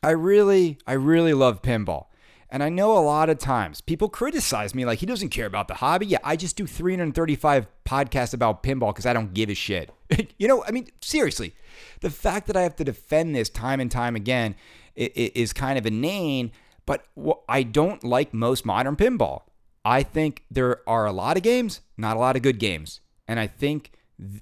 I 0.02 0.10
really, 0.10 0.78
I 0.84 0.94
really 0.94 1.32
love 1.32 1.62
pinball. 1.62 2.06
And 2.48 2.62
I 2.62 2.68
know 2.68 2.96
a 2.96 3.00
lot 3.00 3.28
of 3.28 3.38
times 3.38 3.80
people 3.80 4.08
criticize 4.08 4.74
me 4.74 4.84
like 4.84 5.00
he 5.00 5.06
doesn't 5.06 5.30
care 5.30 5.46
about 5.46 5.68
the 5.68 5.74
hobby. 5.74 6.06
Yeah, 6.06 6.18
I 6.22 6.36
just 6.36 6.56
do 6.56 6.66
335 6.66 7.66
podcasts 7.84 8.34
about 8.34 8.62
pinball 8.62 8.92
because 8.92 9.06
I 9.06 9.12
don't 9.12 9.34
give 9.34 9.50
a 9.50 9.54
shit. 9.54 9.90
you 10.38 10.46
know, 10.46 10.64
I 10.64 10.70
mean, 10.70 10.86
seriously, 11.00 11.54
the 12.00 12.10
fact 12.10 12.46
that 12.46 12.56
I 12.56 12.62
have 12.62 12.76
to 12.76 12.84
defend 12.84 13.34
this 13.34 13.48
time 13.48 13.80
and 13.80 13.90
time 13.90 14.14
again 14.14 14.54
is 14.94 15.52
kind 15.52 15.78
of 15.78 15.86
inane, 15.86 16.52
but 16.86 17.06
I 17.48 17.64
don't 17.64 18.04
like 18.04 18.32
most 18.32 18.64
modern 18.64 18.96
pinball. 18.96 19.42
I 19.84 20.02
think 20.02 20.44
there 20.50 20.80
are 20.88 21.06
a 21.06 21.12
lot 21.12 21.36
of 21.36 21.42
games, 21.42 21.80
not 21.96 22.16
a 22.16 22.20
lot 22.20 22.36
of 22.36 22.42
good 22.42 22.58
games. 22.58 23.00
And 23.28 23.40
I 23.40 23.46
think 23.46 23.92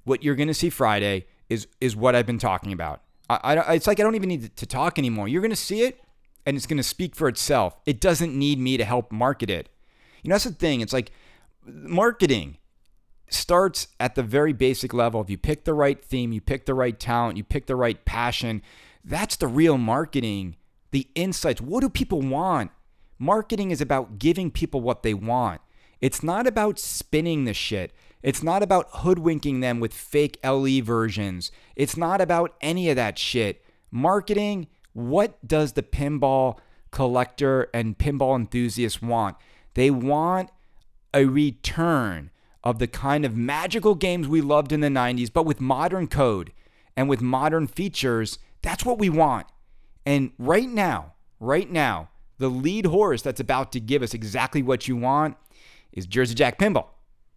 what 0.04 0.22
you're 0.22 0.34
going 0.34 0.48
to 0.48 0.54
see 0.54 0.70
Friday 0.70 1.26
is 1.48 1.66
is 1.80 1.96
what 1.96 2.14
I've 2.14 2.26
been 2.26 2.38
talking 2.38 2.72
about. 2.72 3.02
I, 3.28 3.56
I, 3.56 3.74
it's 3.74 3.86
like 3.86 3.98
I 3.98 4.02
don't 4.02 4.14
even 4.14 4.28
need 4.28 4.56
to 4.56 4.66
talk 4.66 4.98
anymore. 4.98 5.28
You're 5.28 5.40
going 5.40 5.50
to 5.50 5.56
see 5.56 5.82
it 5.82 6.00
and 6.46 6.56
it's 6.56 6.66
going 6.66 6.76
to 6.76 6.82
speak 6.82 7.14
for 7.14 7.28
itself. 7.28 7.76
It 7.86 8.00
doesn't 8.00 8.36
need 8.36 8.58
me 8.58 8.76
to 8.76 8.84
help 8.84 9.10
market 9.10 9.50
it. 9.50 9.68
You 10.22 10.28
know, 10.28 10.34
that's 10.34 10.44
the 10.44 10.52
thing. 10.52 10.80
It's 10.80 10.92
like 10.92 11.10
marketing 11.66 12.58
starts 13.28 13.88
at 13.98 14.14
the 14.14 14.22
very 14.22 14.52
basic 14.52 14.92
level. 14.92 15.20
If 15.20 15.30
you 15.30 15.38
pick 15.38 15.64
the 15.64 15.74
right 15.74 16.02
theme, 16.02 16.32
you 16.32 16.40
pick 16.40 16.66
the 16.66 16.74
right 16.74 16.98
talent, 16.98 17.36
you 17.36 17.44
pick 17.44 17.66
the 17.66 17.76
right 17.76 18.02
passion, 18.04 18.62
that's 19.04 19.36
the 19.36 19.48
real 19.48 19.78
marketing. 19.78 20.56
The 20.92 21.08
insights. 21.14 21.60
What 21.60 21.80
do 21.80 21.88
people 21.88 22.22
want? 22.22 22.70
Marketing 23.18 23.70
is 23.70 23.80
about 23.80 24.18
giving 24.18 24.50
people 24.50 24.80
what 24.80 25.02
they 25.02 25.14
want. 25.14 25.60
It's 26.00 26.22
not 26.22 26.46
about 26.46 26.78
spinning 26.78 27.44
the 27.44 27.54
shit. 27.54 27.92
It's 28.22 28.42
not 28.42 28.62
about 28.62 28.88
hoodwinking 28.90 29.60
them 29.60 29.80
with 29.80 29.92
fake 29.92 30.38
LE 30.44 30.80
versions. 30.82 31.50
It's 31.76 31.96
not 31.96 32.20
about 32.20 32.54
any 32.60 32.88
of 32.90 32.96
that 32.96 33.18
shit. 33.18 33.64
Marketing, 33.90 34.66
what 34.94 35.46
does 35.46 35.74
the 35.74 35.82
pinball 35.82 36.58
collector 36.90 37.68
and 37.74 37.98
pinball 37.98 38.36
enthusiast 38.36 39.02
want? 39.02 39.36
They 39.74 39.90
want 39.90 40.50
a 41.12 41.26
return 41.26 42.30
of 42.62 42.78
the 42.78 42.86
kind 42.86 43.26
of 43.26 43.36
magical 43.36 43.94
games 43.94 44.26
we 44.26 44.40
loved 44.40 44.72
in 44.72 44.80
the 44.80 44.88
90s, 44.88 45.30
but 45.32 45.44
with 45.44 45.60
modern 45.60 46.08
code 46.08 46.52
and 46.96 47.08
with 47.08 47.20
modern 47.20 47.66
features. 47.66 48.38
That's 48.62 48.84
what 48.84 48.98
we 48.98 49.10
want. 49.10 49.46
And 50.06 50.32
right 50.38 50.68
now, 50.68 51.12
right 51.38 51.70
now, 51.70 52.08
the 52.38 52.48
lead 52.48 52.86
horse 52.86 53.22
that's 53.22 53.40
about 53.40 53.72
to 53.72 53.80
give 53.80 54.02
us 54.02 54.14
exactly 54.14 54.62
what 54.62 54.88
you 54.88 54.96
want 54.96 55.36
is 55.92 56.06
Jersey 56.06 56.34
Jack 56.34 56.58
Pinball, 56.58 56.86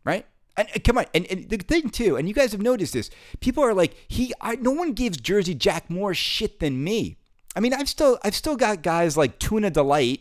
right? 0.03 0.26
And, 0.55 0.68
and 0.74 0.84
come 0.84 0.97
on, 0.97 1.05
and, 1.14 1.26
and, 1.28 1.49
the 1.49 1.58
thing 1.58 1.89
too, 1.89 2.16
and 2.16 2.28
you 2.28 2.34
guys 2.34 2.51
have 2.51 2.62
noticed 2.62 2.93
this. 2.93 3.10
People 3.39 3.64
are 3.64 3.74
like, 3.74 3.95
he, 4.08 4.34
I, 4.41 4.55
no 4.55 4.72
one 4.72 4.93
gives 4.93 5.18
Jersey 5.18 5.53
Jack 5.53 5.89
more 5.89 6.14
shit 6.14 6.60
than 6.60 6.84
me. 6.84 7.18
I 7.58 7.60
mean, 7.60 7.74
I've 7.74 7.89
still, 7.89 8.20
I've 8.24 8.36
still 8.36 8.55
got 8.55 8.84
guys 8.84 9.18
like 9.18 9.39
Tuna 9.39 9.72
Delight 9.72 10.20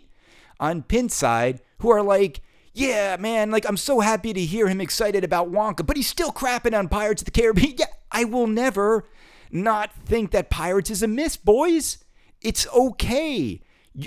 on 0.58 0.82
Pinside 0.82 1.58
who 1.80 1.90
are 1.90 2.02
like, 2.02 2.40
yeah, 2.72 3.18
man, 3.20 3.50
like 3.50 3.68
I'm 3.68 3.76
so 3.76 4.00
happy 4.00 4.32
to 4.32 4.40
hear 4.40 4.68
him 4.68 4.80
excited 4.80 5.22
about 5.22 5.52
Wonka, 5.52 5.84
but 5.84 5.98
he's 5.98 6.08
still 6.08 6.32
crapping 6.32 6.76
on 6.76 6.88
Pirates 6.88 7.20
of 7.20 7.26
the 7.26 7.30
Caribbean. 7.32 7.74
Yeah, 7.78 7.86
I 8.10 8.24
will 8.24 8.46
never 8.46 9.06
not 9.50 9.92
think 10.06 10.30
that 10.30 10.48
Pirates 10.48 10.88
is 10.88 11.02
a 11.02 11.06
miss, 11.06 11.36
boys. 11.36 11.98
It's 12.40 12.66
okay. 12.68 13.60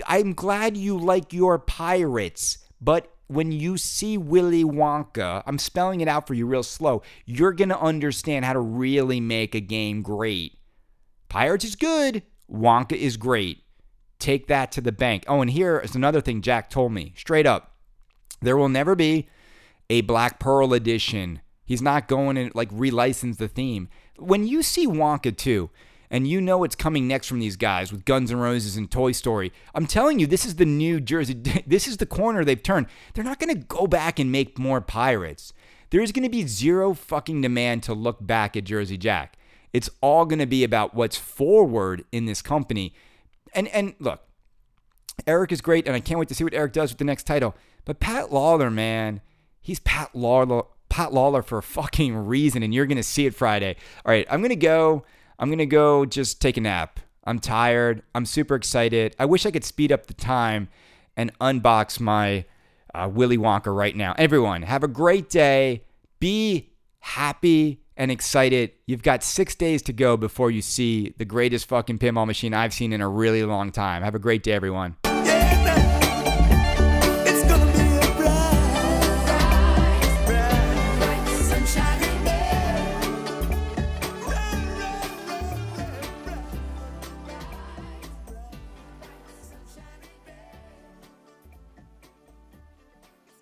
I'm 0.08 0.34
glad 0.34 0.76
you 0.76 0.98
like 0.98 1.32
your 1.32 1.60
pirates, 1.60 2.58
but 2.82 3.14
when 3.28 3.52
you 3.52 3.78
see 3.78 4.18
Willy 4.18 4.64
Wonka, 4.64 5.44
I'm 5.46 5.60
spelling 5.60 6.02
it 6.02 6.08
out 6.08 6.26
for 6.26 6.34
you 6.34 6.48
real 6.48 6.64
slow, 6.64 7.04
you're 7.28 7.54
going 7.54 7.70
to 7.70 7.80
understand 7.80 8.44
how 8.46 8.54
to 8.54 8.60
really 8.60 9.20
make 9.20 9.54
a 9.54 9.60
game 9.60 10.02
great. 10.02 10.58
Pirates 11.28 11.64
is 11.64 11.76
good, 11.76 12.24
Wonka 12.52 12.94
is 12.94 13.18
great. 13.18 13.64
Take 14.20 14.48
that 14.48 14.72
to 14.74 14.82
the 14.82 14.92
bank. 14.92 15.24
Oh, 15.28 15.42
and 15.42 15.52
here 15.52 15.80
is 15.80 15.96
another 15.96 16.22
thing 16.22 16.42
Jack 16.42 16.70
told 16.70 16.92
me 16.92 17.14
straight 17.16 17.46
up 17.46 17.72
there 18.42 18.58
will 18.58 18.70
never 18.70 18.96
be 18.96 19.28
a 19.90 20.02
Black 20.02 20.40
Pearl 20.40 20.74
edition. 20.74 21.42
He's 21.66 21.82
not 21.82 22.08
going 22.08 22.36
to 22.36 22.52
like 22.54 22.72
relicense 22.72 23.38
the 23.38 23.48
theme. 23.48 23.90
When 24.18 24.48
you 24.48 24.64
see 24.64 24.88
Wonka 24.88 25.36
2, 25.36 25.70
and 26.12 26.28
you 26.28 26.42
know 26.42 26.64
it's 26.64 26.76
coming 26.76 27.08
next 27.08 27.28
from 27.28 27.40
these 27.40 27.56
guys 27.56 27.92
with 27.92 28.06
Guns 28.06 28.32
N' 28.32 28.40
Roses 28.40 28.76
and 28.76 28.90
Toy 28.90 29.12
Story. 29.12 29.54
I'm 29.76 29.86
telling 29.86 30.20
you, 30.20 30.26
this 30.26 30.46
is 30.46 30.56
the 30.56 30.66
New 30.66 31.00
Jersey. 31.00 31.36
This 31.68 31.88
is 31.88 31.98
the 31.98 32.06
corner 32.06 32.44
they've 32.44 32.62
turned. 32.62 32.88
They're 33.14 33.24
not 33.24 33.40
going 33.40 33.54
to 33.54 33.66
go 33.68 33.86
back 33.86 34.18
and 34.18 34.32
make 34.32 34.58
more 34.58 34.82
pirates. 34.82 35.54
There's 35.92 36.12
going 36.12 36.24
to 36.24 36.30
be 36.30 36.48
zero 36.48 36.94
fucking 36.94 37.42
demand 37.42 37.84
to 37.84 37.94
look 37.94 38.26
back 38.26 38.58
at 38.58 38.64
Jersey 38.64 38.98
Jack. 38.98 39.38
It's 39.74 39.90
all 40.02 40.26
going 40.26 40.40
to 40.40 40.46
be 40.46 40.64
about 40.64 40.94
what's 40.94 41.18
forward 41.18 42.04
in 42.12 42.26
this 42.26 42.42
company. 42.42 42.94
And 43.54 43.68
and 43.70 43.96
look, 44.00 44.22
Eric 45.28 45.52
is 45.52 45.62
great, 45.62 45.88
and 45.88 45.96
I 45.96 46.00
can't 46.00 46.20
wait 46.20 46.30
to 46.30 46.36
see 46.36 46.44
what 46.44 46.54
Eric 46.54 46.74
does 46.74 46.92
with 46.92 47.00
the 47.00 47.06
next 47.06 47.24
title. 47.24 47.56
But 47.86 48.00
Pat 48.00 48.32
Lawlor, 48.32 48.72
man, 48.72 49.22
he's 49.62 49.80
Pat 49.80 50.12
Lawlor. 50.14 50.66
Pat 50.90 51.12
Lawlor 51.12 51.44
for 51.46 51.60
a 51.60 51.64
fucking 51.64 52.16
reason, 52.16 52.64
and 52.64 52.74
you're 52.74 52.88
gonna 52.88 53.04
see 53.04 53.28
it 53.28 53.36
Friday. 53.36 53.76
All 54.06 54.12
right, 54.12 54.26
I'm 54.30 54.42
gonna 54.42 54.56
go. 54.56 55.04
I'm 55.40 55.48
going 55.48 55.60
to 55.60 55.66
go 55.66 56.06
just 56.06 56.42
take 56.42 56.58
a 56.58 56.62
nap. 56.62 57.00
I'm 57.24 57.40
tired. 57.40 58.04
I'm 58.14 58.26
super 58.26 58.56
excited. 58.56 59.16
I 59.18 59.26
wish 59.26 59.46
I 59.46 59.52
could 59.52 59.64
speed 59.64 59.92
up 59.92 60.08
the 60.08 60.14
time 60.14 60.68
and 61.16 61.38
unbox 61.40 62.00
my 62.00 62.46
uh, 62.94 63.10
Willy 63.12 63.38
Wonka 63.38 63.74
right 63.74 63.96
now. 63.96 64.14
Everyone, 64.18 64.64
have 64.64 64.84
a 64.84 64.88
great 64.88 65.30
day. 65.30 65.84
Be 66.20 66.72
happy 67.00 67.80
and 68.00 68.10
excited. 68.10 68.72
You've 68.88 69.04
got 69.04 69.24
six 69.24 69.54
days 69.54 69.84
to 69.84 69.94
go 69.94 70.18
before 70.18 70.50
you 70.50 70.62
see 70.64 71.14
the 71.18 71.26
greatest 71.26 71.68
fucking 71.68 72.00
pinball 72.00 72.26
machine 72.26 72.54
I've 72.54 72.74
seen 72.74 72.94
in 72.94 73.02
a 73.02 73.10
really 73.10 73.44
long 73.44 73.72
time. 73.72 74.02
Have 74.02 74.16
a 74.16 74.20
great 74.20 74.42
day, 74.42 74.54
everyone. 74.54 74.96